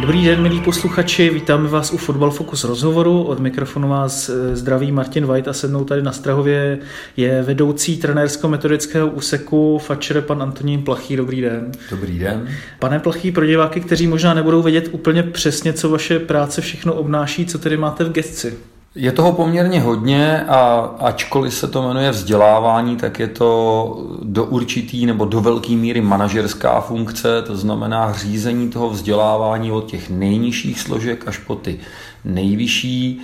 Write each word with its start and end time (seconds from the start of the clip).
Dobrý 0.00 0.24
den, 0.24 0.42
milí 0.42 0.60
posluchači, 0.60 1.30
vítáme 1.30 1.68
vás 1.68 1.92
u 1.92 1.96
Fotbal 1.96 2.30
Focus 2.30 2.64
rozhovoru. 2.64 3.22
Od 3.22 3.38
mikrofonu 3.40 3.88
vás 3.88 4.28
eh, 4.28 4.56
zdraví 4.56 4.92
Martin 4.92 5.26
White 5.26 5.48
a 5.48 5.52
se 5.52 5.68
mnou 5.68 5.84
tady 5.84 6.02
na 6.02 6.12
Strahově 6.12 6.78
je 7.16 7.42
vedoucí 7.42 7.96
trenérsko-metodického 7.96 9.10
úseku 9.10 9.78
Fačere 9.78 10.22
pan 10.22 10.42
Antonín 10.42 10.82
Plachý. 10.82 11.16
Dobrý 11.16 11.40
den. 11.40 11.72
Dobrý 11.90 12.18
den. 12.18 12.48
Pane 12.78 12.98
Plachý, 12.98 13.32
pro 13.32 13.46
diváky, 13.46 13.80
kteří 13.80 14.06
možná 14.06 14.34
nebudou 14.34 14.62
vědět 14.62 14.88
úplně 14.92 15.22
přesně, 15.22 15.72
co 15.72 15.88
vaše 15.88 16.18
práce 16.18 16.60
všechno 16.60 16.94
obnáší, 16.94 17.46
co 17.46 17.58
tedy 17.58 17.76
máte 17.76 18.04
v 18.04 18.12
gesci? 18.12 18.58
Je 18.94 19.12
toho 19.12 19.32
poměrně 19.32 19.80
hodně 19.80 20.44
a 20.44 20.78
ačkoliv 20.98 21.54
se 21.54 21.68
to 21.68 21.82
jmenuje 21.82 22.10
vzdělávání, 22.10 22.96
tak 22.96 23.18
je 23.18 23.28
to 23.28 24.04
do 24.22 24.44
určitý 24.44 25.06
nebo 25.06 25.24
do 25.24 25.40
velké 25.40 25.72
míry 25.72 26.00
manažerská 26.00 26.80
funkce, 26.80 27.42
to 27.42 27.56
znamená 27.56 28.12
řízení 28.12 28.70
toho 28.70 28.90
vzdělávání 28.90 29.72
od 29.72 29.86
těch 29.86 30.10
nejnižších 30.10 30.80
složek 30.80 31.28
až 31.28 31.38
po 31.38 31.54
ty 31.54 31.78
nejvyšší 32.24 33.20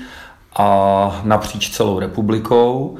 a 0.57 1.21
napříč 1.25 1.71
celou 1.71 1.99
republikou. 1.99 2.97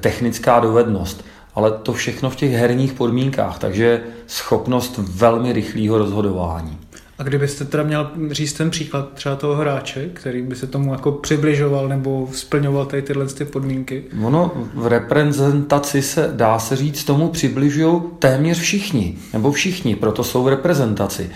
technická 0.00 0.60
dovednost. 0.60 1.24
Ale 1.56 1.70
to 1.70 1.92
všechno 1.92 2.30
v 2.30 2.36
těch 2.36 2.52
herních 2.52 2.92
podmínkách, 2.92 3.58
takže 3.58 4.00
schopnost 4.26 4.98
velmi 4.98 5.52
rychlého 5.52 5.98
rozhodování. 5.98 6.78
A 7.18 7.22
kdybyste 7.22 7.64
teda 7.64 7.82
měl 7.82 8.10
říct 8.30 8.52
ten 8.52 8.70
příklad 8.70 9.08
třeba 9.14 9.36
toho 9.36 9.54
hráče, 9.54 10.10
který 10.12 10.42
by 10.42 10.56
se 10.56 10.66
tomu 10.66 10.92
jako 10.92 11.12
přibližoval 11.12 11.88
nebo 11.88 12.28
splňoval 12.32 12.86
tady 12.86 13.02
tyhle 13.02 13.26
ty 13.26 13.44
podmínky? 13.44 14.04
Ono 14.22 14.52
v 14.74 14.86
reprezentaci 14.86 16.02
se, 16.02 16.30
dá 16.32 16.58
se 16.58 16.76
říct, 16.76 17.04
tomu 17.04 17.28
přibližují 17.28 18.02
téměř 18.18 18.58
všichni, 18.58 19.18
nebo 19.32 19.52
všichni, 19.52 19.96
proto 19.96 20.24
jsou 20.24 20.42
v 20.42 20.48
reprezentaci. 20.48 21.30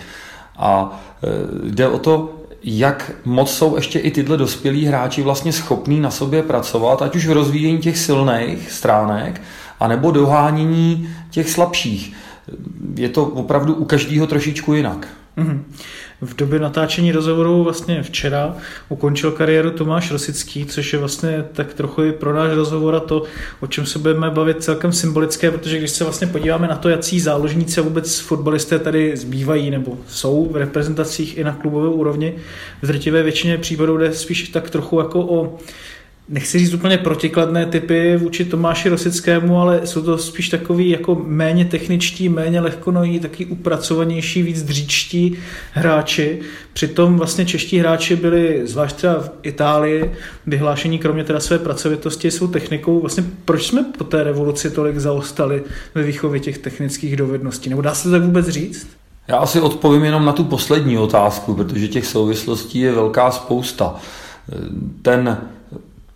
A 0.57 1.01
e, 1.23 1.71
jde 1.71 1.87
o 1.87 1.99
to, 1.99 2.33
jak 2.63 3.11
moc 3.25 3.51
jsou 3.51 3.75
ještě 3.75 3.99
i 3.99 4.11
tyhle 4.11 4.37
dospělí 4.37 4.85
hráči 4.85 5.21
vlastně 5.21 5.53
schopní 5.53 5.99
na 5.99 6.11
sobě 6.11 6.43
pracovat, 6.43 7.01
ať 7.01 7.15
už 7.15 7.27
v 7.27 7.31
rozvíjení 7.31 7.77
těch 7.77 7.97
silných 7.97 8.71
stránek, 8.71 9.41
anebo 9.81 10.11
dohánění 10.11 11.09
těch 11.29 11.49
slabších. 11.49 12.13
Je 12.95 13.09
to 13.09 13.25
opravdu 13.25 13.73
u 13.73 13.85
každého 13.85 14.27
trošičku 14.27 14.73
jinak. 14.73 15.07
Mm-hmm. 15.37 15.59
V 16.21 16.35
době 16.35 16.59
natáčení 16.59 17.11
rozhovoru 17.11 17.63
vlastně 17.63 18.03
včera 18.03 18.55
ukončil 18.89 19.31
kariéru 19.31 19.71
Tomáš 19.71 20.11
Rosický, 20.11 20.65
což 20.65 20.93
je 20.93 20.99
vlastně 20.99 21.45
tak 21.53 21.73
trochu 21.73 22.03
i 22.03 22.11
pro 22.11 22.33
náš 22.33 22.51
rozhovor 22.51 22.95
a 22.95 22.99
to, 22.99 23.23
o 23.59 23.67
čem 23.67 23.85
se 23.85 23.99
budeme 23.99 24.29
bavit 24.29 24.63
celkem 24.63 24.93
symbolické, 24.93 25.51
protože 25.51 25.77
když 25.77 25.91
se 25.91 26.03
vlastně 26.03 26.27
podíváme 26.27 26.67
na 26.67 26.75
to, 26.75 26.89
jaký 26.89 27.19
záložníci 27.19 27.79
a 27.79 27.83
vůbec 27.83 28.19
fotbalisté 28.19 28.79
tady 28.79 29.17
zbývají 29.17 29.71
nebo 29.71 29.97
jsou 30.07 30.49
v 30.51 30.55
reprezentacích 30.55 31.37
i 31.37 31.43
na 31.43 31.53
klubové 31.53 31.89
úrovni, 31.89 32.35
v 32.81 32.87
drtivé 32.87 33.23
většině 33.23 33.57
případů 33.57 33.97
jde 33.97 34.13
spíš 34.13 34.49
tak 34.49 34.69
trochu 34.69 34.99
jako 34.99 35.19
o 35.19 35.57
nechci 36.29 36.59
říct 36.59 36.73
úplně 36.73 36.97
protikladné 36.97 37.65
typy 37.65 38.17
vůči 38.17 38.45
Tomáši 38.45 38.89
Rosickému, 38.89 39.61
ale 39.61 39.81
jsou 39.87 40.01
to 40.01 40.17
spíš 40.17 40.49
takový 40.49 40.89
jako 40.89 41.21
méně 41.25 41.65
techničtí, 41.65 42.29
méně 42.29 42.61
lehkonohý, 42.61 43.19
taky 43.19 43.45
upracovanější, 43.45 44.43
víc 44.43 44.63
dříčtí 44.63 45.37
hráči. 45.73 46.39
Přitom 46.73 47.17
vlastně 47.17 47.45
čeští 47.45 47.77
hráči 47.77 48.15
byli, 48.15 48.61
zvlášť 48.65 48.95
třeba 48.95 49.13
v 49.13 49.29
Itálii, 49.43 50.11
vyhlášení 50.47 50.99
kromě 50.99 51.23
teda 51.23 51.39
své 51.39 51.59
pracovitosti 51.59 52.31
jsou 52.31 52.47
technikou. 52.47 52.99
Vlastně 52.99 53.23
proč 53.45 53.67
jsme 53.67 53.85
po 53.97 54.03
té 54.03 54.23
revoluci 54.23 54.71
tolik 54.71 54.97
zaostali 54.97 55.63
ve 55.95 56.03
výchově 56.03 56.39
těch 56.39 56.57
technických 56.57 57.15
dovedností? 57.15 57.69
Nebo 57.69 57.81
dá 57.81 57.93
se 57.93 58.03
to 58.03 58.11
tak 58.11 58.23
vůbec 58.23 58.47
říct? 58.47 58.87
Já 59.27 59.37
asi 59.37 59.61
odpovím 59.61 60.03
jenom 60.03 60.25
na 60.25 60.33
tu 60.33 60.43
poslední 60.43 60.97
otázku, 60.97 61.53
protože 61.53 61.87
těch 61.87 62.05
souvislostí 62.05 62.79
je 62.79 62.91
velká 62.91 63.31
spousta. 63.31 63.95
Ten 65.01 65.37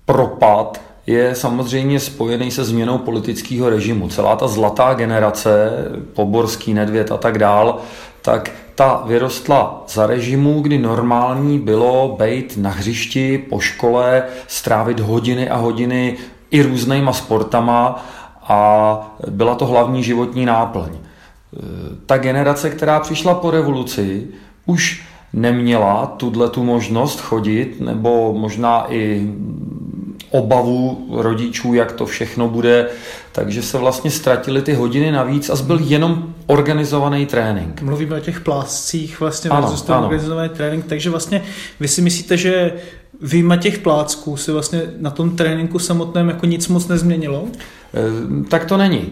propad 0.05 0.81
je 1.07 1.35
samozřejmě 1.35 1.99
spojený 1.99 2.51
se 2.51 2.63
změnou 2.63 2.97
politického 2.97 3.69
režimu. 3.69 4.09
Celá 4.09 4.35
ta 4.35 4.47
zlatá 4.47 4.93
generace, 4.93 5.71
Poborský, 6.13 6.73
Nedvěd 6.73 7.11
a 7.11 7.17
tak 7.17 7.37
dál, 7.37 7.77
tak 8.21 8.51
ta 8.75 9.03
vyrostla 9.05 9.83
za 9.87 10.07
režimu, 10.07 10.61
kdy 10.61 10.77
normální 10.77 11.59
bylo 11.59 12.17
být 12.19 12.57
na 12.57 12.69
hřišti, 12.69 13.37
po 13.37 13.59
škole, 13.59 14.23
strávit 14.47 14.99
hodiny 14.99 15.49
a 15.49 15.55
hodiny 15.55 16.17
i 16.51 16.61
různýma 16.61 17.13
sportama 17.13 18.05
a 18.43 19.17
byla 19.29 19.55
to 19.55 19.65
hlavní 19.65 20.03
životní 20.03 20.45
náplň. 20.45 20.89
Ta 22.05 22.17
generace, 22.17 22.69
která 22.69 22.99
přišla 22.99 23.33
po 23.33 23.51
revoluci, 23.51 24.27
už 24.65 25.03
neměla 25.33 26.05
tuhle 26.05 26.49
tu 26.49 26.63
možnost 26.63 27.19
chodit, 27.19 27.81
nebo 27.81 28.33
možná 28.37 28.93
i 28.93 29.31
obavu 30.35 31.07
rodičů, 31.11 31.73
jak 31.73 31.91
to 31.91 32.05
všechno 32.05 32.47
bude, 32.47 32.89
takže 33.31 33.61
se 33.61 33.77
vlastně 33.77 34.11
ztratili 34.11 34.61
ty 34.61 34.73
hodiny 34.73 35.11
navíc 35.11 35.49
a 35.49 35.55
zbyl 35.55 35.79
jenom 35.81 36.33
organizovaný 36.47 37.25
trénink. 37.25 37.81
Mluvíme 37.81 38.15
o 38.15 38.19
těch 38.19 38.39
pláscích, 38.39 39.19
vlastně 39.19 39.49
ano, 39.49 39.75
ano. 39.87 40.03
organizovaný 40.03 40.49
trénink, 40.49 40.85
takže 40.85 41.09
vlastně 41.09 41.41
vy 41.79 41.87
si 41.87 42.01
myslíte, 42.01 42.37
že 42.37 42.73
výjima 43.21 43.57
těch 43.57 43.79
plácků 43.79 44.37
se 44.37 44.51
vlastně 44.51 44.81
na 44.97 45.09
tom 45.09 45.35
tréninku 45.35 45.79
samotném 45.79 46.29
jako 46.29 46.45
nic 46.45 46.67
moc 46.67 46.87
nezměnilo? 46.87 47.43
E, 47.45 48.43
tak 48.49 48.65
to 48.65 48.77
není. 48.77 49.11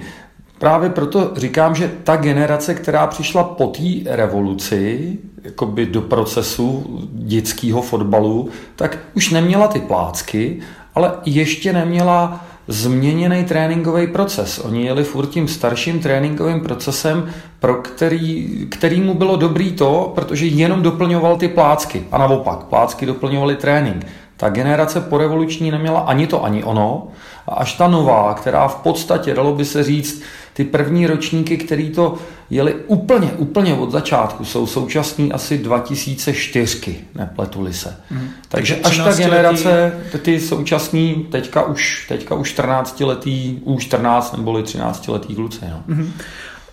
právě 0.59 0.89
proto 0.89 1.31
říkám, 1.35 1.75
že 1.75 1.91
ta 2.03 2.15
generace, 2.15 2.73
která 2.73 3.07
přišla 3.07 3.43
po 3.43 3.67
té 3.67 4.15
revoluci, 4.15 5.17
jakoby 5.43 5.85
do 5.85 6.01
procesu 6.01 6.99
dětského 7.13 7.81
fotbalu, 7.81 8.49
tak 8.75 8.97
už 9.13 9.29
neměla 9.29 9.67
ty 9.67 9.79
plácky, 9.79 10.61
ale 10.95 11.11
ještě 11.25 11.73
neměla 11.73 12.45
změněný 12.67 13.43
tréninkový 13.43 14.07
proces. 14.07 14.59
Oni 14.59 14.85
jeli 14.85 15.03
furt 15.03 15.27
tím 15.27 15.47
starším 15.47 15.99
tréninkovým 15.99 16.61
procesem, 16.61 17.29
pro 17.59 17.73
který, 17.73 18.67
který 18.69 19.01
mu 19.01 19.13
bylo 19.13 19.35
dobrý 19.35 19.71
to, 19.71 20.11
protože 20.15 20.45
jenom 20.45 20.81
doplňoval 20.81 21.37
ty 21.37 21.47
plácky. 21.47 22.05
A 22.11 22.17
naopak, 22.17 22.63
plácky 22.63 23.05
doplňovaly 23.05 23.55
trénink. 23.55 24.05
Ta 24.37 24.49
generace 24.49 25.01
porevoluční 25.01 25.71
neměla 25.71 25.99
ani 25.99 26.27
to, 26.27 26.43
ani 26.43 26.63
ono. 26.63 27.07
A 27.47 27.55
až 27.55 27.73
ta 27.73 27.87
nová, 27.87 28.33
která 28.33 28.67
v 28.67 28.75
podstatě, 28.75 29.33
dalo 29.33 29.55
by 29.55 29.65
se 29.65 29.83
říct, 29.83 30.23
ty 30.53 30.63
první 30.63 31.07
ročníky, 31.07 31.57
který 31.57 31.89
to 31.89 32.17
jeli 32.49 32.75
úplně, 32.87 33.31
úplně 33.31 33.73
od 33.73 33.91
začátku, 33.91 34.45
jsou 34.45 34.67
současný 34.67 35.33
asi 35.33 35.57
2004, 35.57 36.97
nepletuli 37.15 37.73
se. 37.73 37.97
Mm. 38.11 38.29
Takže 38.49 38.75
až 38.75 38.97
ta 38.97 39.13
generace, 39.13 39.93
ty 40.21 40.39
současný, 40.39 41.27
teďka 41.31 41.63
už, 41.63 42.05
teďka 42.09 42.35
už 42.35 42.49
14 42.49 43.01
letý, 43.01 43.59
už 43.63 43.83
14 43.83 44.37
neboli 44.37 44.63
13 44.63 45.07
letý 45.07 45.35
kluci. 45.35 45.59
No. 45.69 45.83
Mm. 45.87 46.13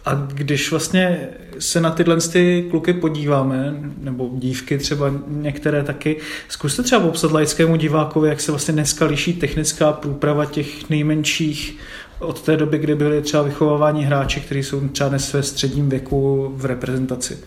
A 0.04 0.14
když 0.14 0.70
vlastně 0.70 1.28
se 1.58 1.80
na 1.80 1.90
tyhle 1.90 2.16
ty 2.20 2.66
kluky 2.70 2.92
podíváme, 2.92 3.74
nebo 3.98 4.30
dívky 4.34 4.78
třeba 4.78 5.12
některé 5.26 5.82
taky, 5.84 6.16
zkuste 6.48 6.82
třeba 6.82 7.00
popsat 7.00 7.32
laickému 7.32 7.76
divákovi, 7.76 8.28
jak 8.28 8.40
se 8.40 8.52
vlastně 8.52 8.74
dneska 8.74 9.04
liší 9.04 9.32
technická 9.32 9.92
průprava 9.92 10.44
těch 10.44 10.90
nejmenších 10.90 11.78
od 12.18 12.42
té 12.42 12.56
doby, 12.56 12.78
kdy 12.78 12.94
byli 12.94 13.22
třeba 13.22 13.42
vychovávání 13.42 14.04
hráči, 14.04 14.40
kteří 14.40 14.62
jsou 14.62 14.88
třeba 14.88 15.08
dnes 15.08 15.32
ve 15.32 15.42
středním 15.42 15.88
věku 15.88 16.52
v 16.56 16.64
reprezentaci. 16.64 17.38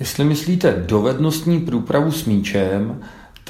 Jestli 0.00 0.24
myslíte 0.24 0.84
dovednostní 0.86 1.60
průpravu 1.60 2.12
s 2.12 2.24
míčem, 2.24 3.00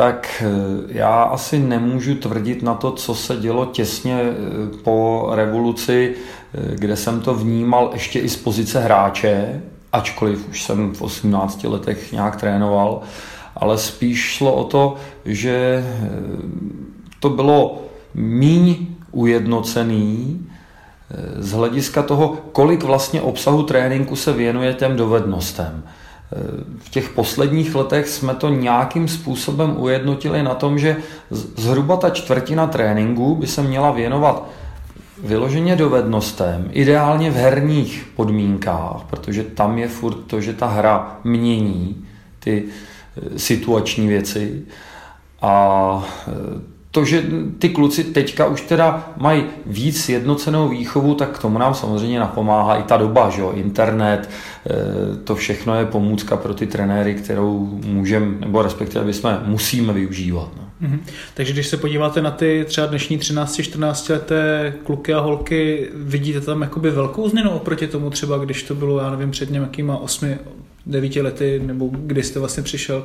tak 0.01 0.43
eh, 0.47 0.49
já 0.89 1.23
asi 1.23 1.59
nemůžu 1.59 2.15
tvrdit 2.15 2.63
na 2.63 2.75
to, 2.75 2.93
co 2.93 3.15
se 3.15 3.37
dělo 3.37 3.67
těsně 3.67 4.21
eh, 4.23 4.77
po 4.85 5.29
revoluci, 5.35 6.15
eh, 6.15 6.77
kde 6.77 6.97
jsem 6.97 7.21
to 7.21 7.35
vnímal 7.35 7.91
ještě 7.93 8.19
i 8.19 8.29
z 8.29 8.37
pozice 8.37 8.81
hráče, 8.81 9.63
ačkoliv 9.93 10.49
už 10.49 10.63
jsem 10.63 10.95
v 10.95 11.03
18 11.03 11.65
letech 11.65 12.13
nějak 12.13 12.37
trénoval, 12.37 13.01
ale 13.57 13.79
spíš 13.79 14.19
šlo 14.19 14.55
o 14.55 14.65
to, 14.65 14.97
že 15.25 15.85
to 17.21 17.31
bylo 17.31 17.83
míň 18.15 18.87
ujednocený 19.13 20.41
z 21.39 21.53
hlediska 21.53 22.03
toho, 22.03 22.37
kolik 22.53 22.83
vlastně 22.83 23.21
obsahu 23.21 23.63
tréninku 23.63 24.17
se 24.17 24.33
věnuje 24.33 24.75
těm 24.75 24.97
dovednostem 24.97 25.83
v 26.79 26.91
těch 26.91 27.09
posledních 27.09 27.75
letech 27.75 28.09
jsme 28.09 28.35
to 28.35 28.49
nějakým 28.49 29.09
způsobem 29.09 29.75
ujednotili 29.79 30.43
na 30.43 30.55
tom, 30.55 30.79
že 30.79 30.97
zhruba 31.31 31.97
ta 31.97 32.11
čtvrtina 32.11 32.67
tréninku 32.67 33.35
by 33.35 33.47
se 33.47 33.63
měla 33.63 33.91
věnovat 33.91 34.49
vyloženě 35.25 35.77
dovednostem, 35.77 36.69
ideálně 36.73 37.31
v 37.31 37.35
herních 37.35 38.09
podmínkách, 38.17 39.03
protože 39.11 39.43
tam 39.43 39.79
je 39.79 39.89
furt 39.89 40.17
to, 40.27 40.41
že 40.41 40.53
ta 40.53 40.67
hra 40.67 41.21
mění 41.25 42.07
ty 42.39 42.65
eh, 42.65 43.39
situační 43.39 44.09
věci. 44.09 44.63
A 45.43 46.05
eh, 46.29 46.33
to, 46.91 47.05
že 47.05 47.23
ty 47.59 47.69
kluci 47.69 48.05
teďka 48.05 48.47
už 48.47 48.61
teda 48.61 49.13
mají 49.17 49.45
víc 49.67 50.09
jednocenou 50.09 50.69
výchovu, 50.69 51.15
tak 51.15 51.39
tomu 51.39 51.59
nám 51.59 51.75
samozřejmě 51.75 52.21
napomáhá 52.21 52.77
i 52.77 52.83
ta 52.83 52.97
doba, 52.97 53.31
že 53.31 53.41
jo? 53.41 53.53
internet, 53.55 54.31
eh, 54.67 54.75
to 55.25 55.35
všechno 55.35 55.75
je 55.75 55.87
pomůcka 55.87 56.37
pro 56.37 56.55
ty 56.55 56.67
trenéry, 56.67 57.15
kterou 57.15 57.81
můžeme, 57.85 58.27
nebo 58.41 58.63
respektive 58.63 59.05
bychom 59.05 59.39
musíme 59.45 59.93
využívat. 59.93 60.49
No. 60.57 60.89
Mm-hmm. 60.89 61.01
Takže 61.35 61.53
když 61.53 61.67
se 61.67 61.77
podíváte 61.77 62.23
na 62.23 62.31
ty 62.31 62.65
třeba 62.69 62.87
dnešní 62.87 63.19
13-14 63.19 64.13
leté 64.13 64.75
kluky 64.85 65.15
a 65.15 65.21
holky, 65.21 65.89
vidíte 65.95 66.41
tam 66.41 66.63
jakoby 66.63 66.91
velkou 66.91 67.29
změnu 67.29 67.51
oproti 67.51 67.87
tomu 67.87 68.11
třeba, 68.11 68.39
když 68.39 68.63
to 68.63 68.75
bylo, 68.75 68.99
já 68.99 69.11
nevím, 69.11 69.31
před 69.31 69.51
nějakýma 69.51 69.97
8, 69.97 70.39
9 70.87 71.17
lety, 71.17 71.63
nebo 71.65 71.91
kdy 71.93 72.23
jste 72.23 72.41
vlastně 72.41 72.63
přišel 72.63 73.05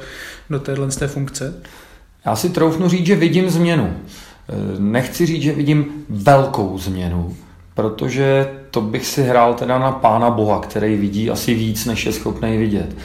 do 0.49 0.59
téhle 0.59 0.91
z 0.91 0.95
té 0.95 1.07
funkce? 1.07 1.61
Já 2.25 2.35
si 2.35 2.49
troufnu 2.49 2.89
říct, 2.89 3.05
že 3.05 3.15
vidím 3.15 3.49
změnu. 3.49 3.93
Eh, 3.93 4.53
nechci 4.79 5.25
říct, 5.25 5.41
že 5.41 5.53
vidím 5.53 5.85
velkou 6.09 6.77
změnu, 6.77 7.35
protože 7.73 8.49
to 8.71 8.81
bych 8.81 9.05
si 9.05 9.23
hrál 9.23 9.53
teda 9.53 9.79
na 9.79 9.91
Pána 9.91 10.29
Boha, 10.29 10.59
který 10.59 10.95
vidí 10.95 11.29
asi 11.29 11.53
víc, 11.53 11.85
než 11.85 12.05
je 12.05 12.11
schopný 12.11 12.57
vidět. 12.57 12.95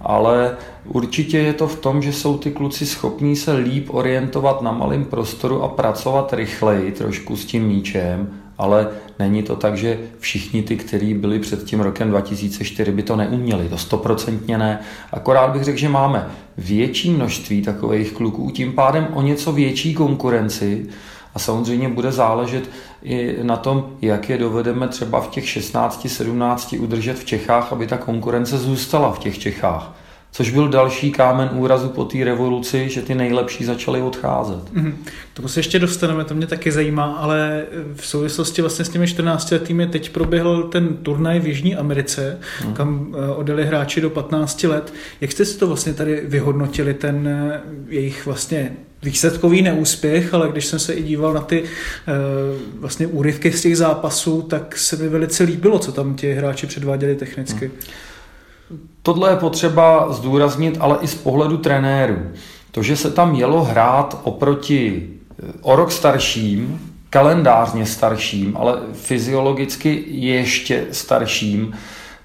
Ale 0.00 0.56
určitě 0.84 1.38
je 1.38 1.52
to 1.52 1.68
v 1.68 1.80
tom, 1.80 2.02
že 2.02 2.12
jsou 2.12 2.38
ty 2.38 2.50
kluci 2.50 2.86
schopní 2.86 3.36
se 3.36 3.52
líp 3.52 3.86
orientovat 3.90 4.62
na 4.62 4.72
malém 4.72 5.04
prostoru 5.04 5.62
a 5.62 5.68
pracovat 5.68 6.32
rychleji 6.32 6.92
trošku 6.92 7.36
s 7.36 7.44
tím 7.44 7.66
míčem 7.66 8.28
ale 8.58 8.88
není 9.18 9.42
to 9.42 9.56
tak, 9.56 9.76
že 9.76 9.98
všichni 10.18 10.62
ty, 10.62 10.76
kteří 10.76 11.14
byli 11.14 11.38
před 11.38 11.64
tím 11.64 11.80
rokem 11.80 12.10
2004, 12.10 12.92
by 12.92 13.02
to 13.02 13.16
neuměli, 13.16 13.68
to 13.68 13.78
stoprocentně 13.78 14.58
ne. 14.58 14.80
Akorát 15.12 15.50
bych 15.50 15.64
řekl, 15.64 15.78
že 15.78 15.88
máme 15.88 16.30
větší 16.58 17.10
množství 17.10 17.62
takových 17.62 18.12
kluků, 18.12 18.50
tím 18.50 18.72
pádem 18.72 19.08
o 19.14 19.22
něco 19.22 19.52
větší 19.52 19.94
konkurenci. 19.94 20.86
A 21.34 21.38
samozřejmě 21.38 21.88
bude 21.88 22.12
záležet 22.12 22.70
i 23.02 23.36
na 23.42 23.56
tom, 23.56 23.90
jak 24.02 24.28
je 24.28 24.38
dovedeme 24.38 24.88
třeba 24.88 25.20
v 25.20 25.28
těch 25.28 25.44
16-17 25.44 26.82
udržet 26.82 27.18
v 27.18 27.24
Čechách, 27.24 27.72
aby 27.72 27.86
ta 27.86 27.96
konkurence 27.96 28.58
zůstala 28.58 29.12
v 29.12 29.18
těch 29.18 29.38
Čechách 29.38 30.05
což 30.36 30.50
byl 30.50 30.68
další 30.68 31.12
kámen 31.12 31.50
úrazu 31.52 31.88
po 31.88 32.04
té 32.04 32.24
revoluci, 32.24 32.88
že 32.88 33.02
ty 33.02 33.14
nejlepší 33.14 33.64
začaly 33.64 34.02
odcházet. 34.02 34.74
Mm-hmm. 34.74 34.92
Tomu 35.34 35.48
se 35.48 35.60
ještě 35.60 35.78
dostaneme, 35.78 36.24
to 36.24 36.34
mě 36.34 36.46
taky 36.46 36.72
zajímá, 36.72 37.04
ale 37.04 37.64
v 37.94 38.06
souvislosti 38.06 38.62
vlastně 38.62 38.84
s 38.84 38.88
těmi 38.88 39.06
14 39.06 39.50
letými 39.50 39.86
teď 39.86 40.10
proběhl 40.10 40.62
ten 40.62 40.96
turnaj 40.96 41.40
v 41.40 41.46
Jižní 41.46 41.76
Americe, 41.76 42.38
mm. 42.64 42.74
kam 42.74 43.14
eh, 43.14 43.28
odjeli 43.30 43.66
hráči 43.66 44.00
do 44.00 44.10
15 44.10 44.62
let. 44.62 44.94
Jak 45.20 45.32
jste 45.32 45.44
si 45.44 45.58
to 45.58 45.66
vlastně 45.66 45.94
tady 45.94 46.22
vyhodnotili, 46.24 46.94
ten 46.94 47.28
eh, 47.28 47.60
jejich 47.88 48.26
vlastně 48.26 48.72
výsledkový 49.02 49.62
neúspěch, 49.62 50.34
ale 50.34 50.48
když 50.48 50.66
jsem 50.66 50.78
se 50.78 50.92
i 50.92 51.02
díval 51.02 51.32
na 51.32 51.40
ty 51.40 51.62
uh, 51.62 51.68
vlastně 52.80 53.06
úryvky 53.06 53.52
z 53.52 53.62
těch 53.62 53.76
zápasů, 53.76 54.42
tak 54.42 54.76
se 54.76 54.96
mi 54.96 55.08
velice 55.08 55.44
líbilo, 55.44 55.78
co 55.78 55.92
tam 55.92 56.14
ti 56.14 56.32
hráči 56.32 56.66
předváděli 56.66 57.14
technicky. 57.14 57.66
Mm. 57.66 57.72
Tohle 59.02 59.30
je 59.30 59.36
potřeba 59.36 60.12
zdůraznit, 60.12 60.76
ale 60.80 60.98
i 61.00 61.08
z 61.08 61.14
pohledu 61.14 61.56
trenérů. 61.56 62.16
To, 62.70 62.82
že 62.82 62.96
se 62.96 63.10
tam 63.10 63.34
jelo 63.34 63.64
hrát 63.64 64.20
oproti 64.22 65.08
eh, 65.08 65.52
o 65.62 65.76
rok 65.76 65.92
starším, 65.92 66.80
kalendářně 67.10 67.86
starším, 67.86 68.56
ale 68.56 68.78
fyziologicky 68.92 70.04
ještě 70.08 70.84
starším, 70.92 71.74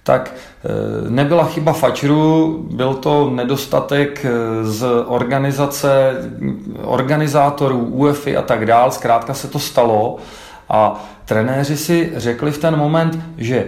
tak 0.03 0.33
eh, 0.35 1.09
nebyla 1.09 1.45
chyba 1.45 1.73
fačru, 1.73 2.57
byl 2.71 2.93
to 2.93 3.29
nedostatek 3.29 4.25
eh, 4.25 4.29
z 4.65 4.85
organizace, 5.05 6.15
organizátorů, 6.83 7.77
UEFI 7.79 8.37
a 8.37 8.41
tak 8.41 8.65
dál, 8.65 8.91
zkrátka 8.91 9.33
se 9.33 9.47
to 9.47 9.59
stalo 9.59 10.17
a 10.69 11.03
trenéři 11.25 11.77
si 11.77 12.11
řekli 12.15 12.51
v 12.51 12.57
ten 12.57 12.75
moment, 12.75 13.19
že 13.37 13.67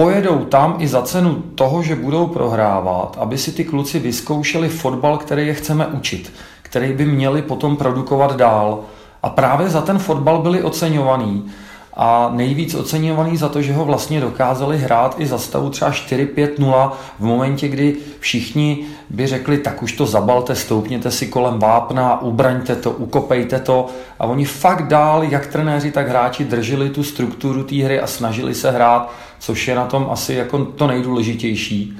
pojedou 0.00 0.44
tam 0.44 0.76
i 0.78 0.88
za 0.88 1.02
cenu 1.02 1.42
toho, 1.54 1.82
že 1.82 1.96
budou 1.96 2.26
prohrávat, 2.26 3.16
aby 3.20 3.38
si 3.38 3.52
ty 3.52 3.64
kluci 3.64 3.98
vyzkoušeli 3.98 4.68
fotbal, 4.68 5.18
který 5.18 5.46
je 5.46 5.54
chceme 5.54 5.86
učit, 5.86 6.32
který 6.62 6.92
by 6.92 7.04
měli 7.04 7.42
potom 7.42 7.76
produkovat 7.76 8.36
dál. 8.36 8.80
A 9.22 9.28
právě 9.28 9.68
za 9.68 9.80
ten 9.80 9.98
fotbal 9.98 10.42
byli 10.42 10.62
oceňovaní 10.62 11.50
a 11.94 12.30
nejvíc 12.34 12.74
oceňovaný 12.74 13.36
za 13.36 13.48
to, 13.48 13.62
že 13.62 13.72
ho 13.72 13.84
vlastně 13.84 14.20
dokázali 14.20 14.78
hrát 14.78 15.14
i 15.18 15.26
za 15.26 15.38
stavu 15.38 15.70
třeba 15.70 15.90
4-5-0 15.90 16.92
v 17.18 17.24
momentě, 17.24 17.68
kdy 17.68 17.96
všichni 18.20 18.86
by 19.10 19.26
řekli, 19.26 19.58
tak 19.58 19.82
už 19.82 19.92
to 19.92 20.06
zabalte, 20.06 20.54
stoupněte 20.54 21.10
si 21.10 21.26
kolem 21.26 21.58
vápna, 21.58 22.22
ubraňte 22.22 22.76
to, 22.76 22.90
ukopejte 22.90 23.60
to. 23.60 23.86
A 24.18 24.26
oni 24.26 24.44
fakt 24.44 24.88
dál, 24.88 25.22
jak 25.22 25.46
trenéři, 25.46 25.90
tak 25.90 26.08
hráči 26.08 26.44
drželi 26.44 26.90
tu 26.90 27.04
strukturu 27.04 27.64
té 27.64 27.76
hry 27.76 28.00
a 28.00 28.06
snažili 28.06 28.54
se 28.54 28.70
hrát, 28.70 29.12
což 29.38 29.68
je 29.68 29.74
na 29.74 29.86
tom 29.86 30.08
asi 30.10 30.34
jako 30.34 30.64
to 30.64 30.86
nejdůležitější, 30.86 31.98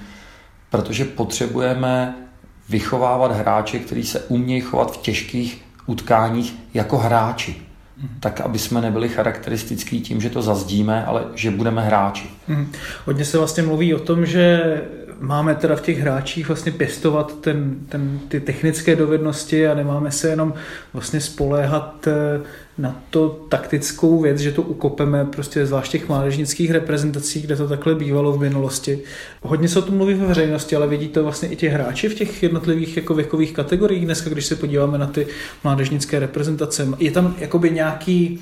protože 0.70 1.04
potřebujeme 1.04 2.16
vychovávat 2.68 3.32
hráče, 3.32 3.78
kteří 3.78 4.02
se 4.02 4.20
umějí 4.20 4.60
chovat 4.60 4.92
v 4.92 4.96
těžkých 4.96 5.62
utkáních 5.86 6.54
jako 6.74 6.98
hráči 6.98 7.69
tak 8.20 8.40
aby 8.40 8.58
jsme 8.58 8.80
nebyli 8.80 9.08
charakteristický 9.08 10.00
tím, 10.00 10.20
že 10.20 10.30
to 10.30 10.42
zazdíme, 10.42 11.04
ale 11.04 11.24
že 11.34 11.50
budeme 11.50 11.82
hráči. 11.82 12.28
Hmm. 12.48 12.72
Hodně 13.06 13.24
se 13.24 13.38
vlastně 13.38 13.62
mluví 13.62 13.94
o 13.94 13.98
tom, 13.98 14.26
že 14.26 14.62
máme 15.20 15.54
teda 15.54 15.76
v 15.76 15.82
těch 15.82 15.98
hráčích 15.98 16.48
vlastně 16.48 16.72
pěstovat 16.72 17.40
ten, 17.40 17.76
ten, 17.88 18.20
ty 18.28 18.40
technické 18.40 18.96
dovednosti 18.96 19.68
a 19.68 19.74
nemáme 19.74 20.10
se 20.10 20.28
jenom 20.28 20.54
vlastně 20.92 21.20
spoléhat 21.20 22.06
eh, 22.06 22.40
na 22.78 23.02
to 23.10 23.28
taktickou 23.48 24.20
věc, 24.20 24.38
že 24.38 24.52
to 24.52 24.62
ukopeme 24.62 25.24
prostě 25.24 25.66
zvlášť 25.66 25.92
těch 25.92 26.08
mládežnických 26.08 26.70
reprezentací, 26.70 27.42
kde 27.42 27.56
to 27.56 27.68
takhle 27.68 27.94
bývalo 27.94 28.32
v 28.32 28.40
minulosti. 28.40 29.00
Hodně 29.42 29.68
se 29.68 29.78
o 29.78 29.82
tom 29.82 29.96
mluví 29.96 30.14
ve 30.14 30.26
veřejnosti, 30.26 30.76
ale 30.76 30.86
vidí 30.86 31.08
to 31.08 31.22
vlastně 31.22 31.48
i 31.48 31.56
ti 31.56 31.68
hráči 31.68 32.08
v 32.08 32.14
těch 32.14 32.42
jednotlivých 32.42 32.96
jako 32.96 33.14
věkových 33.14 33.52
kategoriích. 33.52 34.04
Dneska, 34.04 34.30
když 34.30 34.46
se 34.46 34.56
podíváme 34.56 34.98
na 34.98 35.06
ty 35.06 35.26
mládežnické 35.64 36.18
reprezentace, 36.18 36.88
je 36.98 37.10
tam 37.10 37.34
jakoby 37.38 37.70
nějaký 37.70 38.40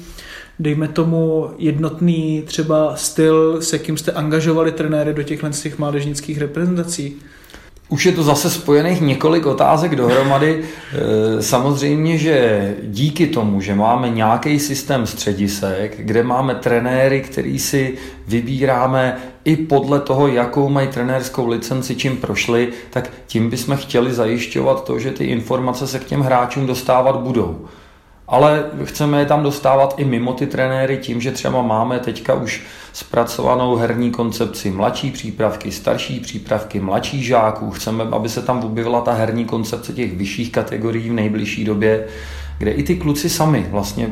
dejme 0.58 0.88
tomu 0.88 1.50
jednotný 1.58 2.42
třeba 2.46 2.96
styl, 2.96 3.62
se 3.62 3.78
kým 3.78 3.96
jste 3.96 4.12
angažovali 4.12 4.72
trenéry 4.72 5.14
do 5.14 5.22
těchhle 5.22 5.50
těch 5.50 5.78
mládežnických 5.78 6.38
reprezentací? 6.38 7.16
Už 7.90 8.06
je 8.06 8.12
to 8.12 8.22
zase 8.22 8.50
spojených 8.50 9.00
několik 9.00 9.46
otázek 9.46 9.96
dohromady. 9.96 10.62
E, 10.62 11.42
samozřejmě, 11.42 12.18
že 12.18 12.76
díky 12.82 13.26
tomu, 13.26 13.60
že 13.60 13.74
máme 13.74 14.10
nějaký 14.10 14.58
systém 14.58 15.06
středisek, 15.06 15.96
kde 15.98 16.22
máme 16.22 16.54
trenéry, 16.54 17.20
který 17.20 17.58
si 17.58 17.94
vybíráme 18.26 19.16
i 19.44 19.56
podle 19.56 20.00
toho, 20.00 20.28
jakou 20.28 20.68
mají 20.68 20.88
trenérskou 20.88 21.46
licenci, 21.46 21.96
čím 21.96 22.16
prošli, 22.16 22.68
tak 22.90 23.10
tím 23.26 23.50
bychom 23.50 23.76
chtěli 23.76 24.14
zajišťovat 24.14 24.84
to, 24.84 24.98
že 24.98 25.10
ty 25.10 25.24
informace 25.24 25.86
se 25.86 25.98
k 25.98 26.04
těm 26.04 26.20
hráčům 26.20 26.66
dostávat 26.66 27.16
budou 27.16 27.66
ale 28.28 28.64
chceme 28.84 29.20
je 29.20 29.26
tam 29.26 29.42
dostávat 29.42 29.94
i 29.96 30.04
mimo 30.04 30.32
ty 30.32 30.46
trenéry 30.46 30.96
tím, 30.96 31.20
že 31.20 31.32
třeba 31.32 31.62
máme 31.62 31.98
teďka 31.98 32.34
už 32.34 32.62
zpracovanou 32.92 33.76
herní 33.76 34.10
koncepci 34.10 34.70
mladší 34.70 35.10
přípravky, 35.10 35.72
starší 35.72 36.20
přípravky, 36.20 36.80
mladší 36.80 37.22
žáků. 37.22 37.70
Chceme, 37.70 38.04
aby 38.04 38.28
se 38.28 38.42
tam 38.42 38.64
objevila 38.64 39.00
ta 39.00 39.12
herní 39.12 39.44
koncepce 39.44 39.92
těch 39.92 40.16
vyšších 40.16 40.52
kategorií 40.52 41.10
v 41.10 41.12
nejbližší 41.12 41.64
době, 41.64 42.06
kde 42.58 42.70
i 42.70 42.82
ty 42.82 42.96
kluci 42.96 43.30
sami 43.30 43.66
vlastně 43.70 44.10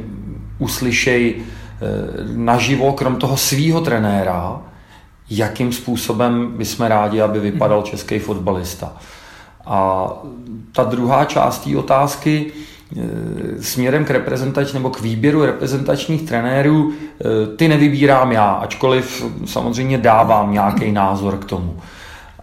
uslyšej 0.58 1.35
eh, 1.37 1.82
naživo, 2.37 2.92
krom 2.92 3.16
toho 3.16 3.37
svýho 3.37 3.80
trenéra, 3.80 4.61
jakým 5.30 5.73
způsobem 5.73 6.52
bychom 6.56 6.87
rádi, 6.87 7.20
aby 7.20 7.40
vypadal 7.40 7.78
mhm. 7.78 7.87
český 7.87 8.18
fotbalista. 8.18 8.96
A 9.66 10.08
ta 10.73 10.85
druhá 10.85 11.25
část 11.25 11.58
té 11.58 11.76
otázky, 11.76 12.52
směrem 13.61 14.05
k 14.05 14.11
reprezentač 14.11 14.73
nebo 14.73 14.90
k 14.90 15.00
výběru 15.00 15.45
reprezentačních 15.45 16.23
trenérů, 16.23 16.93
eh, 16.93 17.57
ty 17.57 17.69
nevybírám 17.69 18.33
já, 18.33 18.50
ačkoliv 18.50 19.25
samozřejmě 19.45 19.99
dávám 19.99 20.52
nějaký 20.52 20.93
názor 20.93 21.37
k 21.38 21.45
tomu. 21.45 21.76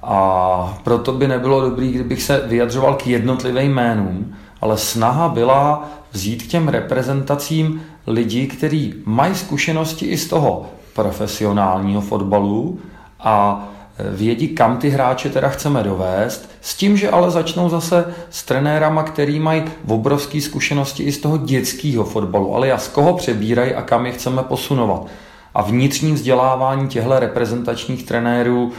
A 0.03 0.77
proto 0.83 1.11
by 1.11 1.27
nebylo 1.27 1.61
dobrý, 1.61 1.91
kdybych 1.91 2.23
se 2.23 2.41
vyjadřoval 2.45 2.95
k 2.95 3.07
jednotlivým 3.07 3.71
jménům, 3.71 4.35
ale 4.61 4.77
snaha 4.77 5.29
byla 5.29 5.89
vzít 6.11 6.43
k 6.43 6.47
těm 6.47 6.67
reprezentacím 6.67 7.81
lidi, 8.07 8.47
kteří 8.47 8.93
mají 9.05 9.35
zkušenosti 9.35 10.05
i 10.05 10.17
z 10.17 10.27
toho 10.27 10.65
profesionálního 10.95 12.01
fotbalu 12.01 12.79
a 13.19 13.63
vědí, 13.99 14.47
kam 14.47 14.77
ty 14.77 14.89
hráče 14.89 15.29
teda 15.29 15.49
chceme 15.49 15.83
dovést, 15.83 16.49
s 16.61 16.75
tím, 16.75 16.97
že 16.97 17.09
ale 17.09 17.31
začnou 17.31 17.69
zase 17.69 18.13
s 18.29 18.43
trenérama, 18.43 19.03
který 19.03 19.39
mají 19.39 19.63
obrovské 19.87 20.41
zkušenosti 20.41 21.03
i 21.03 21.11
z 21.11 21.17
toho 21.17 21.37
dětského 21.37 22.03
fotbalu, 22.03 22.55
ale 22.55 22.67
já 22.67 22.77
z 22.77 22.87
koho 22.87 23.13
přebírají 23.13 23.73
a 23.73 23.81
kam 23.81 24.05
je 24.05 24.11
chceme 24.11 24.43
posunovat. 24.43 25.07
A 25.53 25.61
vnitřní 25.61 26.13
vzdělávání 26.13 26.87
těchto 26.87 27.19
reprezentačních 27.19 28.05
trenérů 28.05 28.71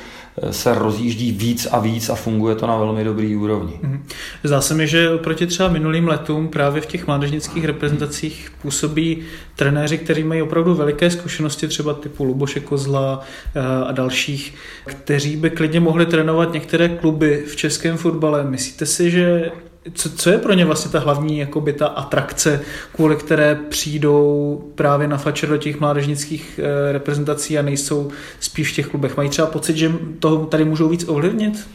se 0.50 0.74
rozjíždí 0.74 1.32
víc 1.32 1.68
a 1.70 1.78
víc 1.78 2.08
a 2.08 2.14
funguje 2.14 2.54
to 2.54 2.66
na 2.66 2.76
velmi 2.76 3.04
dobrý 3.04 3.36
úrovni. 3.36 3.78
Mhm. 3.82 4.04
Zdá 4.44 4.60
se 4.60 4.74
mi, 4.74 4.86
že 4.86 5.10
oproti 5.10 5.46
třeba 5.46 5.68
minulým 5.68 6.08
letům 6.08 6.48
právě 6.48 6.80
v 6.80 6.86
těch 6.86 7.06
mládežnických 7.06 7.64
reprezentacích 7.64 8.52
působí 8.62 9.22
trenéři, 9.56 9.98
kteří 9.98 10.24
mají 10.24 10.42
opravdu 10.42 10.74
veliké 10.74 11.10
zkušenosti, 11.10 11.68
třeba 11.68 11.94
typu 11.94 12.24
Luboše 12.24 12.60
Kozla 12.60 13.20
eh, 13.54 13.60
a 13.86 13.92
dalších, 13.92 14.54
kteří 14.86 15.36
by 15.36 15.50
klidně 15.50 15.80
mohli 15.80 16.06
trénovat 16.06 16.52
některé 16.52 16.88
kluby 16.88 17.44
v 17.46 17.56
českém 17.56 17.96
fotbale. 17.96 18.44
Myslíte 18.44 18.86
si, 18.86 19.10
že 19.10 19.50
co, 19.92 20.10
co 20.10 20.30
je 20.30 20.38
pro 20.38 20.52
ně 20.52 20.64
vlastně 20.64 20.90
ta 20.90 20.98
hlavní 20.98 21.38
jakoby 21.38 21.72
ta 21.72 21.86
atrakce, 21.86 22.60
kvůli 22.94 23.16
které 23.16 23.54
přijdou 23.54 24.60
právě 24.74 25.08
na 25.08 25.16
fačer 25.16 25.48
do 25.48 25.56
těch 25.56 25.80
mládežnických 25.80 26.60
e, 26.62 26.92
reprezentací 26.92 27.58
a 27.58 27.62
nejsou 27.62 28.10
spíš 28.40 28.72
v 28.72 28.76
těch 28.76 28.86
klubech? 28.86 29.16
Mají 29.16 29.28
třeba 29.28 29.48
pocit, 29.48 29.76
že 29.76 29.92
toho 30.18 30.46
tady 30.46 30.64
můžou 30.64 30.88
víc 30.88 31.08
ovlivnit? 31.08 31.68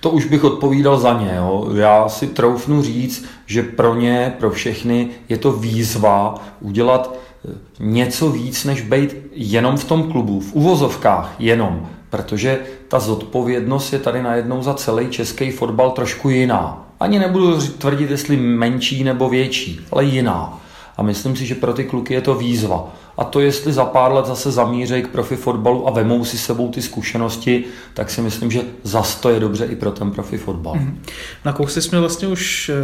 To 0.00 0.10
už 0.10 0.26
bych 0.26 0.44
odpovídal 0.44 1.00
za 1.00 1.20
ně. 1.20 1.32
Jo. 1.36 1.70
Já 1.74 2.08
si 2.08 2.26
troufnu 2.26 2.82
říct, 2.82 3.24
že 3.46 3.62
pro 3.62 3.94
ně, 3.94 4.34
pro 4.38 4.50
všechny 4.50 5.08
je 5.28 5.38
to 5.38 5.52
výzva 5.52 6.34
udělat 6.60 7.14
eh, 7.14 7.50
něco 7.80 8.30
víc, 8.30 8.64
než 8.64 8.80
být 8.80 9.16
jenom 9.32 9.76
v 9.76 9.84
tom 9.84 10.12
klubu, 10.12 10.40
v 10.40 10.52
uvozovkách 10.52 11.34
jenom, 11.38 11.88
protože 12.10 12.60
ta 12.88 12.98
zodpovědnost 12.98 13.92
je 13.92 13.98
tady 13.98 14.22
najednou 14.22 14.62
za 14.62 14.74
celý 14.74 15.08
český 15.08 15.50
fotbal 15.50 15.90
trošku 15.90 16.28
jiná. 16.28 16.91
Ani 17.02 17.18
nebudu 17.18 17.60
tvrdit, 17.78 18.10
jestli 18.10 18.36
menší 18.36 19.04
nebo 19.04 19.28
větší, 19.28 19.80
ale 19.92 20.04
jiná. 20.04 20.58
A 20.96 21.02
myslím 21.02 21.36
si, 21.36 21.46
že 21.46 21.54
pro 21.54 21.72
ty 21.72 21.84
kluky 21.84 22.14
je 22.14 22.20
to 22.20 22.34
výzva. 22.34 22.94
A 23.16 23.24
to, 23.24 23.40
jestli 23.40 23.72
za 23.72 23.84
pár 23.84 24.12
let 24.12 24.26
zase 24.26 24.50
zamířejí 24.50 25.02
k 25.02 25.08
profi 25.08 25.36
fotbalu 25.36 25.88
a 25.88 25.90
vemou 25.90 26.24
si 26.24 26.38
sebou 26.38 26.70
ty 26.70 26.82
zkušenosti, 26.82 27.64
tak 27.94 28.10
si 28.10 28.20
myslím, 28.20 28.50
že 28.50 28.60
zas 28.82 29.20
to 29.20 29.30
je 29.30 29.40
dobře 29.40 29.64
i 29.64 29.76
pro 29.76 29.90
ten 29.90 30.10
profi 30.10 30.38
fotbal. 30.38 30.74
Mm. 30.74 31.02
Nakousli 31.44 31.82
jsme 31.82 32.00
vlastně 32.00 32.28
už 32.28 32.68
eh, 32.68 32.74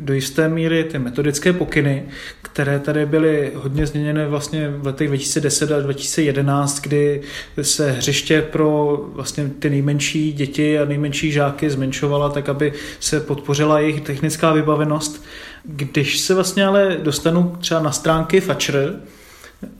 do 0.00 0.14
jisté 0.14 0.48
míry 0.48 0.84
ty 0.84 0.98
metodické 0.98 1.52
pokyny, 1.52 2.04
které 2.42 2.78
tady 2.78 3.06
byly 3.06 3.52
hodně 3.54 3.86
změněné 3.86 4.26
vlastně 4.26 4.68
v 4.68 4.86
letech 4.86 5.08
2010 5.08 5.72
a 5.72 5.80
2011, 5.80 6.80
kdy 6.80 7.22
se 7.62 7.92
hřiště 7.92 8.42
pro 8.42 9.00
vlastně 9.12 9.50
ty 9.58 9.70
nejmenší 9.70 10.32
děti 10.32 10.78
a 10.78 10.84
nejmenší 10.84 11.32
žáky 11.32 11.70
zmenšovala 11.70 12.28
tak, 12.28 12.48
aby 12.48 12.72
se 13.00 13.20
podpořila 13.20 13.80
jejich 13.80 14.00
technická 14.00 14.52
vybavenost. 14.52 15.24
Když 15.64 16.18
se 16.18 16.34
vlastně 16.34 16.66
ale 16.66 16.96
dostanu 17.02 17.56
třeba 17.60 17.80
na 17.80 17.92
stránky 17.92 18.40
Fatcher, 18.40 19.00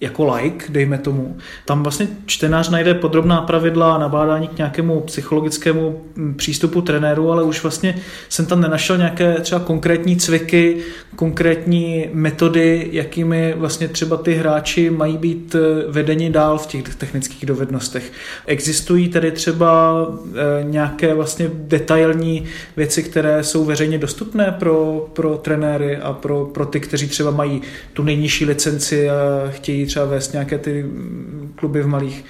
jako 0.00 0.34
like, 0.34 0.64
dejme 0.68 0.98
tomu. 0.98 1.36
Tam 1.64 1.82
vlastně 1.82 2.08
čtenář 2.26 2.68
najde 2.68 2.94
podrobná 2.94 3.40
pravidla 3.40 3.94
a 3.94 3.98
nabádání 3.98 4.48
k 4.48 4.58
nějakému 4.58 5.00
psychologickému 5.00 6.00
mm, 6.16 6.34
přístupu 6.34 6.80
trenéru, 6.82 7.32
ale 7.32 7.42
už 7.42 7.62
vlastně 7.62 7.94
jsem 8.28 8.46
tam 8.46 8.60
nenašel 8.60 8.98
nějaké 8.98 9.34
třeba 9.34 9.60
konkrétní 9.60 10.16
cviky, 10.16 10.76
konkrétní 11.16 12.08
metody, 12.12 12.88
jakými 12.92 13.54
vlastně 13.56 13.88
třeba 13.88 14.16
ty 14.16 14.34
hráči 14.34 14.90
mají 14.90 15.18
být 15.18 15.54
eh, 15.54 15.84
vedeni 15.88 16.30
dál 16.30 16.58
v 16.58 16.66
těch 16.66 16.94
technických 16.94 17.46
dovednostech. 17.46 18.12
Existují 18.46 19.08
tedy 19.08 19.32
třeba 19.32 20.06
eh, 20.34 20.64
nějaké 20.64 21.14
vlastně 21.14 21.50
detailní 21.54 22.44
věci, 22.76 23.02
které 23.02 23.44
jsou 23.44 23.64
veřejně 23.64 23.98
dostupné 23.98 24.56
pro, 24.58 25.06
pro 25.12 25.36
trenéry 25.36 25.96
a 25.96 26.12
pro, 26.12 26.44
pro 26.44 26.66
ty, 26.66 26.80
kteří 26.80 27.08
třeba 27.08 27.30
mají 27.30 27.62
tu 27.92 28.02
nejnižší 28.02 28.44
licenci 28.44 29.10
a 29.10 29.14
chtějí 29.50 29.73
chtějí 29.74 29.86
třeba 29.86 30.04
vést 30.04 30.32
nějaké 30.32 30.58
ty 30.58 30.84
kluby 31.56 31.82
v 31.82 31.86
malých 31.86 32.24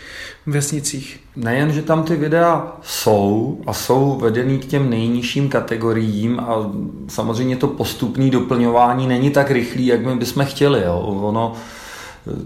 vesnicích. 0.47 1.21
Nejen, 1.37 1.73
že 1.73 1.83
tam 1.83 2.03
ty 2.03 2.17
videa 2.17 2.77
jsou 2.83 3.61
a 3.67 3.73
jsou 3.73 4.19
vedený 4.19 4.59
k 4.59 4.65
těm 4.65 4.91
nejnižším 4.91 5.49
kategoriím 5.49 6.41
a 6.41 6.71
samozřejmě 7.09 7.57
to 7.57 7.67
postupné 7.67 8.31
doplňování 8.31 9.07
není 9.07 9.31
tak 9.31 9.51
rychlý, 9.51 9.87
jak 9.87 10.07
my 10.07 10.17
bychom 10.17 10.45
chtěli. 10.45 10.83
Jo. 10.85 10.99
Ono, 11.01 11.53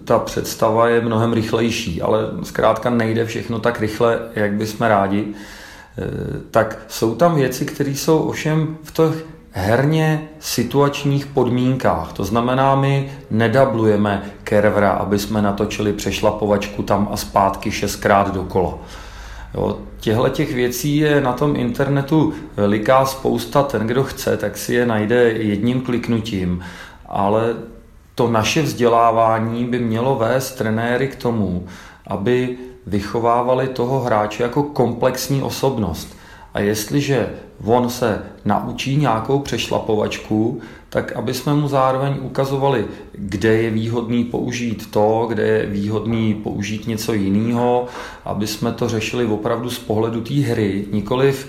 ta 0.05 0.19
představa 0.19 0.88
je 0.88 1.00
mnohem 1.00 1.33
rychlejší, 1.33 2.02
ale 2.02 2.19
zkrátka 2.43 2.90
nejde 2.90 3.25
všechno 3.25 3.59
tak 3.59 3.81
rychle, 3.81 4.21
jak 4.35 4.52
bychom 4.52 4.87
rádi. 4.87 5.25
E, 5.25 5.35
tak 6.50 6.78
jsou 6.88 7.14
tam 7.14 7.35
věci, 7.35 7.67
které 7.67 7.90
jsou 7.90 8.19
ovšem 8.19 8.76
v 8.83 8.93
těch 8.93 9.25
herně 9.50 10.28
situačních 10.38 11.26
podmínkách. 11.26 12.12
To 12.12 12.25
znamená, 12.25 12.75
my 12.75 13.11
nedablujeme 13.31 14.23
kervra, 14.45 14.90
aby 14.90 15.19
jsme 15.19 15.43
natočili 15.43 15.93
přešlapovačku 15.93 16.83
tam 16.83 17.09
a 17.12 17.17
zpátky 17.17 17.71
šestkrát 17.71 18.35
dokola. 18.35 18.78
Těchto 20.00 20.28
těch 20.28 20.55
věcí 20.55 20.97
je 20.97 21.21
na 21.21 21.33
tom 21.33 21.57
internetu 21.57 22.33
veliká 22.57 23.07
spousta. 23.07 23.62
Ten, 23.62 23.87
kdo 23.87 24.05
chce, 24.05 24.37
tak 24.37 24.57
si 24.57 24.75
je 24.75 24.87
najde 24.87 25.33
jedním 25.33 25.81
kliknutím. 25.81 26.64
Ale 27.07 27.55
to 28.14 28.31
naše 28.31 28.62
vzdělávání 28.62 29.64
by 29.64 29.78
mělo 29.78 30.17
vést 30.17 30.52
trenéry 30.52 31.09
k 31.09 31.17
tomu, 31.17 31.67
aby 32.07 32.59
vychovávali 32.87 33.69
toho 33.69 34.00
hráče 34.00 34.43
jako 34.43 34.62
komplexní 34.62 35.43
osobnost. 35.43 36.17
A 36.55 36.61
jestliže 36.61 37.28
on 37.65 37.91
se 37.91 38.23
naučí 38.45 38.97
nějakou 38.97 39.38
přešlapovačku, 39.38 40.61
tak 40.88 41.12
aby 41.12 41.35
jsme 41.35 41.55
mu 41.55 41.69
zároveň 41.69 42.17
ukazovali, 42.23 42.87
kde 43.12 43.62
je 43.62 43.71
výhodný 43.71 44.25
použít 44.25 44.91
to, 44.91 45.27
kde 45.29 45.43
je 45.43 45.67
výhodný 45.67 46.35
použít 46.35 46.87
něco 46.87 47.12
jiného, 47.12 47.87
aby 48.25 48.47
jsme 48.47 48.73
to 48.73 48.88
řešili 48.88 49.27
opravdu 49.27 49.71
z 49.71 49.79
pohledu 49.79 50.21
té 50.21 50.35
hry, 50.35 50.87
nikoliv 50.93 51.49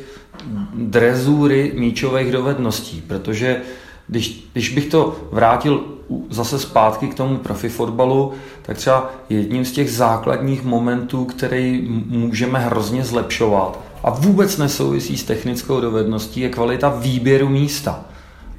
drezury 0.74 1.72
míčových 1.76 2.32
dovedností, 2.32 3.04
protože 3.08 3.62
když, 4.08 4.50
když 4.54 4.70
bych 4.70 4.86
to 4.86 5.16
vrátil 5.32 5.84
zase 6.30 6.60
zpátky 6.60 7.08
k 7.08 7.14
tomu 7.14 7.38
profi 7.38 7.70
fotbalu, 7.70 8.34
tak 8.62 8.78
třeba 8.78 9.12
jedním 9.30 9.66
z 9.66 9.72
těch 9.72 9.92
základních 9.92 10.64
momentů, 10.64 11.26
který 11.26 11.88
můžeme 12.08 12.60
hrozně 12.60 13.04
zlepšovat 13.04 13.89
a 14.04 14.10
vůbec 14.10 14.58
nesouvisí 14.58 15.18
s 15.18 15.24
technickou 15.24 15.82
dovedností, 15.82 16.40
je 16.40 16.50
kvalita 16.50 16.90
výběru 16.90 17.50
místa. 17.50 18.06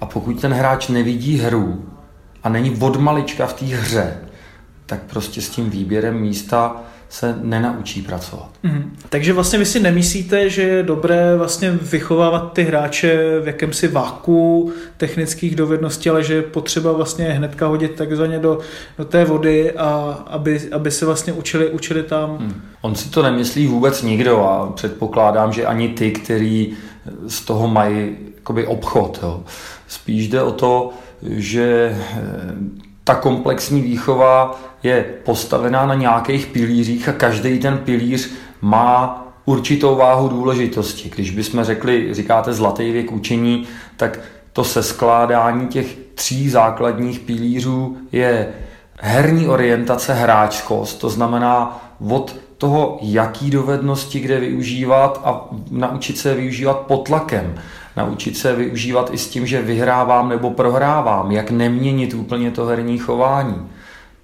A 0.01 0.07
pokud 0.07 0.41
ten 0.41 0.53
hráč 0.53 0.89
nevidí 0.89 1.39
hru 1.39 1.85
a 2.43 2.49
není 2.49 2.77
od 2.81 2.97
malička 2.97 3.47
v 3.47 3.53
té 3.53 3.65
hře, 3.65 4.17
tak 4.87 5.03
prostě 5.03 5.43
s 5.43 5.49
tím 5.49 5.71
výběrem 5.71 6.21
místa 6.21 6.77
se 7.11 7.39
nenaučí 7.43 8.03
pracovat. 8.03 8.51
Mm. 8.63 8.97
Takže 9.09 9.33
vlastně 9.33 9.59
vy 9.59 9.65
si 9.65 9.81
nemyslíte, 9.81 10.51
že 10.51 10.63
je 10.63 10.83
dobré 10.83 11.37
vlastně 11.37 11.71
vychovávat 11.71 12.53
ty 12.53 12.63
hráče 12.63 13.41
v 13.41 13.47
jakémsi 13.47 13.89
váku 13.89 14.73
technických 14.97 15.57
dovedností, 15.57 16.11
ale 16.11 16.25
že 16.25 16.35
je 16.35 16.43
potřeba 16.43 16.93
vlastně 16.93 17.25
hnedka 17.25 17.67
hodit 17.67 17.95
takzvaně 17.95 18.39
do, 18.39 18.59
do 18.99 19.05
té 19.05 19.25
vody 19.25 19.73
a 19.73 20.19
aby, 20.27 20.61
aby 20.73 20.91
se 20.91 21.07
vlastně 21.07 21.33
učili, 21.33 21.71
učili 21.71 22.03
tam. 22.03 22.31
Mm. 22.31 22.63
On 22.81 22.95
si 22.95 23.11
to 23.11 23.23
nemyslí 23.23 23.67
vůbec 23.67 24.03
nikdo 24.03 24.45
a 24.45 24.73
předpokládám, 24.73 25.53
že 25.53 25.67
ani 25.67 25.89
ty, 25.89 26.11
kteří 26.11 26.77
z 27.27 27.41
toho 27.41 27.69
mají 27.69 28.17
jakoby 28.37 28.67
obchod. 28.67 29.19
Jo. 29.23 29.43
Spíš 29.89 30.29
jde 30.29 30.43
o 30.43 30.53
to, 30.53 30.91
že 31.23 31.97
ta 33.11 33.17
komplexní 33.17 33.81
výchova 33.81 34.61
je 34.83 35.05
postavená 35.25 35.87
na 35.87 35.95
nějakých 35.95 36.47
pilířích 36.47 37.09
a 37.09 37.13
každý 37.13 37.59
ten 37.59 37.79
pilíř 37.79 38.31
má 38.61 39.27
určitou 39.45 39.97
váhu 39.97 40.29
důležitosti. 40.29 41.11
Když 41.15 41.31
bychom 41.31 41.65
řekli, 41.65 42.15
říkáte 42.15 42.53
zlatý 42.53 42.93
věk 42.93 43.13
učení, 43.13 43.67
tak 43.97 44.19
to 44.53 44.65
seskládání 44.65 45.67
těch 45.67 45.97
tří 46.15 46.51
základních 46.51 47.21
pilířů 47.21 47.97
je 48.13 48.49
herní 49.01 49.49
orientace, 49.49 50.15
hráčskost, 50.15 51.01
to 51.01 51.11
znamená 51.11 51.81
od 52.11 52.37
toho, 52.59 52.99
jaký 53.03 53.51
dovednosti 53.51 54.21
kde 54.21 54.41
využívat 54.41 55.21
a 55.25 55.49
naučit 55.71 56.19
se 56.19 56.35
využívat 56.35 56.79
pod 56.79 57.07
tlakem. 57.07 57.55
Naučit 57.97 58.37
se 58.37 58.57
využívat 58.57 59.11
i 59.13 59.19
s 59.19 59.29
tím, 59.29 59.47
že 59.47 59.63
vyhrávám 59.63 60.29
nebo 60.29 60.51
prohrávám, 60.51 61.31
jak 61.31 61.51
neměnit 61.51 62.15
úplně 62.15 62.51
to 62.51 62.67
herní 62.67 62.99
chování 62.99 63.71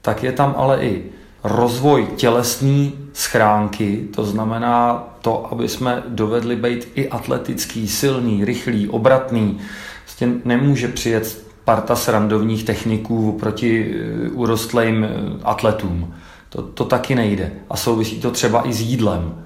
tak 0.06 0.22
je 0.22 0.32
tam 0.32 0.54
ale 0.56 0.84
i 0.84 1.02
rozvoj 1.44 2.06
tělesní 2.16 2.92
schránky, 3.12 4.08
to 4.14 4.24
znamená 4.24 5.04
to, 5.20 5.52
aby 5.52 5.68
jsme 5.68 6.02
dovedli 6.08 6.56
být 6.56 6.88
i 6.94 7.08
atletický, 7.08 7.88
silný, 7.88 8.44
rychlý, 8.44 8.88
obratný. 8.88 9.58
Prostě 10.04 10.28
nemůže 10.44 10.88
přijet 10.88 11.46
parta 11.64 11.96
srandovních 11.96 12.64
techniků 12.64 13.32
proti 13.32 13.94
eh, 13.94 14.28
urostlým 14.30 15.04
eh, 15.04 15.08
atletům. 15.42 16.14
To, 16.48 16.62
to 16.62 16.84
taky 16.84 17.14
nejde. 17.14 17.52
A 17.70 17.76
souvisí 17.76 18.20
to 18.20 18.30
třeba 18.30 18.68
i 18.68 18.72
s 18.72 18.80
jídlem. 18.80 19.45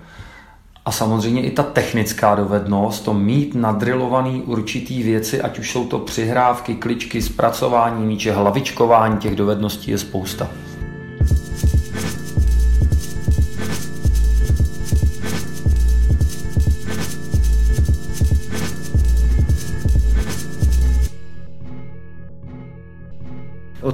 A 0.90 0.92
samozřejmě 0.92 1.42
i 1.42 1.50
ta 1.50 1.62
technická 1.62 2.34
dovednost, 2.34 3.04
to 3.04 3.14
mít 3.14 3.54
nadrilovaný 3.54 4.42
určitý 4.42 5.02
věci, 5.02 5.40
ať 5.40 5.58
už 5.58 5.72
jsou 5.72 5.86
to 5.86 5.98
přihrávky, 5.98 6.74
kličky, 6.74 7.22
zpracování 7.22 8.06
míče, 8.06 8.32
hlavičkování, 8.32 9.18
těch 9.18 9.36
dovedností 9.36 9.90
je 9.90 9.98
spousta. 9.98 10.50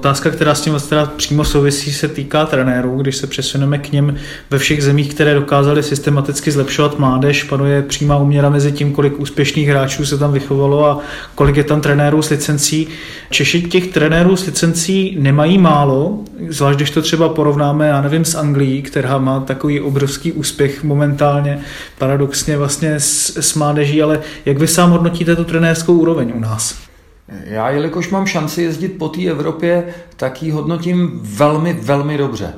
Otázka, 0.07 0.31
která 0.31 0.55
s 0.55 0.61
tím 0.61 0.75
teda 0.89 1.07
přímo 1.07 1.45
souvisí, 1.45 1.93
se 1.93 2.09
týká 2.09 2.47
trenérů. 2.47 2.97
Když 2.97 3.17
se 3.17 3.27
přesuneme 3.27 3.79
k 3.79 3.93
něm 3.93 4.15
ve 4.51 4.59
všech 4.59 4.83
zemích, 4.83 5.15
které 5.15 5.35
dokázaly 5.35 5.83
systematicky 5.83 6.51
zlepšovat 6.51 6.99
mládež, 6.99 7.43
panuje 7.43 7.83
přímá 7.83 8.17
uměra 8.17 8.51
mezi 8.51 8.73
tím, 8.73 8.93
kolik 8.93 9.21
úspěšných 9.21 9.69
hráčů 9.69 10.07
se 10.07 10.19
tam 10.19 10.33
vychovalo 10.33 10.87
a 10.87 10.99
kolik 11.35 11.57
je 11.57 11.65
tam 11.65 11.81
trenérů 11.81 12.23
s 12.23 12.31
licencí. 12.31 12.89
Češi 13.31 13.62
těch 13.62 13.87
trenérů 13.87 14.37
s 14.37 14.47
licencí 14.47 15.16
nemají 15.21 15.59
málo, 15.59 16.19
zvlášť 16.49 16.79
když 16.79 16.90
to 16.90 17.03
třeba 17.03 17.29
porovnáme, 17.29 17.88
já 17.88 18.01
nevím, 18.01 18.25
s 18.25 18.35
Anglií, 18.35 18.83
která 18.83 19.19
má 19.19 19.40
takový 19.40 19.81
obrovský 19.81 20.33
úspěch 20.33 20.85
momentálně, 20.85 21.59
paradoxně 21.99 22.57
vlastně 22.57 23.01
s, 23.01 23.37
s 23.37 23.55
mládeží, 23.55 24.03
ale 24.03 24.21
jak 24.45 24.59
vy 24.59 24.66
sám 24.66 24.90
hodnotíte 24.90 25.37
tu 25.37 25.45
trenérskou 25.45 25.95
úroveň 25.95 26.33
u 26.37 26.40
nás? 26.40 26.87
Já, 27.29 27.71
jelikož 27.71 28.11
mám 28.11 28.27
šanci 28.27 28.62
jezdit 28.62 28.89
po 28.89 29.09
té 29.09 29.23
Evropě, 29.23 29.95
tak 30.17 30.43
ji 30.43 30.51
hodnotím 30.51 31.21
velmi, 31.23 31.73
velmi 31.73 32.19
dobře. 32.19 32.55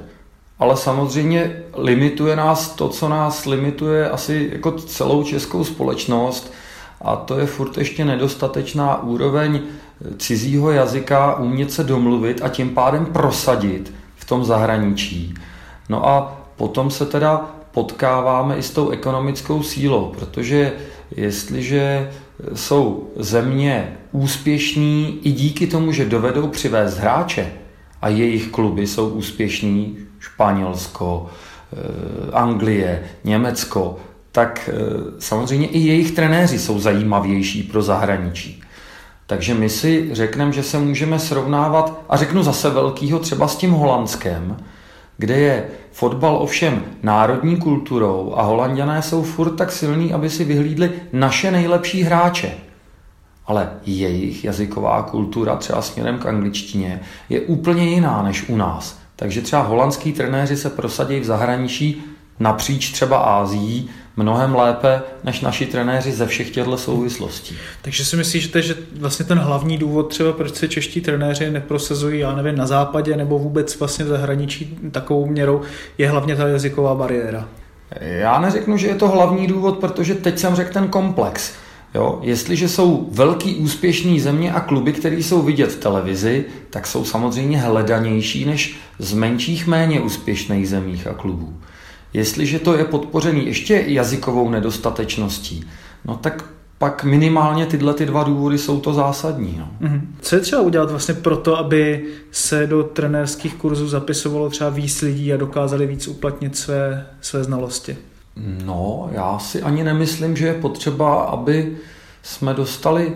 Ale 0.59 0.77
samozřejmě 0.77 1.63
limituje 1.77 2.37
nás 2.37 2.69
to, 2.69 2.89
co 2.89 3.09
nás 3.09 3.45
limituje 3.45 4.11
asi 4.11 4.51
jako 4.53 4.73
celou 4.73 5.23
českou 5.23 5.65
společnost 5.65 6.53
a 7.01 7.17
to 7.17 7.39
je 7.39 7.47
furt 7.47 7.79
ještě 7.79 8.05
nedostatečná 8.05 9.03
úroveň 9.03 9.61
cizího 10.19 10.71
jazyka, 10.71 11.35
umět 11.35 11.73
se 11.73 11.85
domluvit 11.85 12.43
a 12.43 12.49
tím 12.49 12.71
pádem 12.71 13.07
prosadit 13.07 13.95
v 14.17 14.25
tom 14.25 14.45
zahraničí. 14.45 15.35
No 15.89 16.09
a 16.09 16.41
potom 16.57 16.91
se 16.91 17.07
teda 17.07 17.51
potkáváme 17.73 18.57
i 18.57 18.63
s 18.63 18.71
tou 18.71 18.91
ekonomickou 18.91 19.63
sílou, 19.63 20.15
protože 20.19 20.73
jestliže 21.11 22.11
jsou 22.55 23.11
země 23.17 23.97
úspěšní 24.13 25.21
i 25.23 25.33
díky 25.33 25.67
tomu, 25.67 25.93
že 25.93 26.05
dovedou 26.05 26.49
přivést 26.49 26.99
hráče 26.99 27.53
a 28.03 28.09
jejich 28.09 28.49
kluby 28.49 28.87
jsou 28.87 29.09
úspěšní, 29.09 29.99
Španělsko, 30.19 31.27
eh, 31.73 31.77
Anglie, 32.33 33.03
Německo, 33.25 33.97
tak 34.33 34.71
eh, 34.73 34.75
samozřejmě 35.19 35.67
i 35.67 35.79
jejich 35.79 36.11
trenéři 36.11 36.59
jsou 36.59 36.79
zajímavější 36.79 37.63
pro 37.63 37.83
zahraničí. 37.83 38.63
Takže 39.27 39.55
my 39.55 39.69
si 39.69 40.09
řekneme, 40.13 40.53
že 40.53 40.63
se 40.63 40.79
můžeme 40.79 41.19
srovnávat, 41.19 42.05
a 42.09 42.17
řeknu 42.17 42.43
zase 42.43 42.71
velkýho 42.71 43.19
třeba 43.19 43.49
s 43.49 43.57
tím 43.57 43.71
Holandskem, 43.71 44.57
kde 45.17 45.37
je 45.37 45.65
fotbal 45.99 46.37
ovšem 46.37 46.83
národní 47.03 47.57
kulturou 47.57 48.35
a 48.37 48.43
holanděné 48.43 49.03
jsou 49.03 49.23
furt 49.23 49.51
tak 49.51 49.73
silní, 49.73 50.13
aby 50.13 50.31
si 50.31 50.45
vyhlídli 50.45 50.91
naše 51.13 51.51
nejlepší 51.51 52.03
hráče. 52.03 52.51
Ale 53.47 53.71
jejich 53.87 54.45
jazyková 54.45 55.03
kultura 55.03 55.57
třeba 55.57 55.83
směrem 55.83 56.19
k 56.19 56.27
angličtině 56.27 57.01
je 57.29 57.41
úplně 57.41 57.85
jiná 57.85 58.23
než 58.23 58.49
u 58.49 58.57
nás. 58.57 58.99
Takže 59.17 59.43
třeba 59.43 59.63
holandský 59.63 60.13
trenéři 60.13 60.57
se 60.57 60.71
prosadí 60.71 61.21
v 61.21 61.25
zahraničí 61.25 62.03
napříč 62.41 62.93
třeba 62.93 63.19
Ázií 63.19 63.91
mnohem 64.19 64.55
lépe 64.55 65.03
než 65.25 65.41
naši 65.41 65.67
trenéři 65.67 66.13
ze 66.13 66.27
všech 66.27 66.51
těchto 66.51 66.79
souvislostí. 66.79 67.57
Takže 67.83 68.05
si 68.05 68.17
myslíš, 68.17 68.51
že 68.61 68.75
vlastně 68.99 69.25
ten 69.25 69.39
hlavní 69.39 69.79
důvod 69.79 70.03
třeba, 70.03 70.33
proč 70.33 70.55
se 70.55 70.69
čeští 70.69 71.01
trenéři 71.01 71.51
neprosazují, 71.51 72.21
já 72.21 72.35
nevím, 72.37 72.57
na 72.57 72.67
západě 72.67 73.17
nebo 73.17 73.39
vůbec 73.39 73.79
vlastně 73.79 74.05
v 74.05 74.09
zahraničí 74.09 74.79
takovou 74.91 75.27
měrou, 75.27 75.61
je 75.99 76.11
hlavně 76.11 76.37
ta 76.37 76.49
jazyková 76.49 76.95
bariéra? 76.95 77.49
Já 78.01 78.41
neřeknu, 78.41 78.77
že 78.77 78.87
je 78.87 78.95
to 78.95 79.09
hlavní 79.09 79.47
důvod, 79.47 79.79
protože 79.79 80.15
teď 80.15 80.39
jsem 80.39 80.55
řekl 80.55 80.73
ten 80.73 80.89
komplex. 80.89 81.53
Jo, 81.95 82.19
jestliže 82.23 82.69
jsou 82.69 83.09
velký 83.13 83.55
úspěšný 83.55 84.21
země 84.21 84.53
a 84.53 84.61
kluby, 84.61 84.93
které 84.93 85.17
jsou 85.17 85.43
vidět 85.43 85.73
v 85.73 85.79
televizi, 85.79 86.45
tak 86.71 86.87
jsou 86.87 87.05
samozřejmě 87.05 87.59
hledanější 87.59 88.45
než 88.45 88.79
z 88.99 89.13
menších 89.13 89.67
méně 89.67 90.01
úspěšných 90.01 90.69
zemích 90.69 91.07
a 91.07 91.15
klubů. 91.15 91.55
Jestliže 92.13 92.59
to 92.59 92.77
je 92.77 92.85
podpořený 92.85 93.47
ještě 93.47 93.85
jazykovou 93.87 94.51
nedostatečností, 94.51 95.65
no 96.05 96.17
tak 96.17 96.45
pak 96.79 97.05
minimálně 97.05 97.67
tyhle 97.67 97.95
ty 97.95 98.07
dva 98.07 98.23
důvody 98.23 98.59
jsou 98.59 98.81
to 98.81 98.93
zásadní. 98.93 99.57
No. 99.59 99.89
Mm-hmm. 99.89 100.01
Co 100.21 100.35
je 100.35 100.41
třeba 100.41 100.63
udělat 100.63 100.91
vlastně 100.91 101.15
pro 101.15 101.37
to, 101.37 101.59
aby 101.59 102.05
se 102.31 102.67
do 102.67 102.83
trenérských 102.83 103.55
kurzů 103.55 103.89
zapisovalo 103.89 104.51
třeba 104.51 104.71
víc 104.71 105.03
lidí 105.03 105.33
a 105.33 105.37
dokázali 105.37 105.87
víc 105.87 106.09
uplatnit 106.09 106.57
své, 106.57 107.07
své 107.21 107.45
znalosti? 107.45 107.97
No, 108.65 109.09
já 109.13 109.39
si 109.39 109.63
ani 109.63 109.85
nemyslím, 109.85 110.37
že 110.37 110.47
je 110.47 110.55
potřeba, 110.55 111.23
aby 111.23 111.77
jsme 112.23 112.55
dostali 112.55 113.15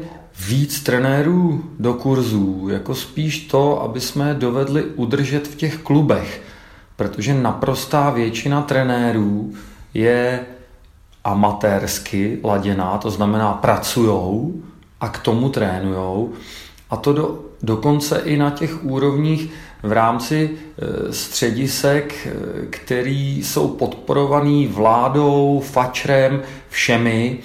víc 0.48 0.80
trenérů 0.80 1.64
do 1.78 1.94
kurzů, 1.94 2.68
jako 2.70 2.94
spíš 2.94 3.38
to, 3.38 3.82
aby 3.82 4.00
jsme 4.00 4.34
dovedli 4.34 4.82
udržet 4.82 5.48
v 5.48 5.54
těch 5.54 5.78
klubech 5.78 6.42
protože 7.02 7.34
naprostá 7.34 8.10
většina 8.10 8.62
trenérů 8.62 9.54
je 9.94 10.40
amatérsky 11.24 12.38
laděná, 12.44 12.98
to 12.98 13.10
znamená 13.10 13.52
pracujou 13.52 14.62
a 15.00 15.08
k 15.08 15.18
tomu 15.18 15.48
trénujou. 15.48 16.32
A 16.90 16.96
to 16.96 17.12
do, 17.12 17.40
dokonce 17.62 18.22
i 18.24 18.36
na 18.36 18.50
těch 18.50 18.84
úrovních 18.84 19.50
v 19.82 19.92
rámci 19.92 20.50
e, 20.50 21.12
středisek, 21.12 22.26
e, 22.26 22.66
který 22.66 23.44
jsou 23.44 23.68
podporovaný 23.68 24.66
vládou, 24.66 25.62
fačrem, 25.64 26.42
všemi, 26.68 27.38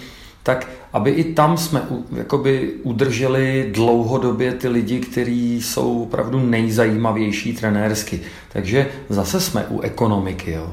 tak 0.43 0.67
aby 0.93 1.11
i 1.11 1.33
tam 1.33 1.57
jsme 1.57 1.81
jakoby 2.15 2.73
udrželi 2.83 3.69
dlouhodobě 3.73 4.53
ty 4.53 4.67
lidi, 4.67 4.99
kteří 4.99 5.61
jsou 5.61 6.03
opravdu 6.03 6.39
nejzajímavější 6.39 7.53
trenérsky. 7.53 8.21
Takže 8.53 8.87
zase 9.09 9.41
jsme 9.41 9.65
u 9.69 9.81
ekonomiky. 9.81 10.51
Jo. 10.51 10.71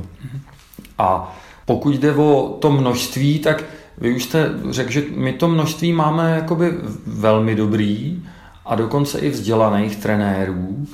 A 0.98 1.36
pokud 1.66 1.94
jde 1.94 2.14
o 2.14 2.58
to 2.60 2.72
množství, 2.72 3.38
tak 3.38 3.64
vy 3.98 4.14
už 4.14 4.24
jste 4.24 4.50
řekl, 4.70 4.90
že 4.90 5.02
my 5.16 5.32
to 5.32 5.48
množství 5.48 5.92
máme 5.92 6.34
jakoby 6.34 6.72
velmi 7.06 7.54
dobrý 7.54 8.22
a 8.66 8.74
dokonce 8.74 9.18
i 9.18 9.30
vzdělaných 9.30 9.96
trenérů. 9.96 10.86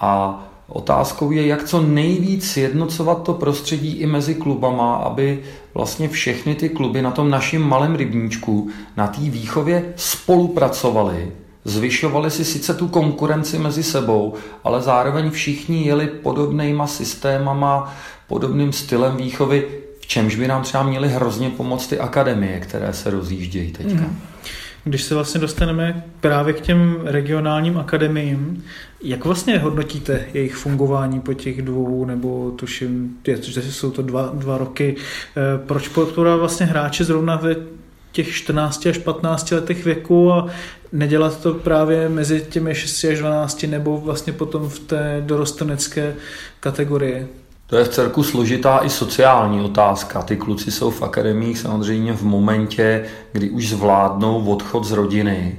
A 0.00 0.42
otázkou 0.68 1.30
je, 1.30 1.46
jak 1.46 1.64
co 1.64 1.80
nejvíc 1.80 2.56
jednocovat 2.56 3.22
to 3.22 3.34
prostředí 3.34 3.92
i 3.92 4.06
mezi 4.06 4.34
klubama, 4.34 4.94
aby 4.96 5.42
vlastně 5.74 6.08
všechny 6.08 6.54
ty 6.54 6.68
kluby 6.68 7.02
na 7.02 7.10
tom 7.10 7.30
našem 7.30 7.62
malém 7.62 7.94
rybníčku, 7.94 8.70
na 8.96 9.06
té 9.06 9.20
výchově 9.20 9.92
spolupracovali, 9.96 11.32
zvyšovali 11.64 12.30
si 12.30 12.44
sice 12.44 12.74
tu 12.74 12.88
konkurenci 12.88 13.58
mezi 13.58 13.82
sebou, 13.82 14.34
ale 14.64 14.82
zároveň 14.82 15.30
všichni 15.30 15.86
jeli 15.86 16.06
podobnýma 16.06 16.86
systémama, 16.86 17.94
podobným 18.28 18.72
stylem 18.72 19.16
výchovy, 19.16 19.68
v 20.00 20.06
čemž 20.06 20.34
by 20.34 20.48
nám 20.48 20.62
třeba 20.62 20.82
měly 20.82 21.08
hrozně 21.08 21.50
pomoct 21.50 21.86
ty 21.86 21.98
akademie, 21.98 22.60
které 22.60 22.92
se 22.92 23.10
rozjíždějí 23.10 23.72
teďka. 23.72 24.04
Mm. 24.04 24.20
Když 24.84 25.02
se 25.02 25.14
vlastně 25.14 25.40
dostaneme 25.40 26.04
právě 26.20 26.54
k 26.54 26.60
těm 26.60 27.00
regionálním 27.04 27.78
akademiím, 27.78 28.64
jak 29.02 29.24
vlastně 29.24 29.58
hodnotíte 29.58 30.26
jejich 30.34 30.56
fungování 30.56 31.20
po 31.20 31.34
těch 31.34 31.62
dvou, 31.62 32.04
nebo 32.04 32.50
tuším, 32.50 33.16
že 33.42 33.72
jsou 33.72 33.90
to 33.90 34.02
dva, 34.02 34.30
dva 34.34 34.58
roky, 34.58 34.96
eh, 34.96 35.40
proč 35.66 35.88
podporovat 35.88 36.36
vlastně 36.36 36.66
hráče 36.66 37.04
zrovna 37.04 37.36
ve 37.36 37.56
těch 38.12 38.34
14 38.34 38.86
až 38.86 38.98
15 38.98 39.50
letech 39.50 39.84
věku 39.84 40.32
a 40.32 40.46
nedělat 40.92 41.42
to 41.42 41.54
právě 41.54 42.08
mezi 42.08 42.46
těmi 42.50 42.74
6 42.74 43.04
až 43.04 43.18
12 43.18 43.66
nebo 43.66 44.00
vlastně 44.00 44.32
potom 44.32 44.68
v 44.68 44.78
té 44.78 45.22
dorostenecké 45.26 46.14
kategorii? 46.60 47.26
To 47.70 47.76
je 47.76 47.84
v 47.84 47.88
celku 47.88 48.22
složitá 48.22 48.78
i 48.78 48.90
sociální 48.90 49.60
otázka. 49.60 50.22
Ty 50.22 50.36
kluci 50.36 50.70
jsou 50.70 50.90
v 50.90 51.02
akademiích 51.02 51.58
samozřejmě 51.58 52.12
v 52.12 52.22
momentě, 52.22 53.04
kdy 53.32 53.50
už 53.50 53.68
zvládnou 53.68 54.44
odchod 54.44 54.84
z 54.84 54.92
rodiny 54.92 55.58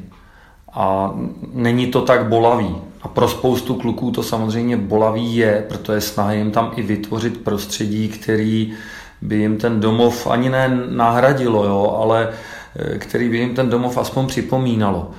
a 0.73 1.13
není 1.53 1.87
to 1.87 2.01
tak 2.01 2.27
bolavý. 2.27 2.75
A 3.01 3.07
pro 3.07 3.27
spoustu 3.27 3.75
kluků 3.75 4.11
to 4.11 4.23
samozřejmě 4.23 4.77
bolavý 4.77 5.35
je, 5.35 5.65
protože 5.69 6.01
snaha 6.01 6.33
jim 6.33 6.51
tam 6.51 6.71
i 6.75 6.81
vytvořit 6.81 7.43
prostředí, 7.43 8.09
který 8.09 8.73
by 9.21 9.35
jim 9.35 9.57
ten 9.57 9.79
domov 9.79 10.27
ani 10.27 10.49
ne 10.49 10.81
nahradilo, 10.89 11.65
jo, 11.65 11.99
ale 12.01 12.29
eh, 12.75 12.97
který 12.97 13.29
by 13.29 13.37
jim 13.37 13.55
ten 13.55 13.69
domov 13.69 13.97
aspoň 13.97 14.27
připomínalo. 14.27 15.11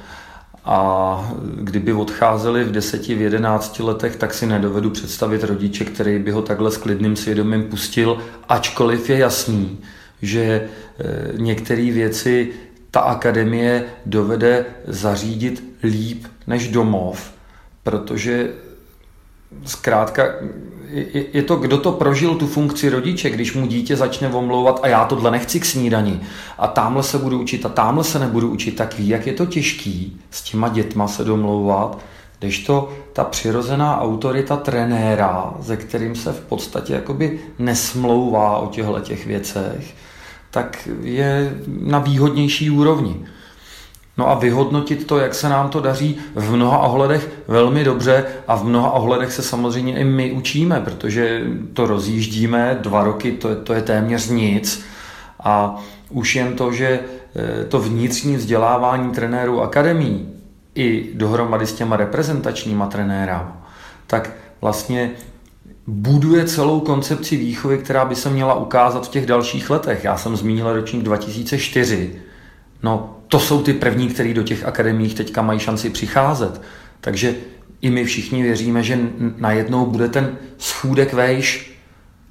A 0.64 1.32
kdyby 1.54 1.92
odcházeli 1.92 2.64
v 2.64 2.72
deseti, 2.72 3.14
v 3.14 3.20
jedenácti 3.20 3.82
letech, 3.82 4.16
tak 4.16 4.34
si 4.34 4.46
nedovedu 4.46 4.90
představit 4.90 5.44
rodiče, 5.44 5.84
který 5.84 6.18
by 6.18 6.30
ho 6.30 6.42
takhle 6.42 6.70
s 6.70 6.76
klidným 6.76 7.16
svědomím 7.16 7.64
pustil, 7.64 8.18
ačkoliv 8.48 9.10
je 9.10 9.18
jasný, 9.18 9.78
že 10.22 10.42
e, 10.42 10.68
některé 11.36 11.90
věci 11.90 12.52
ta 12.90 13.00
akademie 13.00 13.84
dovede 14.06 14.66
zařídit 14.86 15.64
líp 15.82 16.26
než 16.46 16.68
domov, 16.68 17.32
protože 17.82 18.48
zkrátka 19.64 20.24
je 21.32 21.42
to, 21.42 21.56
kdo 21.56 21.78
to 21.78 21.92
prožil 21.92 22.34
tu 22.34 22.46
funkci 22.46 22.88
rodiče, 22.88 23.30
když 23.30 23.54
mu 23.54 23.66
dítě 23.66 23.96
začne 23.96 24.28
omlouvat 24.28 24.80
a 24.82 24.88
já 24.88 25.04
tohle 25.04 25.30
nechci 25.30 25.60
k 25.60 25.64
snídani 25.64 26.20
a 26.58 26.66
tamhle 26.66 27.02
se 27.02 27.18
budu 27.18 27.40
učit 27.40 27.66
a 27.66 27.68
tamhle 27.68 28.04
se 28.04 28.18
nebudu 28.18 28.50
učit, 28.50 28.76
tak 28.76 28.98
ví, 28.98 29.08
jak 29.08 29.26
je 29.26 29.32
to 29.32 29.46
těžký 29.46 30.20
s 30.30 30.42
těma 30.42 30.68
dětma 30.68 31.08
se 31.08 31.24
domlouvat, 31.24 31.98
když 32.38 32.64
to 32.64 32.92
ta 33.12 33.24
přirozená 33.24 34.00
autorita 34.00 34.56
trenéra, 34.56 35.54
ze 35.60 35.76
kterým 35.76 36.14
se 36.14 36.32
v 36.32 36.40
podstatě 36.40 36.92
jakoby 36.92 37.40
nesmlouvá 37.58 38.58
o 38.58 38.66
těchto 38.66 39.00
těch 39.00 39.26
věcech, 39.26 39.94
tak 40.50 40.88
je 41.02 41.56
na 41.66 41.98
výhodnější 41.98 42.70
úrovni. 42.70 43.26
No 44.20 44.30
a 44.30 44.34
vyhodnotit 44.34 45.06
to, 45.06 45.18
jak 45.18 45.34
se 45.34 45.48
nám 45.48 45.68
to 45.68 45.80
daří 45.80 46.18
v 46.34 46.52
mnoha 46.56 46.78
ohledech 46.78 47.30
velmi 47.48 47.84
dobře 47.84 48.24
a 48.48 48.56
v 48.56 48.64
mnoha 48.64 48.90
ohledech 48.90 49.32
se 49.32 49.42
samozřejmě 49.42 49.98
i 49.98 50.04
my 50.04 50.32
učíme, 50.32 50.80
protože 50.80 51.42
to 51.72 51.86
rozjíždíme 51.86 52.78
dva 52.82 53.04
roky, 53.04 53.32
to 53.32 53.48
je, 53.48 53.56
to 53.56 53.72
je 53.72 53.82
téměř 53.82 54.28
nic 54.28 54.84
a 55.44 55.76
už 56.10 56.36
jen 56.36 56.56
to, 56.56 56.72
že 56.72 57.00
eh, 57.00 57.64
to 57.64 57.78
vnitřní 57.78 58.36
vzdělávání 58.36 59.10
trenérů 59.10 59.62
akademí 59.62 60.28
i 60.74 61.10
dohromady 61.14 61.66
s 61.66 61.72
těma 61.72 61.96
reprezentačníma 61.96 62.86
trenérama, 62.86 63.66
tak 64.06 64.30
vlastně 64.60 65.10
buduje 65.86 66.44
celou 66.44 66.80
koncepci 66.80 67.36
výchovy, 67.36 67.78
která 67.78 68.04
by 68.04 68.14
se 68.14 68.30
měla 68.30 68.54
ukázat 68.54 69.06
v 69.06 69.10
těch 69.10 69.26
dalších 69.26 69.70
letech. 69.70 70.04
Já 70.04 70.16
jsem 70.16 70.36
zmínil 70.36 70.72
ročník 70.72 71.02
2004. 71.02 72.29
No, 72.82 73.16
to 73.28 73.40
jsou 73.40 73.62
ty 73.62 73.72
první, 73.72 74.08
kteří 74.08 74.34
do 74.34 74.42
těch 74.42 74.64
akademií 74.64 75.14
teďka 75.14 75.42
mají 75.42 75.60
šanci 75.60 75.90
přicházet. 75.90 76.62
Takže 77.00 77.34
i 77.80 77.90
my 77.90 78.04
všichni 78.04 78.42
věříme, 78.42 78.82
že 78.82 78.98
najednou 79.36 79.86
bude 79.86 80.08
ten 80.08 80.36
schůdek 80.58 81.12
vejš, 81.12 81.80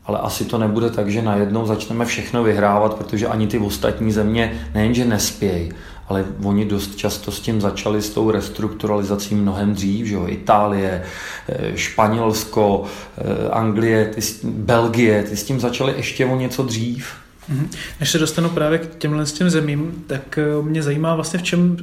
ale 0.05 0.19
asi 0.19 0.45
to 0.45 0.57
nebude 0.57 0.89
tak, 0.89 1.09
že 1.09 1.21
najednou 1.21 1.65
začneme 1.65 2.05
všechno 2.05 2.43
vyhrávat, 2.43 2.93
protože 2.93 3.27
ani 3.27 3.47
ty 3.47 3.59
ostatní 3.59 4.11
země 4.11 4.61
nejenže 4.73 5.05
nespějí, 5.05 5.71
ale 6.07 6.25
oni 6.43 6.65
dost 6.65 6.95
často 6.95 7.31
s 7.31 7.39
tím 7.39 7.61
začali 7.61 8.01
s 8.01 8.09
tou 8.09 8.31
restrukturalizací 8.31 9.35
mnohem 9.35 9.73
dřív, 9.73 10.05
že 10.05 10.15
jo? 10.15 10.27
Itálie, 10.27 11.03
eh, 11.49 11.71
Španělsko, 11.77 12.83
eh, 13.17 13.49
Anglie, 13.49 14.05
ty, 14.05 14.21
Belgie, 14.43 15.23
ty 15.23 15.37
s 15.37 15.43
tím 15.43 15.59
začali 15.59 15.93
ještě 15.97 16.25
o 16.25 16.35
něco 16.35 16.63
dřív. 16.63 17.07
Mhm. 17.49 17.69
Než 17.99 18.11
se 18.11 18.19
dostanu 18.19 18.49
právě 18.49 18.79
k 18.79 18.95
těmhle 18.95 19.25
těm 19.25 19.49
zemím, 19.49 20.03
tak 20.07 20.37
eh, 20.37 20.61
mě 20.61 20.83
zajímá 20.83 21.15
vlastně 21.15 21.39
v 21.39 21.43
čem, 21.43 21.77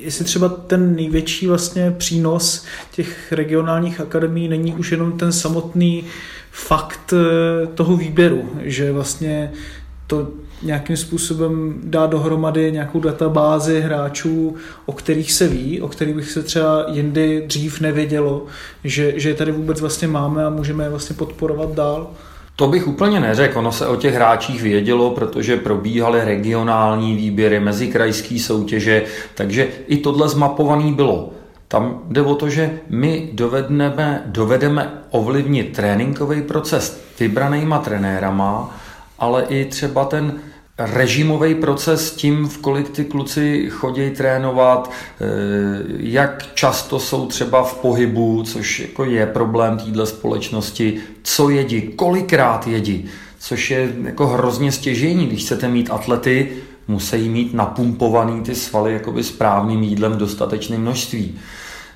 jestli 0.00 0.24
třeba 0.24 0.48
ten 0.48 0.96
největší 0.96 1.46
vlastně 1.46 1.90
přínos 1.90 2.64
těch 2.92 3.32
regionálních 3.32 4.00
akademií 4.00 4.48
není 4.48 4.74
už 4.74 4.92
jenom 4.92 5.12
ten 5.12 5.32
samotný 5.32 6.04
fakt 6.50 7.12
eh, 7.12 7.66
toho 7.66 7.96
výběru, 7.96 8.50
že 8.62 8.92
vlastně 8.92 9.52
to 10.06 10.28
nějakým 10.62 10.96
způsobem 10.96 11.80
dá 11.84 12.06
dohromady 12.06 12.72
nějakou 12.72 13.00
databázi 13.00 13.80
hráčů, 13.80 14.56
o 14.86 14.92
kterých 14.92 15.32
se 15.32 15.48
ví, 15.48 15.80
o 15.80 15.88
kterých 15.88 16.14
bych 16.14 16.30
se 16.30 16.42
třeba 16.42 16.86
jindy 16.90 17.44
dřív 17.46 17.80
nevědělo, 17.80 18.46
že, 18.84 19.12
že 19.16 19.28
je 19.28 19.34
tady 19.34 19.52
vůbec 19.52 19.80
vlastně 19.80 20.08
máme 20.08 20.44
a 20.44 20.50
můžeme 20.50 20.84
je 20.84 20.90
vlastně 20.90 21.16
podporovat 21.16 21.74
dál. 21.74 22.10
To 22.58 22.66
bych 22.68 22.88
úplně 22.88 23.20
neřekl, 23.20 23.58
ono 23.58 23.72
se 23.72 23.86
o 23.86 23.96
těch 23.96 24.14
hráčích 24.14 24.62
vědělo, 24.62 25.10
protože 25.10 25.56
probíhaly 25.56 26.24
regionální 26.24 27.16
výběry, 27.16 27.60
mezikrajské 27.60 28.38
soutěže, 28.38 29.04
takže 29.34 29.68
i 29.86 29.96
tohle 29.96 30.28
zmapovaný 30.28 30.92
bylo. 30.92 31.30
Tam 31.68 32.02
jde 32.04 32.22
o 32.22 32.34
to, 32.34 32.50
že 32.50 32.80
my 32.88 33.30
dovedeme, 33.32 34.22
dovedeme 34.26 34.92
ovlivnit 35.10 35.76
tréninkový 35.76 36.42
proces 36.42 37.00
vybranýma 37.20 37.78
trenérama, 37.78 38.76
ale 39.18 39.44
i 39.48 39.64
třeba 39.64 40.04
ten 40.04 40.34
režimový 40.78 41.54
proces 41.54 42.10
tím, 42.10 42.48
v 42.48 42.58
kolik 42.58 42.88
ty 42.88 43.04
kluci 43.04 43.70
chodí 43.70 44.10
trénovat, 44.10 44.90
eh, 44.90 45.24
jak 45.98 46.54
často 46.54 46.98
jsou 47.00 47.26
třeba 47.26 47.62
v 47.62 47.74
pohybu, 47.74 48.42
což 48.42 48.80
jako 48.80 49.04
je 49.04 49.26
problém 49.26 49.78
téhle 49.78 50.06
společnosti, 50.06 51.00
co 51.22 51.50
jedí, 51.50 51.82
kolikrát 51.82 52.66
jedí, 52.66 53.08
což 53.38 53.70
je 53.70 53.92
jako 54.04 54.26
hrozně 54.26 54.72
stěžení, 54.72 55.26
když 55.26 55.44
chcete 55.44 55.68
mít 55.68 55.90
atlety, 55.90 56.52
musí 56.88 57.28
mít 57.28 57.54
napumpovaný 57.54 58.40
ty 58.40 58.54
svaly 58.54 59.00
správným 59.20 59.82
jídlem 59.82 60.12
v 60.12 60.16
dostatečném 60.16 60.80
množství. 60.80 61.38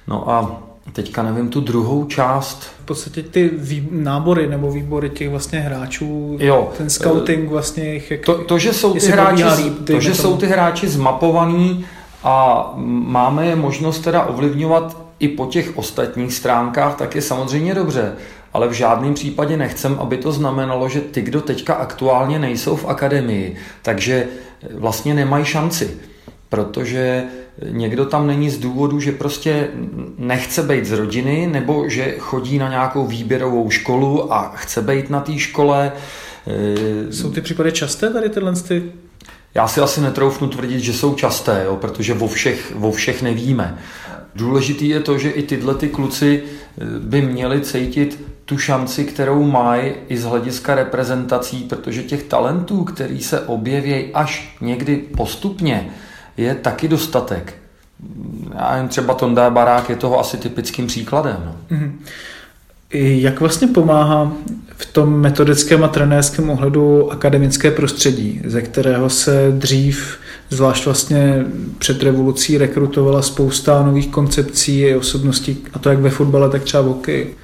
No 0.09 0.31
a 0.31 0.63
teďka 0.93 1.23
nevím 1.23 1.49
tu 1.49 1.61
druhou 1.61 2.05
část. 2.05 2.63
V 2.63 2.85
podstatě 2.85 3.23
ty 3.23 3.51
vý, 3.53 3.89
nábory 3.91 4.47
nebo 4.47 4.73
výbory 4.73 5.11
těch 5.11 5.31
vlastně 5.31 5.61
hráčů, 5.61 6.37
jo. 6.41 6.73
ten 6.79 6.91
scouting 6.91 7.51
vlastně 7.51 7.95
jich, 7.95 8.11
jak, 8.11 8.21
to, 8.21 8.45
to, 8.45 8.59
že 8.59 8.73
jsou 8.73 8.95
ty 8.95 9.07
hráči, 9.07 9.63
líp, 9.63 9.87
to, 9.87 10.01
že 10.01 10.15
jsou 10.15 10.37
ty 10.37 10.47
hráči 10.47 10.89
zmapovaný 10.89 11.85
a 12.25 12.67
máme 12.77 13.47
je 13.47 13.57
možnost 13.57 13.99
teda 13.99 14.23
ovlivňovat 14.23 14.97
i 15.19 15.29
po 15.29 15.47
těch 15.47 15.79
ostatních 15.79 16.35
stránkách, 16.35 16.97
tak 16.97 17.15
je 17.15 17.23
samozřejmě 17.23 17.75
dobře. 17.75 18.13
Ale 18.53 18.69
v 18.69 18.73
žádném 18.73 19.15
případě 19.15 19.57
nechcem, 19.57 19.97
aby 20.01 20.17
to 20.17 20.33
znamenalo, 20.33 20.89
že 20.89 21.01
ty, 21.01 21.23
kdo 21.23 21.41
teďka 21.41 21.75
aktuálně 21.75 22.39
nejsou 22.39 22.77
v 22.77 22.89
akademii, 22.89 23.57
takže 23.83 24.29
vlastně 24.75 25.15
nemají 25.15 25.45
šanci. 25.45 25.97
Protože 26.49 27.25
někdo 27.71 28.07
tam 28.07 28.27
není 28.27 28.51
z 28.51 28.59
důvodu, 28.59 29.01
že 29.01 29.13
prostě 29.13 29.69
nechce 30.19 30.63
být 30.63 30.85
z 30.85 30.93
rodiny, 30.93 31.49
nebo 31.53 31.89
že 31.89 32.15
chodí 32.19 32.59
na 32.59 32.69
nějakou 32.69 33.07
výběrovou 33.07 33.71
školu 33.71 34.33
a 34.33 34.53
chce 34.57 34.83
být 34.83 35.11
na 35.11 35.21
té 35.21 35.39
škole. 35.39 35.93
Jsou 37.11 37.31
ty 37.31 37.41
případy 37.41 37.73
časté 37.73 38.11
tady 38.11 38.29
tyhle 38.29 38.53
ty? 38.53 38.83
Já 39.55 39.69
si 39.69 39.81
asi 39.81 40.01
netroufnu 40.01 40.49
tvrdit, 40.49 40.81
že 40.81 40.93
jsou 40.93 41.15
časté, 41.15 41.63
jo, 41.65 41.77
protože 41.77 42.15
vo 42.15 42.29
všech, 42.29 42.73
vo 42.75 42.93
všech 42.93 43.23
nevíme. 43.23 43.79
Důležitý 44.35 44.89
je 44.89 45.01
to, 45.01 45.19
že 45.19 45.31
i 45.31 45.43
tyhle 45.43 45.75
ty 45.75 45.89
kluci 45.89 46.43
eh, 46.43 46.85
by 46.99 47.23
měli 47.23 47.61
cítit 47.61 48.25
tu 48.45 48.59
šanci, 48.59 49.05
kterou 49.05 49.43
mají 49.43 49.93
i 50.09 50.17
z 50.17 50.25
hlediska 50.25 50.75
reprezentací, 50.75 51.63
protože 51.63 52.03
těch 52.03 52.23
talentů, 52.23 52.85
který 52.85 53.23
se 53.23 53.41
objeví 53.41 54.11
až 54.15 54.57
někdy 54.61 54.97
postupně, 54.97 55.91
je 56.37 56.55
taky 56.55 56.89
dostatek. 56.89 57.55
Já 58.55 58.77
jen 58.77 58.89
třeba 58.89 59.15
Tonda 59.15 59.51
Barák 59.51 59.91
je 59.91 59.97
toho 59.97 60.21
asi 60.21 60.37
typickým 60.37 60.87
příkladem. 60.87 61.37
No. 61.45 61.77
Mm-hmm. 61.77 61.93
Jak 62.95 63.41
vlastně 63.41 63.69
pomáhá 63.69 64.33
v 64.77 64.87
tom 64.87 65.21
metodickém 65.21 65.85
a 65.85 65.89
trenérském 65.89 66.51
ohledu 66.51 67.13
akademické 67.13 67.71
prostředí, 67.71 68.43
ze 68.45 68.63
kterého 68.63 69.11
se 69.11 69.53
dřív, 69.53 70.19
zvlášť 70.51 70.85
vlastně 70.85 71.45
před 71.79 72.03
revolucí, 72.03 72.59
rekrutovala 72.59 73.23
spousta 73.23 73.83
nových 73.83 74.09
koncepcí 74.09 74.87
a 74.87 74.99
osobností, 74.99 75.59
a 75.73 75.79
to 75.79 75.89
jak 75.89 75.99
ve 75.99 76.11
fotbale, 76.11 76.51
tak 76.51 76.63
třeba 76.63 76.83
v 76.83 76.87
hokeji? 76.87 77.37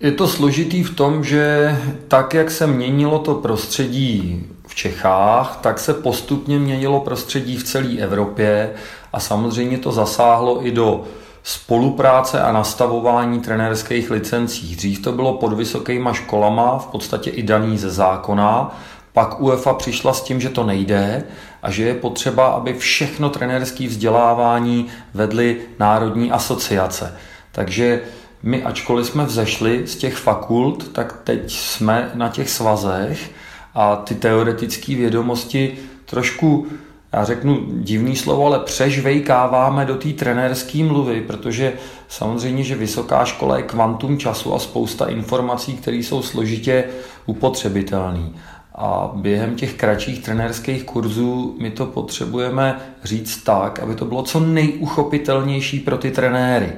Je 0.00 0.12
to 0.12 0.28
složitý 0.28 0.82
v 0.82 0.94
tom, 0.94 1.24
že 1.24 1.76
tak, 2.08 2.34
jak 2.34 2.50
se 2.50 2.66
měnilo 2.66 3.18
to 3.18 3.34
prostředí 3.34 4.46
Čechách, 4.78 5.58
tak 5.60 5.78
se 5.78 5.94
postupně 5.94 6.58
měnilo 6.58 7.00
prostředí 7.00 7.56
v 7.56 7.64
celé 7.64 7.98
Evropě 7.98 8.70
a 9.12 9.20
samozřejmě 9.20 9.78
to 9.78 9.92
zasáhlo 9.92 10.66
i 10.66 10.70
do 10.70 11.04
spolupráce 11.42 12.40
a 12.40 12.52
nastavování 12.52 13.40
trenérských 13.40 14.10
licencí. 14.10 14.76
Dřív 14.76 15.02
to 15.02 15.12
bylo 15.12 15.34
pod 15.34 15.52
vysokýma 15.52 16.12
školama, 16.12 16.78
v 16.78 16.86
podstatě 16.86 17.30
i 17.30 17.42
daný 17.42 17.78
ze 17.78 17.90
zákona, 17.90 18.78
pak 19.12 19.40
UEFA 19.40 19.74
přišla 19.74 20.12
s 20.12 20.22
tím, 20.22 20.40
že 20.40 20.48
to 20.48 20.64
nejde 20.64 21.24
a 21.62 21.70
že 21.70 21.84
je 21.84 21.94
potřeba, 21.94 22.46
aby 22.46 22.74
všechno 22.74 23.30
trenérské 23.30 23.86
vzdělávání 23.86 24.86
vedly 25.14 25.56
národní 25.78 26.32
asociace. 26.32 27.14
Takže 27.52 28.00
my, 28.42 28.62
ačkoliv 28.62 29.06
jsme 29.06 29.24
vzešli 29.24 29.86
z 29.86 29.96
těch 29.96 30.16
fakult, 30.16 30.92
tak 30.92 31.20
teď 31.24 31.52
jsme 31.52 32.10
na 32.14 32.28
těch 32.28 32.50
svazech 32.50 33.30
a 33.78 33.96
ty 33.96 34.14
teoretické 34.14 34.94
vědomosti 34.94 35.78
trošku 36.04 36.66
já 37.12 37.24
řeknu 37.24 37.60
divný 37.70 38.16
slovo, 38.16 38.46
ale 38.46 38.58
přežvejkáváme 38.58 39.84
do 39.84 39.94
té 39.94 40.08
trenérské 40.08 40.84
mluvy, 40.84 41.20
protože 41.20 41.72
samozřejmě, 42.08 42.64
že 42.64 42.74
vysoká 42.74 43.24
škola 43.24 43.56
je 43.56 43.62
kvantum 43.62 44.18
času 44.18 44.54
a 44.54 44.58
spousta 44.58 45.06
informací, 45.06 45.76
které 45.76 45.96
jsou 45.96 46.22
složitě 46.22 46.84
upotřebitelné. 47.26 48.28
A 48.74 49.10
během 49.14 49.56
těch 49.56 49.74
kratších 49.74 50.22
trenérských 50.22 50.84
kurzů 50.84 51.56
my 51.60 51.70
to 51.70 51.86
potřebujeme 51.86 52.78
říct 53.04 53.42
tak, 53.42 53.78
aby 53.78 53.94
to 53.94 54.04
bylo 54.04 54.22
co 54.22 54.40
nejuchopitelnější 54.40 55.80
pro 55.80 55.98
ty 55.98 56.10
trenéry. 56.10 56.72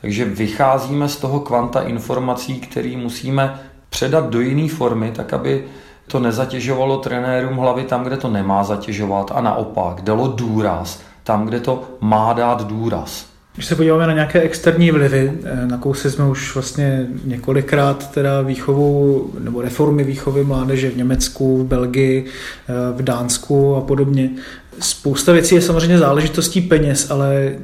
Takže 0.00 0.24
vycházíme 0.24 1.08
z 1.08 1.16
toho 1.16 1.40
kvanta 1.40 1.80
informací, 1.80 2.60
které 2.60 2.96
musíme 2.96 3.60
předat 3.90 4.30
do 4.30 4.40
jiné 4.40 4.68
formy, 4.68 5.12
tak 5.12 5.32
aby 5.32 5.64
to 6.10 6.20
nezatěžovalo 6.20 6.98
trenérům 6.98 7.56
hlavy 7.56 7.82
tam, 7.84 8.04
kde 8.04 8.16
to 8.16 8.30
nemá 8.30 8.64
zatěžovat 8.64 9.32
a 9.34 9.40
naopak 9.40 10.00
dalo 10.02 10.28
důraz 10.28 11.00
tam, 11.24 11.46
kde 11.46 11.60
to 11.60 11.82
má 12.00 12.32
dát 12.32 12.66
důraz. 12.66 13.26
Když 13.54 13.66
se 13.66 13.76
podíváme 13.76 14.06
na 14.06 14.12
nějaké 14.12 14.40
externí 14.40 14.90
vlivy, 14.90 15.32
eh, 15.44 15.66
na 15.66 15.78
kousy 15.78 16.10
jsme 16.10 16.28
už 16.28 16.54
vlastně 16.54 17.06
několikrát 17.24 18.10
teda 18.10 18.42
výchovu 18.42 19.30
nebo 19.38 19.62
reformy 19.62 20.04
výchovy 20.04 20.44
mládeže 20.44 20.90
v 20.90 20.96
Německu, 20.96 21.58
v 21.58 21.66
Belgii, 21.66 22.24
eh, 22.24 22.72
v 22.92 23.02
Dánsku 23.02 23.76
a 23.76 23.80
podobně. 23.80 24.30
Spousta 24.80 25.32
věcí 25.32 25.54
je 25.54 25.62
samozřejmě 25.62 25.98
záležitostí 25.98 26.60
peněz, 26.60 27.10
ale 27.10 27.54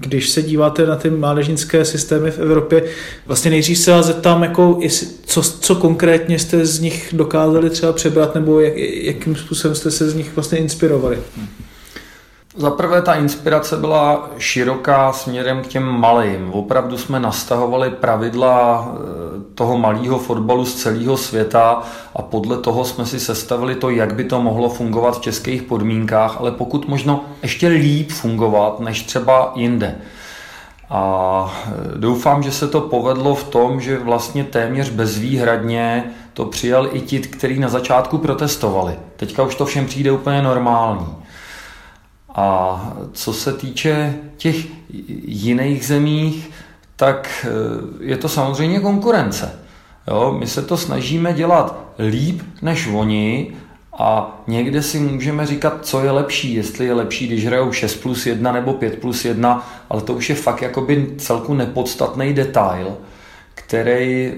když 0.00 0.30
se 0.30 0.42
díváte 0.42 0.86
na 0.86 0.96
ty 0.96 1.10
mládežnické 1.10 1.84
systémy 1.84 2.30
v 2.30 2.38
Evropě, 2.38 2.84
vlastně 3.26 3.50
nejdřív 3.50 3.78
se 3.78 3.90
vás 3.90 4.06
zeptám, 4.06 4.42
jako, 4.42 4.80
co, 5.26 5.42
co 5.42 5.74
konkrétně 5.74 6.38
jste 6.38 6.66
z 6.66 6.80
nich 6.80 7.08
dokázali 7.12 7.70
třeba 7.70 7.92
přebrat, 7.92 8.34
nebo 8.34 8.60
jak, 8.60 8.76
jakým 8.76 9.36
způsobem 9.36 9.74
jste 9.74 9.90
se 9.90 10.10
z 10.10 10.14
nich 10.14 10.34
vlastně 10.34 10.58
inspirovali. 10.58 11.18
Za 12.56 12.70
prvé 12.70 13.02
ta 13.02 13.14
inspirace 13.14 13.76
byla 13.76 14.30
široká 14.38 15.12
směrem 15.12 15.62
k 15.62 15.66
těm 15.66 15.82
malým. 15.82 16.50
Opravdu 16.52 16.98
jsme 16.98 17.20
nastahovali 17.20 17.90
pravidla 17.90 18.88
eh, 18.88 18.98
toho 19.54 19.78
malého 19.78 20.18
fotbalu 20.18 20.64
z 20.64 20.74
celého 20.74 21.16
světa 21.16 21.82
a 22.16 22.22
podle 22.22 22.58
toho 22.58 22.84
jsme 22.84 23.06
si 23.06 23.20
sestavili 23.20 23.74
to, 23.74 23.90
jak 23.90 24.14
by 24.14 24.24
to 24.24 24.42
mohlo 24.42 24.68
fungovat 24.68 25.18
v 25.18 25.20
českých 25.20 25.62
podmínkách, 25.62 26.36
ale 26.40 26.50
pokud 26.50 26.88
možno 26.88 27.24
ještě 27.42 27.68
líp 27.68 28.10
fungovat 28.10 28.80
než 28.80 29.02
třeba 29.02 29.52
jinde. 29.54 29.96
A 30.90 31.54
eh, 31.66 31.98
doufám, 31.98 32.42
že 32.42 32.52
se 32.52 32.68
to 32.68 32.80
povedlo 32.80 33.34
v 33.34 33.44
tom, 33.44 33.80
že 33.80 33.98
vlastně 33.98 34.44
téměř 34.44 34.90
bezvýhradně 34.90 36.04
to 36.32 36.44
přijal 36.44 36.88
i 36.92 37.00
ti, 37.00 37.18
kteří 37.18 37.58
na 37.58 37.68
začátku 37.68 38.18
protestovali. 38.18 38.94
Teďka 39.16 39.42
už 39.42 39.54
to 39.54 39.66
všem 39.66 39.86
přijde 39.86 40.12
úplně 40.12 40.42
normální. 40.42 41.23
A 42.34 42.80
co 43.12 43.32
se 43.32 43.52
týče 43.52 44.14
těch 44.36 44.66
jiných 45.24 45.86
zemích, 45.86 46.50
tak 46.96 47.46
eh, 47.48 48.04
je 48.04 48.16
to 48.16 48.28
samozřejmě 48.28 48.80
konkurence. 48.80 49.60
Jo, 50.08 50.36
my 50.38 50.46
se 50.46 50.62
to 50.62 50.76
snažíme 50.76 51.32
dělat 51.32 51.84
líp 51.98 52.42
než 52.62 52.88
oni 52.94 53.52
a 53.98 54.38
někde 54.46 54.82
si 54.82 55.00
můžeme 55.00 55.46
říkat, 55.46 55.78
co 55.82 56.04
je 56.04 56.10
lepší, 56.10 56.54
jestli 56.54 56.86
je 56.86 56.94
lepší, 56.94 57.26
když 57.26 57.46
hrajou 57.46 57.72
6 57.72 57.94
plus 57.94 58.26
1 58.26 58.52
nebo 58.52 58.72
5 58.72 58.98
plus 58.98 59.24
1, 59.24 59.68
ale 59.90 60.02
to 60.02 60.12
už 60.12 60.28
je 60.30 60.34
fakt 60.34 60.62
jakoby 60.62 61.06
celku 61.18 61.54
nepodstatný 61.54 62.32
detail, 62.32 62.96
který 63.54 64.32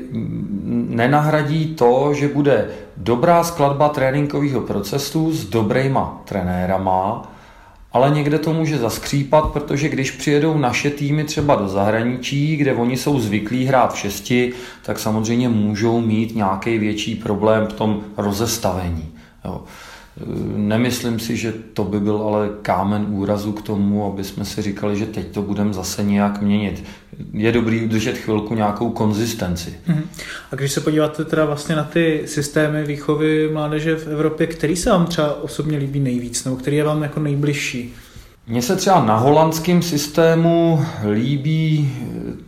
nenahradí 0.88 1.74
to, 1.74 2.14
že 2.14 2.28
bude 2.28 2.68
dobrá 2.96 3.44
skladba 3.44 3.88
tréninkového 3.88 4.60
procesu 4.60 5.32
s 5.32 5.44
dobrýma 5.44 6.22
trenérama, 6.24 7.32
ale 7.96 8.10
někde 8.10 8.38
to 8.38 8.52
může 8.52 8.78
zaskřípat, 8.78 9.52
protože 9.52 9.88
když 9.88 10.10
přijedou 10.10 10.58
naše 10.58 10.90
týmy 10.90 11.24
třeba 11.24 11.54
do 11.54 11.68
zahraničí, 11.68 12.56
kde 12.56 12.74
oni 12.74 12.96
jsou 12.96 13.20
zvyklí 13.20 13.64
hrát 13.64 13.94
v 13.94 13.98
šesti, 13.98 14.52
tak 14.82 14.98
samozřejmě 14.98 15.48
můžou 15.48 16.00
mít 16.00 16.36
nějaký 16.36 16.78
větší 16.78 17.14
problém 17.14 17.66
v 17.66 17.72
tom 17.72 18.00
rozestavení. 18.16 19.08
Jo. 19.44 19.64
Nemyslím 20.56 21.20
si, 21.20 21.36
že 21.36 21.52
to 21.72 21.84
by 21.84 22.00
byl 22.00 22.16
ale 22.16 22.50
kámen 22.62 23.06
úrazu 23.08 23.52
k 23.52 23.62
tomu, 23.62 24.12
aby 24.12 24.24
jsme 24.24 24.44
si 24.44 24.62
říkali, 24.62 24.96
že 24.96 25.06
teď 25.06 25.26
to 25.26 25.42
budeme 25.42 25.72
zase 25.72 26.02
nějak 26.02 26.42
měnit. 26.42 26.84
Je 27.32 27.52
dobrý 27.52 27.84
udržet 27.84 28.18
chvilku 28.18 28.54
nějakou 28.54 28.90
konzistenci. 28.90 29.74
Mhm. 29.86 30.02
A 30.52 30.54
když 30.54 30.72
se 30.72 30.80
podíváte 30.80 31.24
teda 31.24 31.44
vlastně 31.44 31.76
na 31.76 31.84
ty 31.84 32.22
systémy 32.26 32.84
výchovy 32.84 33.50
mládeže 33.52 33.96
v 33.96 34.06
Evropě, 34.06 34.46
který 34.46 34.76
se 34.76 34.90
vám 34.90 35.06
třeba 35.06 35.42
osobně 35.42 35.78
líbí 35.78 36.00
nejvíc, 36.00 36.44
nebo 36.44 36.56
který 36.56 36.76
je 36.76 36.84
vám 36.84 37.02
jako 37.02 37.20
nejbližší? 37.20 37.94
Mně 38.48 38.62
se 38.62 38.76
třeba 38.76 39.04
na 39.04 39.16
holandském 39.16 39.82
systému 39.82 40.84
líbí 41.12 41.92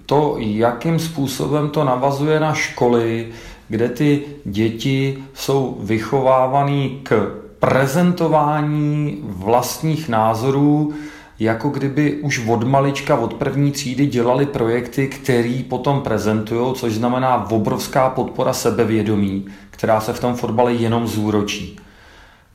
to, 0.07 0.37
jakým 0.38 0.98
způsobem 0.98 1.70
to 1.70 1.85
navazuje 1.85 2.40
na 2.40 2.54
školy, 2.54 3.28
kde 3.68 3.88
ty 3.88 4.22
děti 4.44 5.18
jsou 5.35 5.78
vychovávané 5.81 6.88
k 7.02 7.33
prezentování 7.59 9.18
vlastních 9.22 10.09
názorů, 10.09 10.94
jako 11.40 11.68
kdyby 11.68 12.14
už 12.14 12.46
od 12.48 12.64
malička, 12.64 13.16
od 13.16 13.35
první 13.35 13.72
třídy 13.72 14.07
dělali 14.07 14.46
projekty, 14.46 15.07
který 15.09 15.62
potom 15.62 16.01
prezentují, 16.01 16.74
což 16.74 16.94
znamená 16.94 17.51
obrovská 17.51 18.11
podpora 18.11 18.53
sebevědomí, 18.53 19.46
která 19.70 20.01
se 20.01 20.12
v 20.12 20.20
tom 20.20 20.35
fotbale 20.35 20.72
jenom 20.72 21.07
zúročí. 21.07 21.79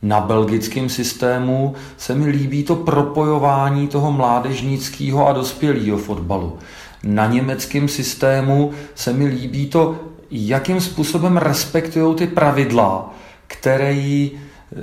Na 0.01 0.19
belgickém 0.19 0.89
systému 0.89 1.75
se 1.97 2.15
mi 2.15 2.25
líbí 2.29 2.63
to 2.63 2.75
propojování 2.75 3.87
toho 3.87 4.11
mládežnického 4.11 5.27
a 5.27 5.33
dospělého 5.33 5.97
fotbalu. 5.97 6.57
Na 7.03 7.25
německém 7.25 7.87
systému 7.87 8.71
se 8.95 9.13
mi 9.13 9.25
líbí 9.25 9.67
to, 9.67 9.95
jakým 10.31 10.81
způsobem 10.81 11.37
respektují 11.37 12.15
ty 12.15 12.27
pravidla, 12.27 13.13
které 13.47 14.27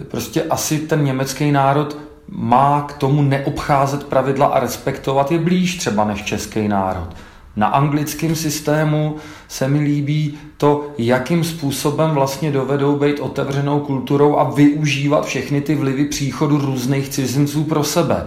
prostě 0.09 0.43
asi 0.43 0.79
ten 0.79 1.05
německý 1.05 1.53
národ 1.53 1.97
má 2.31 2.83
k 2.83 2.93
tomu 2.93 3.23
neobcházet 3.23 4.05
pravidla 4.05 4.47
a 4.47 4.61
respektovat 4.61 5.33
je 5.33 5.39
blíž 5.39 5.77
třeba 5.77 6.05
než 6.05 6.23
český 6.23 6.69
národ. 6.69 7.09
Na 7.57 7.67
anglickém 7.67 8.37
systému 8.37 9.17
se 9.49 9.69
mi 9.69 9.81
líbí 9.81 10.39
to, 10.57 10.91
jakým 10.99 11.45
způsobem 11.45 12.11
vlastně 12.11 12.53
dovedou 12.53 12.97
být 12.97 13.21
otevřenou 13.21 13.81
kulturou 13.81 14.37
a 14.37 14.51
využívat 14.51 15.27
všechny 15.27 15.61
ty 15.61 15.75
vlivy 15.75 16.05
příchodu 16.05 16.59
různých 16.59 17.09
cizinců 17.09 17.65
pro 17.65 17.85
sebe. 17.85 18.27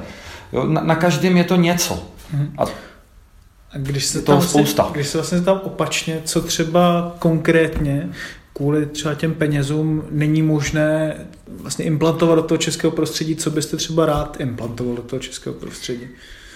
Jo, 0.53 0.65
na, 0.65 0.81
na 0.81 0.95
každém 0.95 1.37
je 1.37 1.43
to 1.43 1.55
něco. 1.55 2.03
Mhm. 2.33 2.53
A 2.57 2.63
a 3.73 3.77
když 3.77 4.05
se, 4.05 4.21
tam 4.21 4.41
spousta. 4.41 4.83
Vlastně, 4.83 4.99
když 4.99 5.07
se 5.07 5.17
vlastně 5.17 5.41
tam 5.41 5.61
opačně, 5.63 6.21
co 6.25 6.41
třeba 6.41 7.15
konkrétně 7.19 8.09
kvůli 8.53 8.85
třeba 8.85 9.15
těm 9.15 9.33
penězům 9.33 10.03
není 10.11 10.41
možné 10.41 11.15
vlastně 11.47 11.85
implantovat 11.85 12.35
do 12.35 12.43
toho 12.43 12.57
českého 12.57 12.91
prostředí, 12.91 13.35
co 13.35 13.51
byste 13.51 13.77
třeba 13.77 14.05
rád 14.05 14.37
implantoval 14.39 14.95
do 14.95 15.01
toho 15.01 15.19
českého 15.19 15.55
prostředí? 15.55 16.07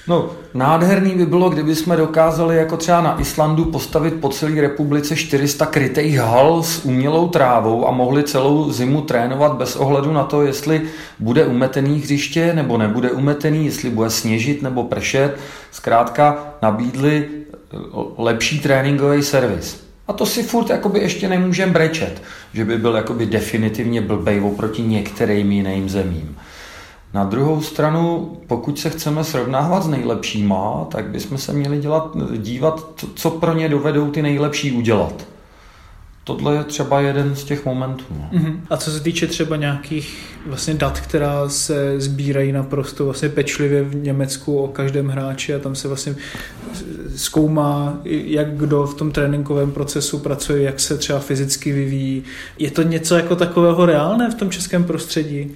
No, 0.07 0.29
nádherný 0.53 1.15
by 1.15 1.25
bylo, 1.25 1.49
kdyby 1.49 1.75
jsme 1.75 1.97
dokázali 1.97 2.57
jako 2.57 2.77
třeba 2.77 3.01
na 3.01 3.21
Islandu 3.21 3.65
postavit 3.65 4.13
po 4.13 4.29
celé 4.29 4.61
republice 4.61 5.15
400 5.15 5.65
krytých 5.65 6.17
hal 6.17 6.63
s 6.63 6.85
umělou 6.85 7.27
trávou 7.27 7.87
a 7.87 7.91
mohli 7.91 8.23
celou 8.23 8.71
zimu 8.71 9.01
trénovat 9.01 9.53
bez 9.53 9.75
ohledu 9.75 10.13
na 10.13 10.23
to, 10.23 10.41
jestli 10.41 10.81
bude 11.19 11.45
umetený 11.45 11.99
hřiště 11.99 12.53
nebo 12.53 12.77
nebude 12.77 13.11
umetený, 13.11 13.65
jestli 13.65 13.89
bude 13.89 14.09
sněžit 14.09 14.61
nebo 14.61 14.83
pršet. 14.83 15.37
Zkrátka 15.71 16.53
nabídli 16.61 17.27
eh, 17.73 17.77
lepší 18.17 18.59
tréninkový 18.59 19.23
servis. 19.23 19.86
A 20.07 20.13
to 20.13 20.25
si 20.25 20.43
furt 20.43 20.69
jakoby 20.69 20.99
ještě 20.99 21.29
nemůžeme 21.29 21.71
brečet, 21.71 22.21
že 22.53 22.65
by 22.65 22.77
byl 22.77 22.95
jakoby 22.95 23.25
definitivně 23.25 24.01
blbej 24.01 24.41
oproti 24.41 24.81
některým 24.81 25.51
jiným 25.51 25.89
zemím. 25.89 26.37
Na 27.13 27.23
druhou 27.23 27.61
stranu, 27.61 28.31
pokud 28.47 28.79
se 28.79 28.89
chceme 28.89 29.23
srovnávat 29.23 29.83
s 29.83 29.87
nejlepšíma, 29.87 30.87
tak 30.91 31.05
bychom 31.05 31.37
se 31.37 31.53
měli 31.53 31.77
dělat, 31.77 32.17
dívat, 32.37 33.05
co 33.15 33.29
pro 33.29 33.53
ně 33.53 33.69
dovedou 33.69 34.11
ty 34.11 34.21
nejlepší 34.21 34.71
udělat. 34.71 35.25
Tohle 36.27 36.55
je 36.55 36.63
třeba 36.63 36.99
jeden 37.01 37.35
z 37.35 37.43
těch 37.43 37.65
momentů. 37.65 38.03
Uh-huh. 38.31 38.59
A 38.69 38.77
co 38.77 38.91
se 38.91 38.99
týče 38.99 39.27
třeba 39.27 39.55
nějakých 39.55 40.17
vlastně 40.45 40.73
dat, 40.73 40.99
která 40.99 41.49
se 41.49 42.01
sbírají 42.01 42.51
naprosto 42.51 43.05
vlastně 43.05 43.29
pečlivě 43.29 43.83
v 43.83 43.95
Německu 43.95 44.57
o 44.57 44.67
každém 44.67 45.07
hráči 45.07 45.55
a 45.55 45.59
tam 45.59 45.75
se 45.75 45.87
vlastně 45.87 46.15
zkoumá, 47.15 47.99
jak 48.03 48.47
kdo 48.57 48.87
v 48.87 48.93
tom 48.93 49.11
tréninkovém 49.11 49.71
procesu 49.71 50.19
pracuje, 50.19 50.63
jak 50.63 50.79
se 50.79 50.97
třeba 50.97 51.19
fyzicky 51.19 51.71
vyvíjí. 51.71 52.23
Je 52.59 52.71
to 52.71 52.81
něco 52.81 53.15
jako 53.15 53.35
takového 53.35 53.85
reálné 53.85 54.31
v 54.31 54.35
tom 54.35 54.49
českém 54.49 54.83
prostředí? 54.83 55.55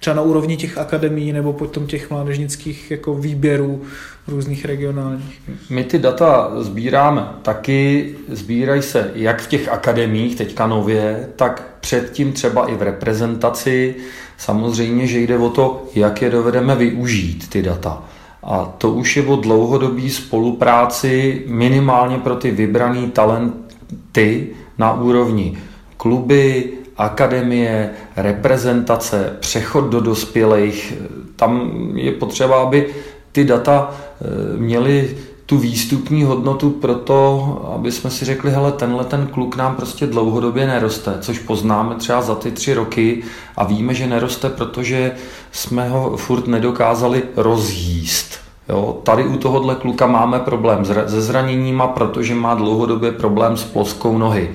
Třeba 0.00 0.16
na 0.16 0.22
úrovni 0.22 0.56
těch 0.56 0.78
akademií 0.78 1.32
nebo 1.32 1.52
potom 1.52 1.86
těch 1.86 2.10
mládežnických 2.10 2.90
jako 2.90 3.14
výběrů 3.14 3.82
různých 4.28 4.64
regionálních. 4.64 5.40
My 5.70 5.84
ty 5.84 5.98
data 5.98 6.50
sbíráme 6.58 7.28
taky, 7.42 8.14
sbírají 8.28 8.82
se 8.82 9.10
jak 9.14 9.42
v 9.42 9.48
těch 9.48 9.68
akademiích 9.68 10.36
teďka 10.36 10.66
nově, 10.66 11.28
tak 11.36 11.76
předtím 11.80 12.32
třeba 12.32 12.66
i 12.66 12.74
v 12.74 12.82
reprezentaci. 12.82 13.94
Samozřejmě, 14.38 15.06
že 15.06 15.20
jde 15.20 15.38
o 15.38 15.50
to, 15.50 15.84
jak 15.94 16.22
je 16.22 16.30
dovedeme 16.30 16.76
využít 16.76 17.48
ty 17.50 17.62
data. 17.62 18.02
A 18.42 18.74
to 18.78 18.90
už 18.90 19.16
je 19.16 19.26
o 19.26 19.36
dlouhodobý 19.36 20.10
spolupráci 20.10 21.42
minimálně 21.46 22.18
pro 22.18 22.36
ty 22.36 22.50
vybrané 22.50 23.06
talenty 23.06 24.48
na 24.78 24.92
úrovni 24.92 25.58
kluby, 25.96 26.72
akademie, 27.00 27.90
reprezentace, 28.16 29.36
přechod 29.40 29.84
do 29.84 30.00
dospělých. 30.00 30.94
Tam 31.36 31.70
je 31.94 32.12
potřeba, 32.12 32.62
aby 32.62 32.86
ty 33.32 33.44
data 33.44 33.90
eh, 33.90 34.56
měly 34.56 35.16
tu 35.46 35.58
výstupní 35.58 36.24
hodnotu 36.24 36.70
pro 36.70 36.94
to, 36.94 37.72
aby 37.74 37.92
jsme 37.92 38.10
si 38.10 38.24
řekli, 38.24 38.50
hele, 38.50 38.72
tenhle 38.72 39.04
ten 39.04 39.26
kluk 39.26 39.56
nám 39.56 39.76
prostě 39.76 40.06
dlouhodobě 40.06 40.66
neroste, 40.66 41.14
což 41.20 41.38
poznáme 41.38 41.94
třeba 41.94 42.22
za 42.22 42.34
ty 42.34 42.50
tři 42.50 42.74
roky 42.74 43.22
a 43.56 43.64
víme, 43.64 43.94
že 43.94 44.06
neroste, 44.06 44.48
protože 44.48 45.12
jsme 45.52 45.88
ho 45.88 46.16
furt 46.16 46.46
nedokázali 46.46 47.22
rozjíst. 47.36 48.38
Jo, 48.68 49.00
tady 49.02 49.24
u 49.24 49.36
tohohle 49.36 49.74
kluka 49.74 50.06
máme 50.06 50.38
problém 50.38 50.84
se 50.84 51.22
zraněníma, 51.22 51.86
protože 51.86 52.34
má 52.34 52.54
dlouhodobě 52.54 53.12
problém 53.12 53.56
s 53.56 53.64
ploskou 53.64 54.18
nohy. 54.18 54.50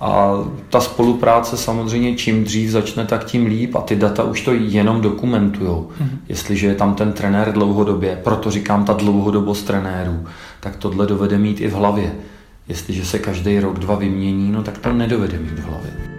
A 0.00 0.32
ta 0.68 0.80
spolupráce 0.80 1.56
samozřejmě 1.56 2.16
čím 2.16 2.44
dřív 2.44 2.70
začne, 2.70 3.06
tak 3.06 3.24
tím 3.24 3.46
líp 3.46 3.76
a 3.76 3.80
ty 3.80 3.96
data 3.96 4.22
už 4.22 4.40
to 4.40 4.52
jenom 4.52 5.00
dokumentují. 5.00 5.70
Mm-hmm. 5.70 6.08
Jestliže 6.28 6.66
je 6.66 6.74
tam 6.74 6.94
ten 6.94 7.12
trenér 7.12 7.52
dlouhodobě, 7.52 8.20
proto 8.24 8.50
říkám 8.50 8.84
ta 8.84 8.92
dlouhodobost 8.92 9.66
trenérů, 9.66 10.26
tak 10.60 10.76
tohle 10.76 11.06
dovede 11.06 11.38
mít 11.38 11.60
i 11.60 11.68
v 11.68 11.72
hlavě. 11.72 12.14
Jestliže 12.68 13.04
se 13.04 13.18
každý 13.18 13.60
rok, 13.60 13.78
dva 13.78 13.94
vymění, 13.94 14.52
no 14.52 14.62
tak 14.62 14.78
to 14.78 14.92
nedovede 14.92 15.38
mít 15.38 15.58
v 15.58 15.64
hlavě. 15.64 16.17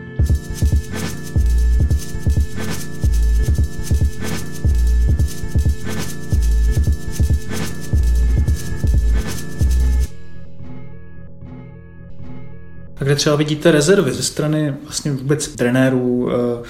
A 13.00 13.04
kde 13.04 13.16
třeba 13.16 13.36
vidíte 13.36 13.72
rezervy 13.72 14.12
ze 14.12 14.24
strany 14.24 14.74
vlastně 14.84 15.12
vůbec 15.12 15.48
trenérů, 15.48 16.30
eh, 16.32 16.64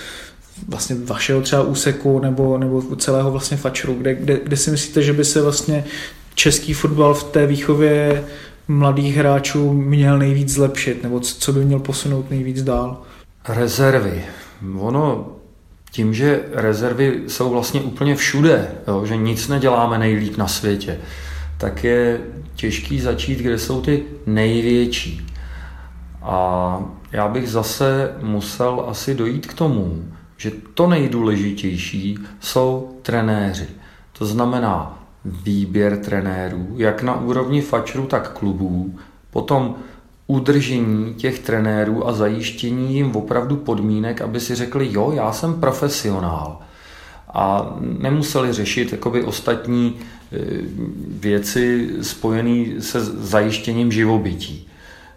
vlastně 0.67 0.95
vašeho 1.05 1.41
třeba 1.41 1.63
úseku 1.63 2.19
nebo, 2.19 2.57
nebo 2.57 2.95
celého 2.95 3.31
vlastně 3.31 3.57
fačru, 3.57 3.93
kde, 3.93 4.15
kde, 4.15 4.39
kde 4.43 4.57
si 4.57 4.71
myslíte, 4.71 5.01
že 5.01 5.13
by 5.13 5.25
se 5.25 5.41
vlastně 5.41 5.85
český 6.35 6.73
fotbal 6.73 7.13
v 7.13 7.23
té 7.23 7.45
výchově 7.45 8.23
mladých 8.67 9.15
hráčů 9.15 9.73
měl 9.73 10.19
nejvíc 10.19 10.49
zlepšit, 10.49 11.03
nebo 11.03 11.19
co 11.19 11.53
by 11.53 11.65
měl 11.65 11.79
posunout 11.79 12.29
nejvíc 12.29 12.63
dál? 12.63 13.01
Rezervy. 13.47 14.25
Ono 14.79 15.27
tím, 15.91 16.13
že 16.13 16.39
rezervy 16.53 17.23
jsou 17.27 17.49
vlastně 17.49 17.81
úplně 17.81 18.15
všude, 18.15 18.71
jo, 18.87 19.05
že 19.05 19.17
nic 19.17 19.47
neděláme 19.47 19.97
nejlíp 19.97 20.37
na 20.37 20.47
světě, 20.47 20.99
tak 21.57 21.83
je 21.83 22.19
těžký 22.55 22.99
začít, 23.01 23.39
kde 23.39 23.57
jsou 23.57 23.81
ty 23.81 24.03
největší. 24.25 25.28
A 26.21 26.79
já 27.11 27.27
bych 27.27 27.49
zase 27.49 28.15
musel 28.21 28.85
asi 28.87 29.15
dojít 29.15 29.47
k 29.47 29.53
tomu, 29.53 30.03
že 30.37 30.51
to 30.73 30.87
nejdůležitější 30.87 32.17
jsou 32.39 32.97
trenéři. 33.01 33.67
To 34.17 34.25
znamená 34.25 35.03
výběr 35.25 35.97
trenérů, 35.97 36.67
jak 36.75 37.03
na 37.03 37.21
úrovni 37.21 37.61
fačru, 37.61 38.05
tak 38.05 38.31
klubů, 38.31 38.99
potom 39.31 39.75
udržení 40.27 41.13
těch 41.13 41.39
trenérů 41.39 42.07
a 42.07 42.13
zajištění 42.13 42.95
jim 42.95 43.15
opravdu 43.15 43.55
podmínek, 43.55 44.21
aby 44.21 44.39
si 44.39 44.55
řekli, 44.55 44.87
jo, 44.91 45.11
já 45.11 45.31
jsem 45.31 45.53
profesionál. 45.53 46.59
A 47.33 47.75
nemuseli 47.79 48.53
řešit 48.53 48.91
jakoby 48.91 49.23
ostatní 49.23 49.95
e, 49.95 50.37
věci 51.19 51.89
spojené 52.01 52.81
se 52.81 53.05
zajištěním 53.05 53.91
živobytí. 53.91 54.68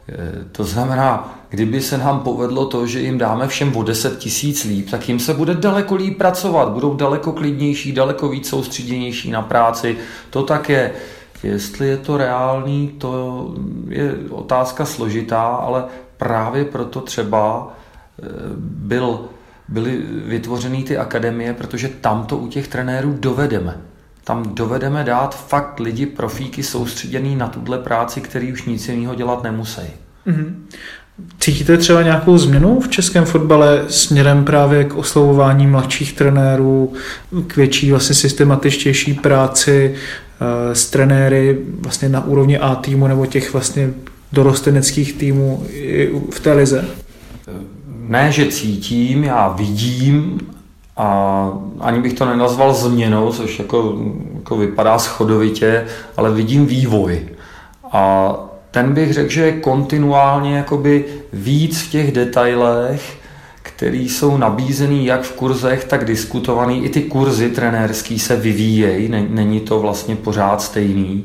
Eh, 0.08 0.44
to 0.52 0.64
znamená, 0.64 1.38
kdyby 1.48 1.80
se 1.80 1.98
nám 1.98 2.20
povedlo 2.20 2.66
to, 2.66 2.86
že 2.86 3.00
jim 3.00 3.18
dáme 3.18 3.48
všem 3.48 3.76
o 3.76 3.82
10 3.82 4.18
tisíc 4.18 4.64
líp, 4.64 4.90
tak 4.90 5.08
jim 5.08 5.18
se 5.18 5.34
bude 5.34 5.54
daleko 5.54 5.94
líp 5.94 6.18
pracovat, 6.18 6.68
budou 6.68 6.94
daleko 6.94 7.32
klidnější, 7.32 7.92
daleko 7.92 8.28
víc 8.28 8.48
soustředěnější 8.48 9.30
na 9.30 9.42
práci. 9.42 9.96
To 10.30 10.42
tak 10.42 10.68
je. 10.68 10.92
Jestli 11.42 11.88
je 11.88 11.96
to 11.96 12.16
reálný, 12.16 12.88
to 12.98 13.54
je 13.88 14.14
otázka 14.30 14.84
složitá, 14.84 15.42
ale 15.42 15.84
právě 16.16 16.64
proto 16.64 17.00
třeba 17.00 17.72
eh, 18.22 18.26
byl, 18.58 19.20
byly 19.68 20.02
vytvořeny 20.24 20.82
ty 20.82 20.96
akademie, 20.96 21.54
protože 21.54 21.88
tam 21.88 22.26
to 22.26 22.36
u 22.36 22.48
těch 22.48 22.68
trenérů 22.68 23.16
dovedeme 23.20 23.91
tam 24.24 24.54
dovedeme 24.54 25.04
dát 25.04 25.46
fakt 25.46 25.80
lidi, 25.80 26.06
profíky 26.06 26.62
soustředěný 26.62 27.36
na 27.36 27.48
tuhle 27.48 27.78
práci, 27.78 28.20
který 28.20 28.52
už 28.52 28.64
nic 28.64 28.88
jiného 28.88 29.14
dělat 29.14 29.42
nemusí. 29.42 29.80
Mm-hmm. 30.26 30.54
Cítíte 31.38 31.76
třeba 31.76 32.02
nějakou 32.02 32.38
změnu 32.38 32.80
v 32.80 32.88
českém 32.88 33.24
fotbale 33.24 33.84
směrem 33.88 34.44
právě 34.44 34.84
k 34.84 34.96
oslovování 34.96 35.66
mladších 35.66 36.12
trenérů, 36.12 36.92
k 37.46 37.56
větší 37.56 37.90
vlastně 37.90 38.14
systematičtější 38.14 39.14
práci 39.14 39.94
uh, 39.94 40.72
s 40.72 40.90
trenéry 40.90 41.58
vlastně 41.78 42.08
na 42.08 42.24
úrovni 42.24 42.58
A 42.58 42.74
týmu 42.74 43.06
nebo 43.06 43.26
těch 43.26 43.52
vlastně 43.52 43.90
dorosteneckých 44.32 45.12
týmů 45.12 45.66
v 46.30 46.40
té 46.40 46.52
lize? 46.52 46.84
Ne, 48.08 48.32
že 48.32 48.46
cítím, 48.46 49.24
já 49.24 49.48
vidím 49.48 50.40
a 50.96 51.48
ani 51.80 52.00
bych 52.00 52.12
to 52.12 52.24
nenazval 52.24 52.74
změnou, 52.74 53.32
což 53.32 53.58
jako, 53.58 53.98
jako 54.34 54.56
vypadá 54.56 54.98
schodovitě, 54.98 55.86
ale 56.16 56.32
vidím 56.32 56.66
vývoj. 56.66 57.28
A 57.92 58.34
ten 58.70 58.94
bych 58.94 59.12
řekl, 59.12 59.30
že 59.30 59.42
je 59.42 59.60
kontinuálně 59.60 60.56
jakoby 60.56 61.04
víc 61.32 61.82
v 61.82 61.90
těch 61.90 62.12
detailech, 62.12 63.18
který 63.62 64.08
jsou 64.08 64.36
nabízený 64.36 65.06
jak 65.06 65.22
v 65.22 65.32
kurzech, 65.32 65.84
tak 65.84 66.04
diskutovaný. 66.04 66.84
I 66.84 66.88
ty 66.88 67.02
kurzy 67.02 67.50
trenérský 67.50 68.18
se 68.18 68.36
vyvíjejí, 68.36 69.08
není 69.08 69.60
to 69.60 69.80
vlastně 69.80 70.16
pořád 70.16 70.62
stejný. 70.62 71.24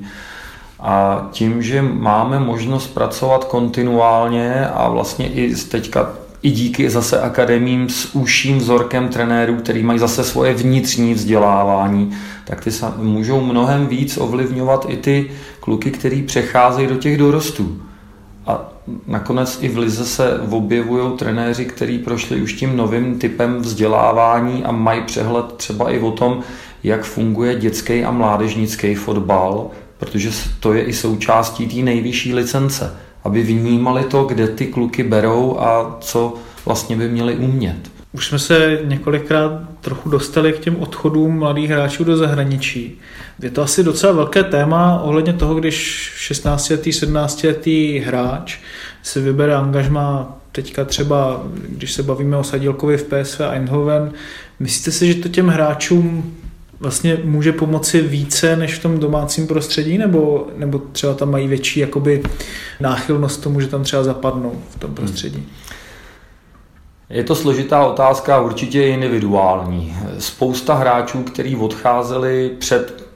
A 0.79 1.27
tím, 1.31 1.61
že 1.61 1.81
máme 1.81 2.39
možnost 2.39 2.87
pracovat 2.87 3.43
kontinuálně 3.43 4.67
a 4.67 4.89
vlastně 4.89 5.27
i 5.27 5.55
teďka 5.55 6.09
i 6.41 6.51
díky 6.51 6.89
zase 6.89 7.21
akademím 7.21 7.89
s 7.89 8.15
užším 8.15 8.57
vzorkem 8.57 9.09
trenérů, 9.09 9.55
který 9.55 9.83
mají 9.83 9.99
zase 9.99 10.23
svoje 10.23 10.53
vnitřní 10.53 11.13
vzdělávání, 11.13 12.11
tak 12.45 12.63
ty 12.63 12.69
můžou 12.97 13.41
mnohem 13.41 13.87
víc 13.87 14.17
ovlivňovat 14.17 14.85
i 14.89 14.97
ty 14.97 15.31
kluky, 15.59 15.91
který 15.91 16.23
přecházejí 16.23 16.87
do 16.87 16.95
těch 16.95 17.17
dorostů. 17.17 17.81
A 18.47 18.69
nakonec 19.07 19.57
i 19.61 19.69
v 19.69 19.77
Lize 19.77 20.05
se 20.05 20.39
objevují 20.49 21.17
trenéři, 21.17 21.65
kteří 21.65 21.99
prošli 21.99 22.41
už 22.41 22.53
tím 22.53 22.77
novým 22.77 23.19
typem 23.19 23.57
vzdělávání 23.61 24.63
a 24.63 24.71
mají 24.71 25.01
přehled 25.01 25.45
třeba 25.45 25.91
i 25.91 25.99
o 25.99 26.11
tom, 26.11 26.39
jak 26.83 27.03
funguje 27.03 27.55
dětský 27.55 28.03
a 28.03 28.11
mládežnický 28.11 28.95
fotbal, 28.95 29.69
protože 29.97 30.31
to 30.59 30.73
je 30.73 30.83
i 30.83 30.93
součástí 30.93 31.67
té 31.67 31.75
nejvyšší 31.75 32.33
licence, 32.33 32.97
aby 33.27 33.43
vnímali 33.43 34.03
to, 34.03 34.23
kde 34.23 34.47
ty 34.47 34.67
kluky 34.67 35.03
berou 35.03 35.57
a 35.59 35.97
co 35.99 36.33
vlastně 36.65 36.95
by 36.95 37.09
měli 37.09 37.35
umět. 37.35 37.77
Už 38.11 38.27
jsme 38.27 38.39
se 38.39 38.79
několikrát 38.85 39.61
trochu 39.81 40.09
dostali 40.09 40.53
k 40.53 40.59
těm 40.59 40.75
odchodům 40.75 41.39
mladých 41.39 41.69
hráčů 41.69 42.03
do 42.03 42.17
zahraničí. 42.17 42.99
Je 43.41 43.51
to 43.51 43.61
asi 43.61 43.83
docela 43.83 44.13
velké 44.13 44.43
téma 44.43 45.01
ohledně 45.01 45.33
toho, 45.33 45.55
když 45.55 46.11
16-letý, 46.31 46.89
17-letý 46.89 47.99
hráč 47.99 48.57
si 49.03 49.21
vybere 49.21 49.55
angažma 49.55 50.37
teďka 50.51 50.85
třeba, 50.85 51.41
když 51.69 51.93
se 51.93 52.03
bavíme 52.03 52.37
o 52.37 52.43
Sadilkovi 52.43 52.97
v 52.97 53.03
PSV 53.03 53.41
Eindhoven, 53.41 54.11
myslíte 54.59 54.91
si, 54.91 55.07
že 55.07 55.15
to 55.15 55.29
těm 55.29 55.47
hráčům 55.47 56.35
vlastně 56.79 57.17
může 57.23 57.51
pomoci 57.51 58.01
více 58.01 58.55
než 58.55 58.75
v 58.75 58.81
tom 58.81 58.99
domácím 58.99 59.47
prostředí, 59.47 59.97
nebo, 59.97 60.47
nebo 60.55 60.81
třeba 60.91 61.13
tam 61.13 61.31
mají 61.31 61.47
větší 61.47 61.79
jakoby 61.79 62.23
náchylnost 62.79 63.43
tomu, 63.43 63.61
že 63.61 63.67
tam 63.67 63.83
třeba 63.83 64.03
zapadnou 64.03 64.61
v 64.69 64.79
tom 64.79 64.93
prostředí? 64.95 65.37
Hmm. 65.37 65.47
Je 67.09 67.23
to 67.23 67.35
složitá 67.35 67.85
otázka, 67.85 68.41
určitě 68.41 68.87
individuální. 68.87 69.97
Spousta 70.19 70.73
hráčů, 70.73 71.23
kteří 71.23 71.55
odcházeli 71.55 72.51
před 72.59 73.07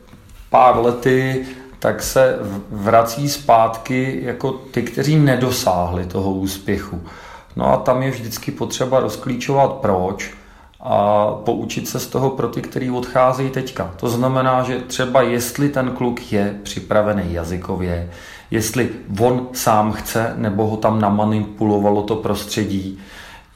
pár 0.49 0.77
lety, 0.77 1.45
tak 1.79 2.03
se 2.03 2.39
vrací 2.69 3.29
zpátky 3.29 4.19
jako 4.23 4.51
ty, 4.51 4.81
kteří 4.81 5.15
nedosáhli 5.15 6.05
toho 6.05 6.31
úspěchu. 6.31 7.01
No 7.55 7.73
a 7.73 7.77
tam 7.77 8.03
je 8.03 8.11
vždycky 8.11 8.51
potřeba 8.51 8.99
rozklíčovat 8.99 9.71
proč 9.71 10.31
a 10.83 11.27
poučit 11.45 11.87
se 11.87 11.99
z 11.99 12.07
toho 12.07 12.29
pro 12.29 12.47
ty, 12.47 12.61
kteří 12.61 12.91
odcházejí 12.91 13.49
teďka. 13.49 13.93
To 13.99 14.09
znamená, 14.09 14.63
že 14.63 14.79
třeba 14.79 15.21
jestli 15.21 15.69
ten 15.69 15.91
kluk 15.91 16.31
je 16.31 16.55
připravený 16.63 17.33
jazykově, 17.33 18.09
jestli 18.51 18.89
on 19.19 19.47
sám 19.53 19.91
chce, 19.91 20.33
nebo 20.37 20.67
ho 20.67 20.77
tam 20.77 21.01
namanipulovalo 21.01 22.03
to 22.03 22.15
prostředí, 22.15 22.99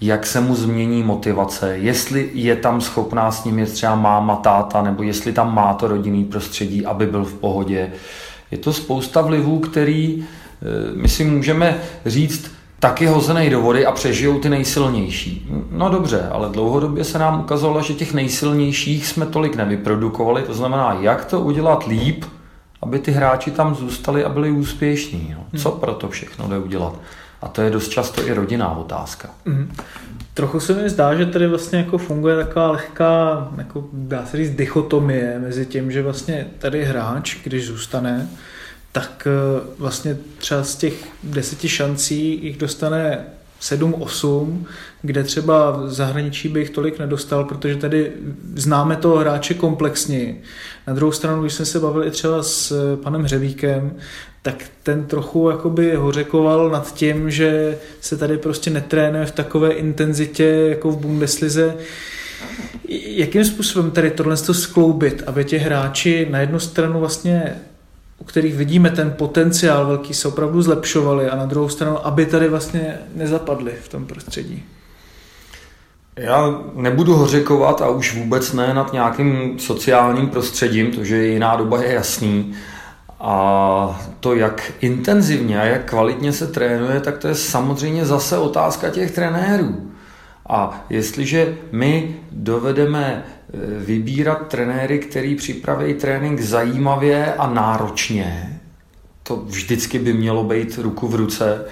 jak 0.02 0.26
se 0.26 0.42
mu 0.42 0.56
změní 0.56 1.04
motivace, 1.04 1.78
jestli 1.78 2.30
je 2.34 2.56
tam 2.56 2.82
schopná 2.82 3.32
s 3.32 3.44
ním 3.44 3.60
je 3.60 3.66
třeba 3.66 3.96
máma, 3.96 4.36
táta, 4.36 4.82
nebo 4.82 5.04
jestli 5.04 5.34
tam 5.34 5.56
má 5.56 5.74
to 5.74 5.88
rodinný 5.88 6.26
prostředí, 6.26 6.86
aby 6.86 7.06
byl 7.06 7.26
v 7.26 7.34
pohodě. 7.34 7.92
Je 8.52 8.58
to 8.58 8.74
spousta 8.74 9.22
vlivů, 9.22 9.60
který 9.60 10.26
eh, 10.26 10.96
my 10.96 11.10
si 11.10 11.24
můžeme 11.24 11.78
říct, 12.06 12.52
taky 12.86 13.06
hozený 13.06 13.50
do 13.50 13.62
vody 13.62 13.86
a 13.86 13.92
přežijou 13.92 14.40
ty 14.40 14.50
nejsilnější. 14.50 15.48
No 15.72 15.90
dobře, 15.90 16.28
ale 16.32 16.50
dlouhodobě 16.50 17.04
se 17.04 17.20
nám 17.20 17.40
ukazovalo, 17.40 17.82
že 17.82 17.94
těch 17.94 18.14
nejsilnějších 18.14 19.08
jsme 19.08 19.26
tolik 19.26 19.56
nevyprodukovali, 19.56 20.42
to 20.42 20.54
znamená, 20.54 20.98
jak 21.02 21.26
to 21.26 21.40
udělat 21.42 21.88
líp, 21.88 22.26
aby 22.82 23.00
ty 23.00 23.12
hráči 23.12 23.52
tam 23.52 23.76
zůstali 23.76 24.24
a 24.24 24.30
byli 24.30 24.52
úspěšní. 24.52 25.36
No. 25.38 25.60
Co 25.60 25.72
pro 25.72 25.94
to 25.94 26.10
všechno 26.10 26.48
jde 26.48 26.58
udělat? 26.58 27.00
A 27.42 27.48
to 27.48 27.62
je 27.62 27.70
dost 27.70 27.90
často 27.90 28.28
i 28.28 28.34
rodinná 28.34 28.78
otázka. 28.78 29.30
Mm. 29.46 29.72
Trochu 30.34 30.60
se 30.60 30.74
mi 30.74 30.90
zdá, 30.90 31.16
že 31.16 31.26
tady 31.26 31.48
vlastně 31.48 31.80
jako 31.80 31.98
funguje 31.98 32.36
taková 32.36 32.72
lehká, 32.72 33.48
jako 33.58 33.84
dá 33.94 34.26
se 34.26 34.38
říct, 34.38 34.56
dichotomie 34.56 35.40
mezi 35.40 35.66
tím, 35.66 35.92
že 35.92 36.04
vlastně 36.04 36.48
tady 36.60 36.86
hráč, 36.86 37.38
když 37.44 37.68
zůstane, 37.68 38.28
tak 38.96 39.28
eh, 39.28 39.62
vlastně 39.80 40.18
třeba 40.38 40.64
z 40.64 40.76
těch 40.76 40.94
deseti 41.24 41.70
šancí 41.70 42.40
jich 42.44 42.58
dostane 42.58 43.26
7-8, 43.62 44.64
kde 45.02 45.24
třeba 45.24 45.72
v 45.72 45.94
zahraničí 45.94 46.48
by 46.48 46.60
jich 46.60 46.70
tolik 46.70 47.00
nedostal, 47.00 47.44
protože 47.44 47.76
tady 47.76 48.12
známe 48.56 48.96
toho 48.96 49.18
hráče 49.18 49.54
komplexněji. 49.54 50.42
Na 50.88 50.94
druhou 50.94 51.12
stranu, 51.12 51.42
když 51.42 51.54
jsme 51.54 51.66
se 51.66 51.80
bavili 51.80 52.12
třeba 52.12 52.44
s 52.44 52.72
eh, 52.72 52.98
panem 52.98 53.24
Hřevíkem, 53.24 53.96
tak 54.42 54.64
ten 54.84 55.06
trochu 55.06 55.50
jakoby 55.50 55.96
hořekoval 55.96 56.70
nad 56.70 56.94
tím, 56.94 57.32
že 57.32 57.78
se 58.02 58.18
tady 58.18 58.38
prostě 58.38 58.70
netrénuje 58.70 59.26
v 59.26 59.32
takové 59.32 59.72
intenzitě 59.72 60.46
jako 60.46 60.92
v 60.92 60.98
Bundeslize. 60.98 61.76
Jakým 63.08 63.46
způsobem 63.46 63.92
tady 63.92 64.12
tohle 64.12 64.38
to 64.38 64.54
skloubit, 64.54 65.24
aby 65.28 65.46
ti 65.46 65.58
hráči 65.58 66.28
na 66.32 66.40
jednu 66.40 66.60
stranu 66.60 67.00
vlastně 67.00 67.56
u 68.20 68.24
kterých 68.24 68.56
vidíme 68.56 68.90
ten 68.90 69.12
potenciál 69.12 69.86
velký, 69.86 70.14
se 70.14 70.28
opravdu 70.28 70.62
zlepšovali 70.62 71.30
a 71.30 71.36
na 71.36 71.46
druhou 71.46 71.70
stranu, 71.70 72.08
aby 72.08 72.26
tady 72.26 72.50
vlastně 72.50 72.98
nezapadli 73.16 73.74
v 73.84 73.90
tom 73.90 74.06
prostředí. 74.06 74.64
Já 76.16 76.60
nebudu 76.74 77.14
hořekovat 77.14 77.82
a 77.82 77.90
už 77.90 78.16
vůbec 78.16 78.54
ne 78.54 78.74
nad 78.74 78.94
nějakým 78.94 79.60
sociálním 79.60 80.30
prostředím, 80.30 80.92
to, 80.92 81.04
že 81.04 81.26
jiná 81.26 81.56
doba 81.56 81.84
je 81.84 81.94
jasný. 81.94 82.56
A 83.20 84.06
to, 84.20 84.36
jak 84.36 84.72
intenzivně 84.82 85.62
a 85.62 85.66
jak 85.66 85.90
kvalitně 85.90 86.34
se 86.34 86.48
trénuje, 86.48 87.00
tak 87.00 87.18
to 87.18 87.28
je 87.28 87.36
samozřejmě 87.36 88.06
zase 88.06 88.38
otázka 88.38 88.90
těch 88.90 89.12
trenérů. 89.12 89.92
A 90.50 90.86
jestliže 90.90 91.58
my 91.72 92.16
dovedeme 92.32 93.04
e, 93.04 93.58
vybírat 93.80 94.48
trenéry, 94.48 95.00
který 95.00 95.36
připraví 95.36 95.94
trénink 95.94 96.42
zajímavě 96.42 97.34
a 97.34 97.48
náročně, 97.48 98.60
to 99.24 99.36
vždycky 99.36 100.00
by 100.00 100.14
mělo 100.14 100.44
být 100.44 100.78
ruku 100.78 101.08
v 101.08 101.16
ruce 101.16 101.66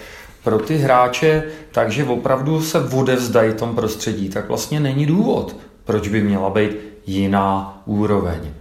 pro 0.44 0.60
ty 0.60 0.78
hráče, 0.78 1.44
takže 1.72 2.04
opravdu 2.04 2.62
se 2.62 2.80
odevzdají 2.80 3.54
tom 3.54 3.76
prostředí, 3.76 4.30
tak 4.30 4.48
vlastně 4.48 4.80
není 4.80 5.06
důvod, 5.06 5.58
proč 5.84 6.08
by 6.08 6.22
měla 6.22 6.50
být 6.50 6.78
jiná 7.06 7.82
úroveň. 7.86 8.54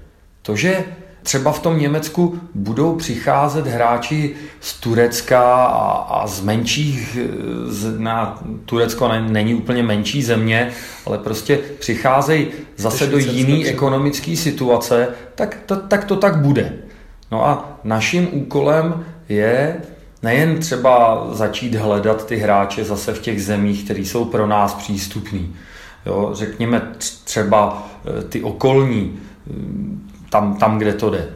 To, 0.43 0.57
že 0.57 0.85
třeba 1.23 1.53
v 1.53 1.59
tom 1.59 1.79
Německu 1.79 2.41
budou 2.55 2.97
přicházet 2.97 3.67
hráči 3.67 4.35
z 4.61 4.81
Turecka 4.81 5.65
a, 5.65 5.91
a 5.91 6.27
z 6.27 6.41
menších, 6.41 7.19
z, 7.67 7.99
na, 7.99 8.43
Turecko 8.65 9.09
ne, 9.09 9.21
není 9.29 9.55
úplně 9.55 9.83
menší 9.83 10.23
země, 10.23 10.71
ale 11.07 11.19
prostě 11.19 11.59
přicházejí 11.79 12.47
zase 12.77 13.07
do 13.07 13.19
jiné 13.19 13.69
ekonomické 13.69 14.37
situace, 14.37 15.09
tak 15.35 15.59
to, 15.67 15.77
tak 15.77 16.05
to 16.05 16.17
tak 16.17 16.39
bude. 16.39 16.73
No 17.31 17.47
a 17.47 17.79
naším 17.85 18.29
úkolem 18.33 19.05
je 19.29 19.77
nejen 20.23 20.59
třeba 20.59 21.27
začít 21.33 21.75
hledat 21.75 22.27
ty 22.27 22.37
hráče 22.37 22.85
zase 22.85 23.15
v 23.15 23.21
těch 23.21 23.45
zemích, 23.45 23.85
které 23.85 24.01
jsou 24.01 24.25
pro 24.25 24.47
nás 24.47 24.75
přístupný. 24.75 25.57
Jo, 26.07 26.31
řekněme 26.33 26.83
třeba 27.25 27.89
eh, 28.05 28.23
ty 28.23 28.43
okolní, 28.43 29.21
tam, 30.33 30.57
tam, 30.57 30.79
kde 30.79 30.93
to 30.93 31.11
jde. 31.11 31.29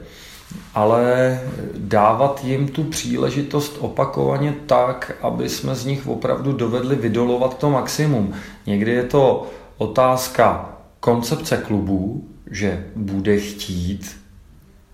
Ale 0.75 1.41
dávat 1.77 2.45
jim 2.45 2.69
tu 2.69 2.85
příležitost 2.85 3.77
opakovaně 3.81 4.55
tak, 4.67 5.13
aby 5.23 5.49
jsme 5.49 5.75
z 5.75 5.87
nich 5.87 6.07
opravdu 6.07 6.53
dovedli 6.53 6.97
vydolovat 6.97 7.59
to 7.59 7.71
maximum. 7.71 8.33
Někdy 8.67 8.91
je 8.93 9.03
to 9.03 9.47
otázka 9.77 10.71
koncepce 11.01 11.57
klubu, 11.57 12.29
že 12.51 12.85
bude 12.97 13.39
chtít 13.39 14.17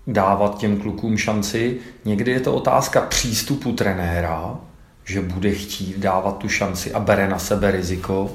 dávat 0.07 0.57
těm 0.57 0.77
klukům 0.77 1.17
šanci. 1.17 1.79
Někdy 2.05 2.31
je 2.31 2.39
to 2.39 2.53
otázka 2.53 3.01
přístupu 3.01 3.71
trenéra, 3.71 4.57
že 5.05 5.21
bude 5.21 5.51
chtít 5.51 5.99
dávat 5.99 6.37
tu 6.37 6.49
šanci 6.49 6.93
a 6.93 6.99
bere 6.99 7.27
na 7.27 7.39
sebe 7.39 7.71
riziko. 7.71 8.31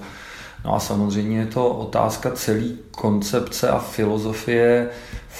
No 0.64 0.75
a 0.75 0.81
samozřejmě 0.81 1.39
je 1.39 1.47
to 1.47 1.69
otázka 1.69 2.31
celé 2.31 2.69
koncepce 2.91 3.69
a 3.69 3.79
filozofie 3.79 4.89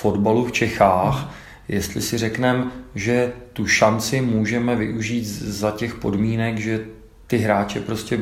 fotbalu 0.01 0.45
v 0.45 0.53
Čechách, 0.53 1.35
jestli 1.69 2.03
si 2.03 2.19
řekneme, 2.19 2.65
že 2.95 3.33
tu 3.53 3.67
šanci 3.67 4.21
můžeme 4.21 4.77
využít 4.77 5.25
za 5.27 5.71
těch 5.71 5.95
podmínek, 5.95 6.59
že 6.59 6.81
ty 7.27 7.39
hráče 7.39 7.81
prostě 7.81 8.19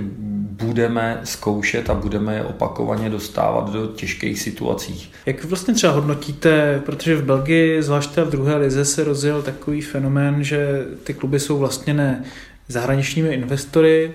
budeme 0.56 1.20
zkoušet 1.24 1.90
a 1.90 1.94
budeme 1.94 2.34
je 2.34 2.44
opakovaně 2.44 3.10
dostávat 3.10 3.72
do 3.72 3.86
těžkých 3.86 4.40
situací. 4.40 5.12
Jak 5.26 5.44
vlastně 5.44 5.74
třeba 5.74 5.92
hodnotíte, 5.92 6.82
protože 6.86 7.16
v 7.16 7.24
Belgii, 7.24 7.82
zvláště 7.82 8.22
v 8.22 8.30
druhé 8.30 8.56
lize, 8.56 8.84
se 8.84 9.04
rozjel 9.04 9.42
takový 9.42 9.80
fenomén, 9.80 10.44
že 10.44 10.86
ty 11.04 11.14
kluby 11.14 11.40
jsou 11.40 11.58
vlastně 11.58 11.94
ne 11.94 12.24
zahraničními 12.68 13.28
investory, 13.28 14.12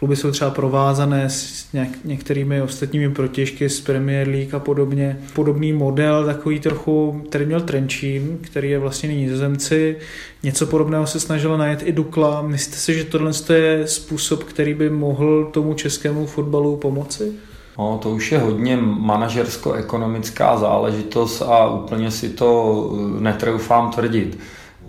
Kluby 0.00 0.16
jsou 0.16 0.30
třeba 0.30 0.50
provázané 0.50 1.30
s 1.30 1.72
nějak, 1.72 1.88
některými 2.04 2.62
ostatními 2.62 3.10
protěžky 3.10 3.68
z 3.68 3.80
Premier 3.80 4.28
League 4.28 4.54
a 4.54 4.58
podobně. 4.58 5.18
Podobný 5.34 5.72
model, 5.72 6.24
takový 6.24 6.60
trochu, 6.60 7.22
který 7.28 7.46
měl 7.46 7.60
Trenčín, 7.60 8.38
který 8.40 8.70
je 8.70 8.78
vlastně 8.78 9.14
nizozemci. 9.14 9.96
Něco 10.42 10.66
podobného 10.66 11.06
se 11.06 11.20
snažila 11.20 11.56
najet 11.56 11.82
i 11.82 11.92
Dukla. 11.92 12.42
Myslíte 12.42 12.78
si, 12.78 12.94
že 12.94 13.04
tohle 13.04 13.32
je 13.54 13.86
způsob, 13.86 14.44
který 14.44 14.74
by 14.74 14.90
mohl 14.90 15.44
tomu 15.44 15.74
českému 15.74 16.26
fotbalu 16.26 16.76
pomoci? 16.76 17.32
No, 17.78 17.98
to 18.02 18.10
už 18.10 18.32
je 18.32 18.38
hodně 18.38 18.76
manažersko-ekonomická 18.76 20.58
záležitost 20.58 21.42
a 21.42 21.70
úplně 21.70 22.10
si 22.10 22.28
to 22.28 22.90
netroufám 23.18 23.90
tvrdit. 23.90 24.38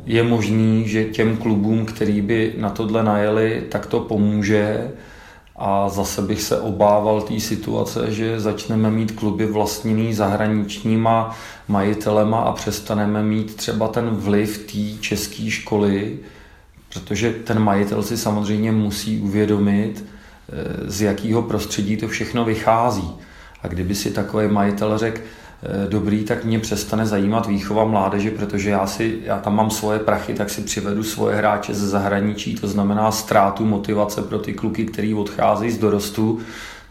Je 0.06 0.24
možný, 0.24 0.88
že 0.88 1.06
těm 1.06 1.38
klubům, 1.38 1.86
který 1.86 2.22
by 2.22 2.54
na 2.58 2.70
tohle 2.70 3.04
najeli, 3.04 3.64
tak 3.70 3.86
to 3.86 4.00
pomůže. 4.00 4.92
A 5.56 5.90
zase 5.90 6.22
bych 6.22 6.42
se 6.42 6.60
obával 6.60 7.22
té 7.22 7.40
situace, 7.40 8.12
že 8.12 8.40
začneme 8.40 8.92
mít 8.92 9.12
kluby 9.12 9.46
vlastněný 9.46 10.14
zahraničníma 10.14 11.38
majitelema 11.68 12.40
a 12.40 12.52
přestaneme 12.52 13.24
mít 13.24 13.56
třeba 13.56 13.88
ten 13.88 14.10
vliv 14.10 14.58
té 14.58 15.02
české 15.02 15.50
školy, 15.50 16.20
protože 16.94 17.32
ten 17.32 17.60
majitel 17.60 18.04
si 18.04 18.18
samozřejmě 18.18 18.72
musí 18.72 19.20
uvědomit, 19.20 20.06
eh, 20.06 20.92
z 20.92 21.02
jakého 21.02 21.42
prostředí 21.42 21.98
to 21.98 22.08
všechno 22.08 22.46
vychází. 22.46 23.12
A 23.64 23.68
kdyby 23.68 23.96
si 23.96 24.12
takový 24.12 24.48
majitel 24.48 24.98
řekl, 24.98 25.22
dobrý, 25.90 26.24
tak 26.24 26.46
mě 26.46 26.60
přestane 26.60 27.06
zajímat 27.06 27.48
výchova 27.48 27.86
mládeže, 27.86 28.32
protože 28.32 28.70
já, 28.70 28.88
si, 28.88 29.20
já 29.24 29.40
tam 29.40 29.56
mám 29.56 29.70
svoje 29.70 30.00
prachy, 30.00 30.34
tak 30.34 30.50
si 30.50 30.62
přivedu 30.62 31.04
svoje 31.04 31.36
hráče 31.36 31.74
ze 31.74 31.88
zahraničí, 31.88 32.56
to 32.56 32.68
znamená 32.68 33.12
ztrátu 33.12 33.66
motivace 33.66 34.22
pro 34.22 34.40
ty 34.40 34.54
kluky, 34.54 34.86
který 34.86 35.14
odcházejí 35.14 35.72
z 35.72 35.78
dorostu, 35.78 36.40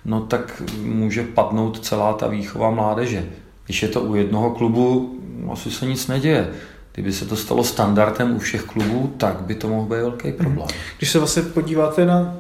no 0.05 0.21
tak 0.21 0.63
může 0.83 1.23
padnout 1.23 1.85
celá 1.85 2.13
ta 2.13 2.27
výchova 2.27 2.71
mládeže. 2.71 3.25
Když 3.65 3.83
je 3.83 3.89
to 3.89 4.01
u 4.01 4.15
jednoho 4.15 4.51
klubu, 4.51 5.19
asi 5.53 5.71
se 5.71 5.87
nic 5.87 6.07
neděje. 6.07 6.51
Kdyby 6.95 7.13
se 7.13 7.27
to 7.27 7.37
stalo 7.37 7.65
standardem 7.65 8.37
u 8.37 8.39
všech 8.39 8.63
klubů, 8.63 9.15
tak 9.17 9.41
by 9.41 9.55
to 9.55 9.69
mohl 9.69 9.89
být 9.89 10.01
velký 10.01 10.33
problém. 10.33 10.69
Když 10.99 11.11
se 11.11 11.19
vlastně 11.19 11.43
podíváte 11.43 12.07
na 12.07 12.37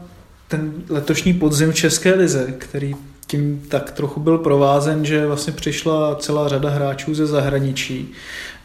ten 0.48 0.72
letošní 0.88 1.34
podzim 1.34 1.72
v 1.72 1.74
České 1.74 2.14
lize, 2.14 2.54
který 2.58 2.94
tím 3.30 3.62
tak 3.68 3.90
trochu 3.90 4.20
byl 4.20 4.38
provázen, 4.38 5.04
že 5.04 5.26
vlastně 5.26 5.52
přišla 5.52 6.16
celá 6.16 6.48
řada 6.48 6.70
hráčů 6.70 7.14
ze 7.14 7.26
zahraničí. 7.26 8.12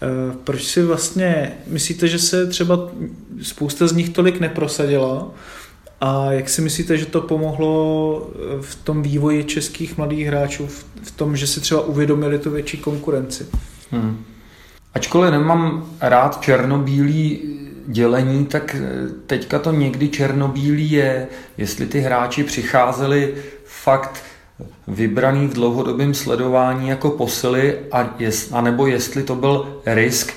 Eh, 0.02 0.08
proč 0.44 0.64
si 0.64 0.82
vlastně 0.82 1.52
myslíte, 1.68 2.08
že 2.08 2.20
se 2.20 2.48
třeba 2.48 2.90
spousta 3.42 3.88
z 3.88 3.92
nich 3.92 4.10
tolik 4.10 4.40
neprosadila? 4.40 5.28
A 6.02 6.32
jak 6.32 6.50
si 6.50 6.62
myslíte, 6.62 6.98
že 6.98 7.06
to 7.06 7.22
pomohlo 7.22 8.32
v 8.62 8.76
tom 8.76 9.02
vývoji 9.02 9.44
českých 9.44 9.98
mladých 9.98 10.28
hráčů, 10.28 10.68
v 11.04 11.12
tom, 11.12 11.38
že 11.38 11.48
si 11.48 11.62
třeba 11.62 11.82
uvědomili 11.82 12.40
tu 12.40 12.52
větší 12.52 12.78
konkurenci? 12.78 13.46
Hmm. 13.92 14.26
Ačkoliv 14.94 15.32
nemám 15.32 15.86
rád 16.02 16.42
černobílý 16.42 17.40
dělení, 17.88 18.46
tak 18.46 18.76
teďka 19.28 19.60
to 19.60 19.72
někdy 19.72 20.10
černobílý 20.10 20.92
je, 20.92 21.28
jestli 21.58 21.86
ty 21.86 22.00
hráči 22.00 22.44
přicházeli 22.44 23.34
fakt 23.66 24.24
vybraný 24.88 25.48
v 25.48 25.54
dlouhodobém 25.54 26.14
sledování 26.14 26.90
jako 26.90 27.10
posily, 27.10 27.80
a 27.92 28.16
jest, 28.20 28.54
anebo 28.54 28.88
jestli 28.88 29.24
to 29.24 29.36
byl 29.36 29.82
risk, 29.86 30.34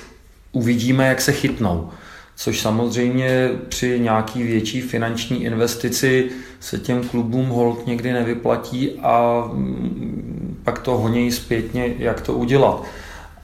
uvidíme, 0.51 1.07
jak 1.07 1.21
se 1.21 1.31
chytnou. 1.31 1.89
Což 2.35 2.59
samozřejmě 2.59 3.49
při 3.69 3.99
nějaký 3.99 4.43
větší 4.43 4.81
finanční 4.81 5.43
investici 5.43 6.29
se 6.59 6.77
těm 6.77 7.03
klubům 7.03 7.49
hold 7.49 7.87
někdy 7.87 8.13
nevyplatí 8.13 8.91
a 9.01 9.43
mm, 9.53 10.57
pak 10.63 10.79
to 10.79 10.97
honějí 10.97 11.31
zpětně, 11.31 11.93
jak 11.97 12.21
to 12.21 12.33
udělat. 12.33 12.83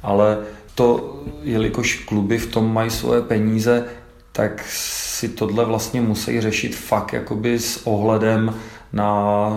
Ale 0.03 0.37
to, 0.75 1.19
jelikož 1.43 1.95
kluby 1.95 2.37
v 2.37 2.47
tom 2.47 2.73
mají 2.73 2.89
svoje 2.89 3.21
peníze, 3.21 3.85
tak 4.31 4.65
si 4.69 5.29
tohle 5.29 5.65
vlastně 5.65 6.01
musí 6.01 6.41
řešit 6.41 6.75
fakt 6.75 7.13
jakoby 7.13 7.59
s 7.59 7.87
ohledem 7.87 8.53
na 8.95 9.49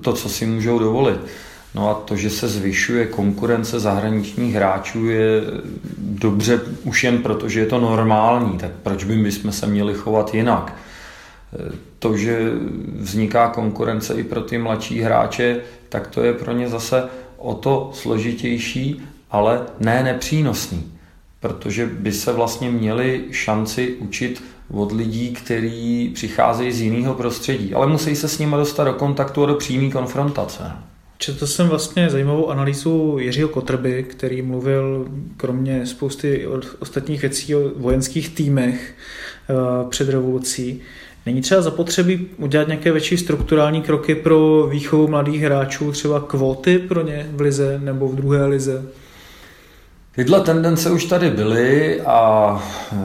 to, 0.00 0.12
co 0.12 0.28
si 0.28 0.46
můžou 0.46 0.78
dovolit. 0.78 1.20
No 1.74 1.90
a 1.90 1.94
to, 1.94 2.16
že 2.16 2.30
se 2.30 2.48
zvyšuje 2.48 3.06
konkurence 3.06 3.80
zahraničních 3.80 4.54
hráčů, 4.54 5.06
je 5.06 5.42
dobře 5.98 6.60
už 6.84 7.04
jen 7.04 7.18
proto, 7.18 7.48
že 7.48 7.60
je 7.60 7.66
to 7.66 7.80
normální. 7.80 8.58
Tak 8.58 8.70
proč 8.82 9.04
by 9.04 9.16
my 9.16 9.32
jsme 9.32 9.52
se 9.52 9.66
měli 9.66 9.94
chovat 9.94 10.34
jinak? 10.34 10.76
To, 11.98 12.16
že 12.16 12.50
vzniká 12.96 13.48
konkurence 13.48 14.14
i 14.14 14.22
pro 14.22 14.40
ty 14.40 14.58
mladší 14.58 15.00
hráče, 15.00 15.60
tak 15.88 16.06
to 16.06 16.22
je 16.22 16.32
pro 16.32 16.52
ně 16.52 16.68
zase 16.68 17.04
o 17.36 17.54
to 17.54 17.90
složitější, 17.94 19.02
ale 19.30 19.62
ne 19.80 20.02
nepřínosný. 20.02 20.92
Protože 21.40 21.86
by 21.86 22.12
se 22.12 22.32
vlastně 22.32 22.70
měli 22.70 23.24
šanci 23.30 23.94
učit 23.98 24.42
od 24.70 24.92
lidí, 24.92 25.30
kteří 25.32 26.10
přicházejí 26.14 26.72
z 26.72 26.80
jiného 26.80 27.14
prostředí, 27.14 27.74
ale 27.74 27.86
musí 27.86 28.16
se 28.16 28.28
s 28.28 28.38
nimi 28.38 28.56
dostat 28.56 28.84
do 28.84 28.92
kontaktu 28.92 29.44
a 29.44 29.46
do 29.46 29.54
přímé 29.54 29.90
konfrontace. 29.90 30.72
Četl 31.18 31.46
jsem 31.46 31.68
vlastně 31.68 32.10
zajímavou 32.10 32.50
analýzu 32.50 33.16
Jiřího 33.20 33.48
Kotrby, 33.48 34.02
který 34.02 34.42
mluvil 34.42 35.08
kromě 35.36 35.86
spousty 35.86 36.46
ostatních 36.78 37.22
věcí 37.22 37.54
o 37.54 37.70
vojenských 37.76 38.28
týmech 38.34 38.94
eh, 39.50 39.54
před 39.88 40.08
revolucí. 40.08 40.80
Není 41.26 41.40
třeba 41.40 41.62
zapotřebí 41.62 42.28
udělat 42.38 42.68
nějaké 42.68 42.92
větší 42.92 43.16
strukturální 43.16 43.82
kroky 43.82 44.14
pro 44.14 44.66
výchovu 44.66 45.08
mladých 45.08 45.42
hráčů, 45.42 45.92
třeba 45.92 46.20
kvóty 46.20 46.78
pro 46.78 47.02
ně 47.02 47.26
v 47.32 47.40
lize 47.40 47.80
nebo 47.84 48.08
v 48.08 48.14
druhé 48.14 48.46
lize? 48.46 48.82
Tyhle 50.14 50.40
tendence 50.40 50.90
už 50.90 51.04
tady 51.04 51.30
byly 51.30 52.00
a 52.00 52.62
eh, 52.92 52.96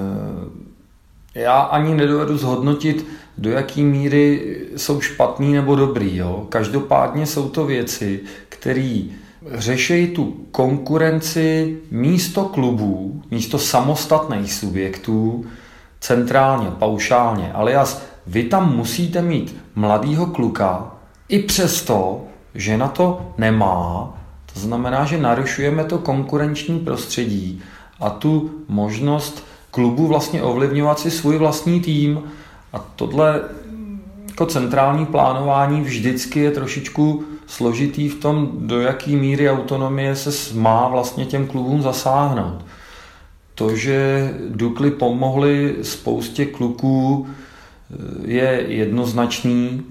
já 1.35 1.59
ani 1.59 1.95
nedovedu 1.95 2.37
zhodnotit, 2.37 3.07
do 3.37 3.51
jaký 3.51 3.83
míry 3.83 4.57
jsou 4.77 5.01
špatný 5.01 5.53
nebo 5.53 5.75
dobrý. 5.75 6.17
Jo? 6.17 6.45
Každopádně 6.49 7.25
jsou 7.25 7.49
to 7.49 7.65
věci, 7.65 8.19
které 8.49 9.01
řeší 9.51 10.07
tu 10.07 10.45
konkurenci 10.51 11.77
místo 11.91 12.45
klubů, 12.45 13.21
místo 13.31 13.59
samostatných 13.59 14.53
subjektů, 14.53 15.45
centrálně, 15.99 16.71
paušálně. 16.71 17.51
Alias 17.53 18.03
vy 18.27 18.43
tam 18.43 18.75
musíte 18.75 19.21
mít 19.21 19.55
mladýho 19.75 20.25
kluka, 20.25 20.91
i 21.29 21.39
přesto, 21.39 22.21
že 22.55 22.77
na 22.77 22.87
to 22.87 23.33
nemá, 23.37 24.13
to 24.53 24.59
znamená, 24.59 25.05
že 25.05 25.17
narušujeme 25.17 25.83
to 25.83 25.97
konkurenční 25.97 26.79
prostředí 26.79 27.61
a 27.99 28.09
tu 28.09 28.51
možnost 28.67 29.48
klubu 29.71 30.07
vlastně 30.07 30.43
ovlivňovat 30.43 30.99
si 30.99 31.11
svůj 31.11 31.37
vlastní 31.37 31.81
tým 31.81 32.23
a 32.73 32.79
tohle 32.95 33.41
jako 34.29 34.45
centrální 34.45 35.05
plánování 35.05 35.81
vždycky 35.81 36.39
je 36.39 36.51
trošičku 36.51 37.23
složitý 37.47 38.09
v 38.09 38.19
tom, 38.19 38.49
do 38.53 38.81
jaký 38.81 39.15
míry 39.15 39.49
autonomie 39.49 40.15
se 40.15 40.53
má 40.53 40.87
vlastně 40.87 41.25
těm 41.25 41.47
klubům 41.47 41.81
zasáhnout. 41.81 42.65
To, 43.55 43.75
že 43.75 44.29
Dukly 44.49 44.91
pomohly 44.91 45.75
spoustě 45.81 46.45
kluků, 46.45 47.27
je 48.25 48.65
jednoznačný 48.67 49.83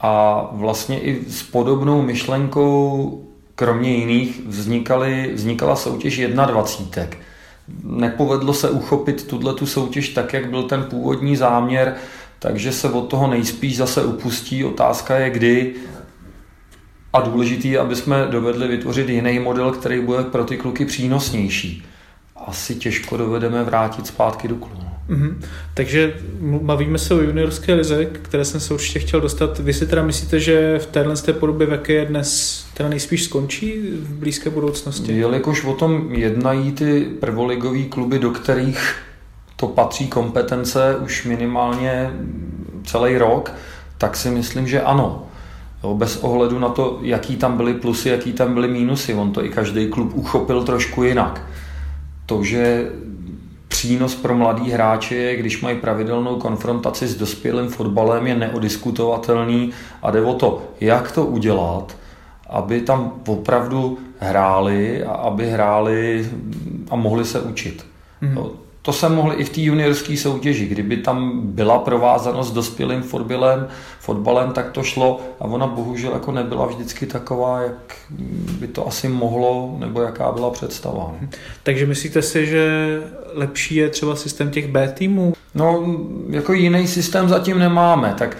a 0.00 0.46
vlastně 0.52 1.00
i 1.00 1.30
s 1.30 1.42
podobnou 1.42 2.02
myšlenkou, 2.02 3.24
kromě 3.54 3.90
jiných, 3.90 4.40
vznikaly, 4.46 5.30
vznikala 5.34 5.76
soutěž 5.76 6.20
21 6.26 6.46
nepovedlo 7.84 8.54
se 8.54 8.70
uchopit 8.70 9.26
tuhle 9.26 9.54
tu 9.54 9.66
soutěž 9.66 10.08
tak, 10.08 10.32
jak 10.32 10.50
byl 10.50 10.62
ten 10.62 10.82
původní 10.82 11.36
záměr, 11.36 11.94
takže 12.38 12.72
se 12.72 12.90
od 12.90 13.08
toho 13.08 13.26
nejspíš 13.26 13.76
zase 13.76 14.04
upustí. 14.04 14.64
Otázka 14.64 15.16
je 15.16 15.30
kdy 15.30 15.74
a 17.12 17.20
důležitý 17.20 17.68
je, 17.68 17.78
aby 17.78 17.96
jsme 17.96 18.26
dovedli 18.30 18.68
vytvořit 18.68 19.08
jiný 19.08 19.38
model, 19.38 19.72
který 19.72 20.00
bude 20.00 20.22
pro 20.22 20.44
ty 20.44 20.56
kluky 20.56 20.84
přínosnější. 20.84 21.84
Asi 22.36 22.74
těžko 22.74 23.16
dovedeme 23.16 23.64
vrátit 23.64 24.06
zpátky 24.06 24.48
do 24.48 24.56
klubu. 24.56 24.89
Mm-hmm. 25.10 25.34
Takže 25.74 26.14
bavíme 26.62 26.98
se 26.98 27.14
o 27.14 27.20
juniorské 27.20 27.74
lize, 27.74 28.04
které 28.04 28.44
jsem 28.44 28.60
se 28.60 28.74
určitě 28.74 28.98
chtěl 28.98 29.20
dostat. 29.20 29.58
Vy 29.58 29.72
si 29.72 29.86
teda 29.86 30.02
myslíte, 30.02 30.40
že 30.40 30.78
v 30.78 30.86
téhle 30.86 31.14
podobě, 31.32 31.66
v 31.66 31.72
jaké 31.72 31.92
je 31.92 32.04
dnes, 32.06 32.60
teda 32.74 32.88
nejspíš 32.88 33.24
skončí 33.24 33.80
v 33.92 34.14
blízké 34.14 34.50
budoucnosti? 34.50 35.12
Jelikož 35.12 35.64
o 35.64 35.74
tom 35.74 36.14
jednají 36.14 36.72
ty 36.72 37.06
prvoligové 37.20 37.82
kluby, 37.82 38.18
do 38.18 38.30
kterých 38.30 38.94
to 39.56 39.66
patří 39.66 40.08
kompetence 40.08 40.96
už 40.96 41.24
minimálně 41.24 42.10
celý 42.84 43.18
rok, 43.18 43.52
tak 43.98 44.16
si 44.16 44.30
myslím, 44.30 44.68
že 44.68 44.80
ano. 44.80 45.26
Jo, 45.84 45.94
bez 45.94 46.16
ohledu 46.16 46.58
na 46.58 46.68
to, 46.68 46.98
jaký 47.02 47.36
tam 47.36 47.56
byly 47.56 47.74
plusy, 47.74 48.08
jaký 48.08 48.32
tam 48.32 48.54
byly 48.54 48.68
mínusy. 48.68 49.14
On 49.14 49.32
to 49.32 49.44
i 49.44 49.48
každý 49.48 49.88
klub 49.88 50.12
uchopil 50.14 50.62
trošku 50.62 51.02
jinak. 51.02 51.42
To, 52.26 52.44
že 52.44 52.90
přínos 53.80 54.14
pro 54.14 54.36
mladý 54.36 54.70
hráče 54.70 55.14
je, 55.14 55.36
když 55.36 55.60
mají 55.62 55.76
pravidelnou 55.76 56.36
konfrontaci 56.36 57.06
s 57.06 57.16
dospělým 57.16 57.68
fotbalem, 57.68 58.26
je 58.26 58.34
neodiskutovatelný 58.34 59.70
a 60.02 60.10
jde 60.10 60.22
o 60.22 60.34
to, 60.34 60.62
jak 60.80 61.12
to 61.12 61.26
udělat, 61.26 61.96
aby 62.48 62.80
tam 62.80 63.12
opravdu 63.26 63.98
hráli 64.18 65.04
a 65.04 65.12
aby 65.12 65.50
hráli 65.50 66.30
a 66.90 66.96
mohli 66.96 67.24
se 67.24 67.40
učit. 67.40 67.86
Mm. 68.20 68.38
To 68.82 68.92
se 68.92 69.08
mohli 69.08 69.36
i 69.36 69.44
v 69.44 69.48
té 69.48 69.60
juniorské 69.60 70.16
soutěži. 70.16 70.66
Kdyby 70.66 70.96
tam 70.96 71.40
byla 71.44 71.78
provázanost 71.78 72.48
s 72.48 72.52
dospělým 72.52 73.02
fotbalem, 73.02 73.68
fotbalem, 74.00 74.52
tak 74.52 74.70
to 74.70 74.82
šlo 74.82 75.20
a 75.40 75.44
ona 75.44 75.66
bohužel 75.66 76.12
jako 76.12 76.32
nebyla 76.32 76.66
vždycky 76.66 77.06
taková, 77.06 77.60
jak 77.60 77.96
by 78.58 78.66
to 78.66 78.88
asi 78.88 79.08
mohlo, 79.08 79.76
nebo 79.78 80.02
jaká 80.02 80.32
byla 80.32 80.50
představa. 80.50 81.14
Takže 81.62 81.86
myslíte 81.86 82.22
si, 82.22 82.46
že 82.46 82.98
lepší 83.34 83.74
je 83.74 83.88
třeba 83.88 84.16
systém 84.16 84.50
těch 84.50 84.68
B 84.68 84.88
týmů? 84.88 85.32
No, 85.54 85.96
jako 86.30 86.52
jiný 86.52 86.86
systém 86.86 87.28
zatím 87.28 87.58
nemáme, 87.58 88.14
tak 88.18 88.36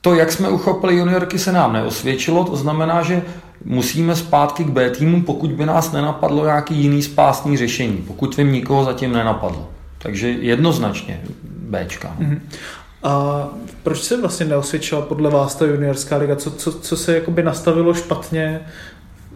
to, 0.00 0.14
jak 0.14 0.32
jsme 0.32 0.48
uchopili 0.48 0.96
juniorky, 0.96 1.38
se 1.38 1.52
nám 1.52 1.72
neosvědčilo, 1.72 2.44
to 2.44 2.56
znamená, 2.56 3.02
že 3.02 3.22
musíme 3.64 4.16
zpátky 4.16 4.64
k 4.64 4.70
B 4.70 4.90
týmu, 4.90 5.22
pokud 5.22 5.52
by 5.52 5.66
nás 5.66 5.92
nenapadlo 5.92 6.44
nějaký 6.44 6.74
jiný 6.74 7.02
spásný 7.02 7.56
řešení, 7.56 8.04
pokud 8.06 8.36
vím, 8.36 8.52
nikoho 8.52 8.84
zatím 8.84 9.12
nenapadlo. 9.12 9.68
Takže 10.02 10.28
jednoznačně 10.28 11.20
Bčka. 11.44 12.16
Mm-hmm. 12.20 12.40
A 13.02 13.48
proč 13.82 14.02
se 14.02 14.20
vlastně 14.20 14.46
neosvědčila 14.46 15.02
podle 15.02 15.30
vás 15.30 15.54
ta 15.54 15.66
juniorská 15.66 16.16
liga? 16.16 16.36
Co, 16.36 16.50
co, 16.50 16.72
co 16.72 16.96
se 16.96 17.14
jakoby 17.14 17.42
nastavilo 17.42 17.94
špatně? 17.94 18.60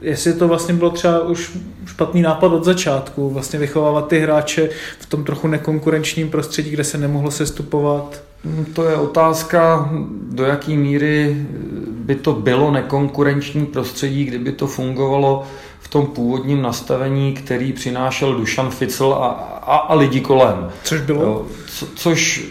Jestli 0.00 0.32
to 0.32 0.48
vlastně 0.48 0.74
bylo 0.74 0.90
třeba 0.90 1.20
už 1.20 1.58
špatný 1.86 2.22
nápad 2.22 2.52
od 2.52 2.64
začátku, 2.64 3.30
vlastně 3.30 3.58
vychovávat 3.58 4.08
ty 4.08 4.18
hráče 4.20 4.68
v 4.98 5.06
tom 5.06 5.24
trochu 5.24 5.48
nekonkurenčním 5.48 6.30
prostředí, 6.30 6.70
kde 6.70 6.84
se 6.84 6.98
nemohlo 6.98 7.30
sestupovat? 7.30 8.22
Hmm, 8.44 8.64
to 8.64 8.88
je 8.88 8.96
otázka, 8.96 9.90
do 10.30 10.44
jaké 10.44 10.72
míry 10.72 11.46
by 11.90 12.14
to 12.14 12.32
bylo 12.32 12.70
nekonkurenční 12.70 13.66
prostředí, 13.66 14.24
kdyby 14.24 14.52
to 14.52 14.66
fungovalo 14.66 15.46
tom 15.94 16.06
původním 16.06 16.62
nastavení, 16.62 17.32
který 17.32 17.72
přinášel 17.72 18.34
Dušan 18.34 18.70
Ficl 18.70 19.16
a, 19.20 19.26
a, 19.62 19.76
a 19.76 19.94
lidi 19.94 20.20
kolem. 20.20 20.70
Což 20.84 21.00
bylo? 21.00 21.46
Co, 21.66 21.86
což 21.96 22.44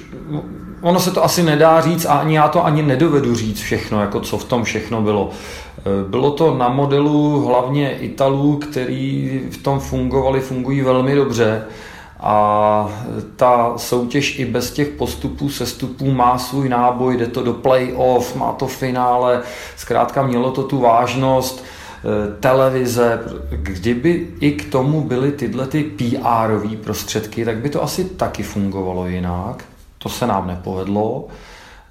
ono 0.82 1.00
se 1.00 1.12
to 1.12 1.24
asi 1.24 1.44
nedá 1.44 1.82
říct 1.82 2.06
a 2.06 2.14
ani 2.14 2.36
já 2.36 2.48
to 2.48 2.66
ani 2.66 2.84
nedovedu 2.84 3.36
říct 3.36 3.62
všechno, 3.62 4.02
jako 4.02 4.20
co 4.20 4.38
v 4.38 4.44
tom 4.44 4.64
všechno 4.64 5.02
bylo. 5.02 5.30
E, 5.78 6.10
bylo 6.10 6.32
to 6.32 6.58
na 6.58 6.70
modelu 6.70 7.46
hlavně 7.46 7.98
Italů, 7.98 8.58
který 8.58 9.42
v 9.52 9.58
tom 9.58 9.80
fungovali, 9.80 10.42
fungují 10.42 10.82
velmi 10.82 11.16
dobře 11.16 11.64
a 12.20 12.90
ta 13.36 13.74
soutěž 13.78 14.40
i 14.40 14.46
bez 14.46 14.72
těch 14.72 14.88
postupů, 14.88 15.50
sestupů 15.50 16.12
má 16.12 16.38
svůj 16.38 16.70
náboj, 16.70 17.18
jde 17.18 17.28
to 17.28 17.44
do 17.44 17.54
play-off, 17.54 18.36
má 18.36 18.52
to 18.52 18.68
finále, 18.68 19.42
zkrátka 19.76 20.22
mělo 20.22 20.52
to 20.52 20.64
tu 20.64 20.80
vážnost, 20.80 21.64
televize, 22.40 23.20
kdyby 23.50 24.28
i 24.40 24.52
k 24.52 24.72
tomu 24.72 25.02
byly 25.02 25.32
tyhle 25.32 25.68
ty 25.68 25.84
PR 25.84 26.68
prostředky, 26.84 27.46
tak 27.46 27.58
by 27.58 27.70
to 27.70 27.84
asi 27.84 28.06
taky 28.06 28.44
fungovalo 28.44 29.08
jinak. 29.08 29.66
To 29.98 30.10
se 30.10 30.28
nám 30.28 30.48
nepovedlo. 30.48 31.28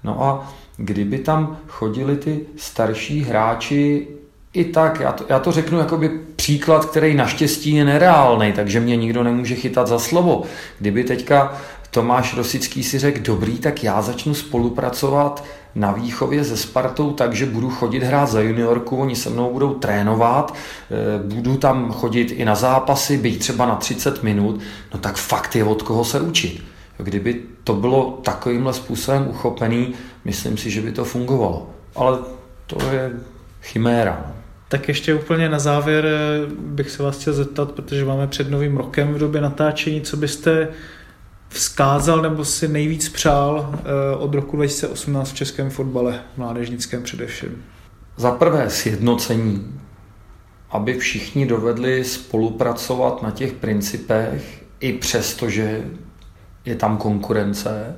No 0.04 0.22
a 0.22 0.52
kdyby 0.76 1.18
tam 1.18 1.56
chodili 1.68 2.16
ty 2.16 2.40
starší 2.56 3.22
hráči 3.22 4.08
i 4.52 4.64
tak, 4.64 5.00
já 5.00 5.12
to, 5.12 5.24
já 5.28 5.38
to 5.38 5.52
řeknu 5.52 5.78
jakoby 5.78 6.10
příklad, 6.36 6.84
který 6.84 7.14
naštěstí 7.14 7.74
je 7.74 7.84
nereálný, 7.84 8.52
takže 8.52 8.80
mě 8.80 8.96
nikdo 8.96 9.22
nemůže 9.22 9.54
chytat 9.54 9.86
za 9.86 9.98
slovo. 9.98 10.42
Kdyby 10.78 11.04
teďka 11.04 11.52
Tomáš 11.94 12.36
Rosický 12.36 12.82
si 12.82 12.98
řekl, 12.98 13.20
dobrý, 13.22 13.58
tak 13.58 13.84
já 13.84 14.02
začnu 14.02 14.34
spolupracovat 14.34 15.44
na 15.74 15.92
výchově 15.92 16.44
se 16.44 16.56
Spartou, 16.56 17.12
takže 17.12 17.46
budu 17.46 17.70
chodit 17.70 18.02
hrát 18.02 18.26
za 18.26 18.40
juniorku, 18.40 18.96
oni 18.96 19.16
se 19.16 19.30
mnou 19.30 19.52
budou 19.52 19.74
trénovat, 19.74 20.54
eh, 20.54 21.34
budu 21.34 21.56
tam 21.56 21.92
chodit 21.92 22.30
i 22.30 22.44
na 22.44 22.54
zápasy, 22.54 23.18
být 23.18 23.38
třeba 23.38 23.66
na 23.66 23.76
30 23.76 24.22
minut, 24.22 24.60
no 24.94 25.00
tak 25.00 25.16
fakt 25.16 25.56
je 25.56 25.64
od 25.64 25.82
koho 25.82 26.04
se 26.04 26.20
učit. 26.20 26.64
Kdyby 26.98 27.40
to 27.64 27.74
bylo 27.74 28.20
takovýmhle 28.22 28.72
způsobem 28.72 29.26
uchopený, 29.28 29.94
myslím 30.24 30.56
si, 30.56 30.70
že 30.70 30.80
by 30.80 30.92
to 30.92 31.04
fungovalo. 31.04 31.70
Ale 31.96 32.18
to 32.66 32.76
je 32.92 33.10
chiméra. 33.62 34.24
No. 34.26 34.34
Tak 34.68 34.88
ještě 34.88 35.14
úplně 35.14 35.48
na 35.48 35.58
závěr 35.58 36.06
eh, 36.06 36.46
bych 36.58 36.90
se 36.90 37.02
vás 37.02 37.18
chtěl 37.18 37.32
zeptat, 37.32 37.72
protože 37.72 38.04
máme 38.04 38.26
před 38.26 38.50
novým 38.50 38.76
rokem 38.76 39.14
v 39.14 39.18
době 39.18 39.40
natáčení, 39.40 40.00
co 40.00 40.16
byste 40.16 40.68
vzkázal 41.52 42.22
nebo 42.22 42.44
si 42.44 42.68
nejvíc 42.68 43.08
přál 43.08 43.74
eh, 43.74 44.16
od 44.16 44.34
roku 44.34 44.56
2018 44.56 45.30
v 45.30 45.34
českém 45.34 45.70
fotbale, 45.70 46.20
mládežnickém 46.36 47.02
především? 47.02 47.64
Za 48.16 48.30
prvé 48.30 48.70
sjednocení, 48.70 49.80
aby 50.70 50.98
všichni 50.98 51.46
dovedli 51.46 52.04
spolupracovat 52.04 53.22
na 53.22 53.30
těch 53.30 53.52
principech, 53.52 54.62
i 54.80 54.92
přesto, 54.92 55.50
že 55.50 55.84
je 56.64 56.74
tam 56.74 56.96
konkurence. 56.96 57.96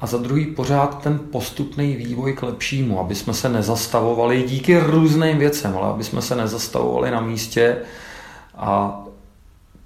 A 0.00 0.06
za 0.06 0.18
druhý 0.18 0.46
pořád 0.46 1.02
ten 1.02 1.18
postupný 1.18 1.96
vývoj 1.96 2.32
k 2.32 2.42
lepšímu, 2.42 3.00
aby 3.00 3.14
jsme 3.14 3.34
se 3.34 3.48
nezastavovali 3.48 4.42
díky 4.42 4.78
různým 4.78 5.38
věcem, 5.38 5.76
ale 5.76 5.88
aby 5.88 6.04
jsme 6.04 6.22
se 6.22 6.36
nezastavovali 6.36 7.10
na 7.10 7.20
místě. 7.20 7.76
A 8.56 9.00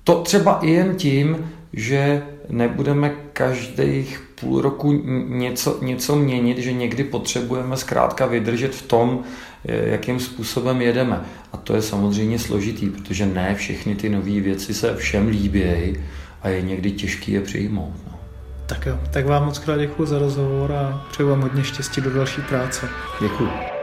to 0.04 0.22
třeba 0.22 0.58
i 0.58 0.70
jen 0.70 0.94
tím, 0.94 1.52
že 1.72 2.22
nebudeme 2.48 3.14
každých 3.32 4.22
půl 4.40 4.60
roku 4.60 4.92
něco, 5.28 5.78
něco 5.82 6.16
měnit, 6.16 6.58
že 6.58 6.72
někdy 6.72 7.04
potřebujeme 7.04 7.76
zkrátka 7.76 8.26
vydržet 8.26 8.74
v 8.74 8.82
tom, 8.82 9.22
jakým 9.64 10.20
způsobem 10.20 10.82
jedeme. 10.82 11.20
A 11.52 11.56
to 11.56 11.74
je 11.74 11.82
samozřejmě 11.82 12.38
složitý, 12.38 12.90
protože 12.90 13.26
ne 13.26 13.54
všechny 13.54 13.94
ty 13.94 14.08
nové 14.08 14.40
věci 14.40 14.74
se 14.74 14.96
všem 14.96 15.28
líbějí 15.28 15.96
a 16.42 16.48
je 16.48 16.62
někdy 16.62 16.90
těžký 16.90 17.32
je 17.32 17.40
přijmout. 17.40 17.94
No. 18.06 18.18
Tak 18.66 18.86
jo, 18.86 18.98
tak 19.10 19.26
vám 19.26 19.44
moc 19.44 19.58
krát 19.58 19.76
děkuji 19.78 20.06
za 20.06 20.18
rozhovor 20.18 20.72
a 20.72 21.06
přeju 21.10 21.28
vám 21.28 21.40
hodně 21.40 21.64
štěstí 21.64 22.00
do 22.00 22.10
další 22.10 22.40
práce. 22.42 22.88
Děkuji. 23.20 23.77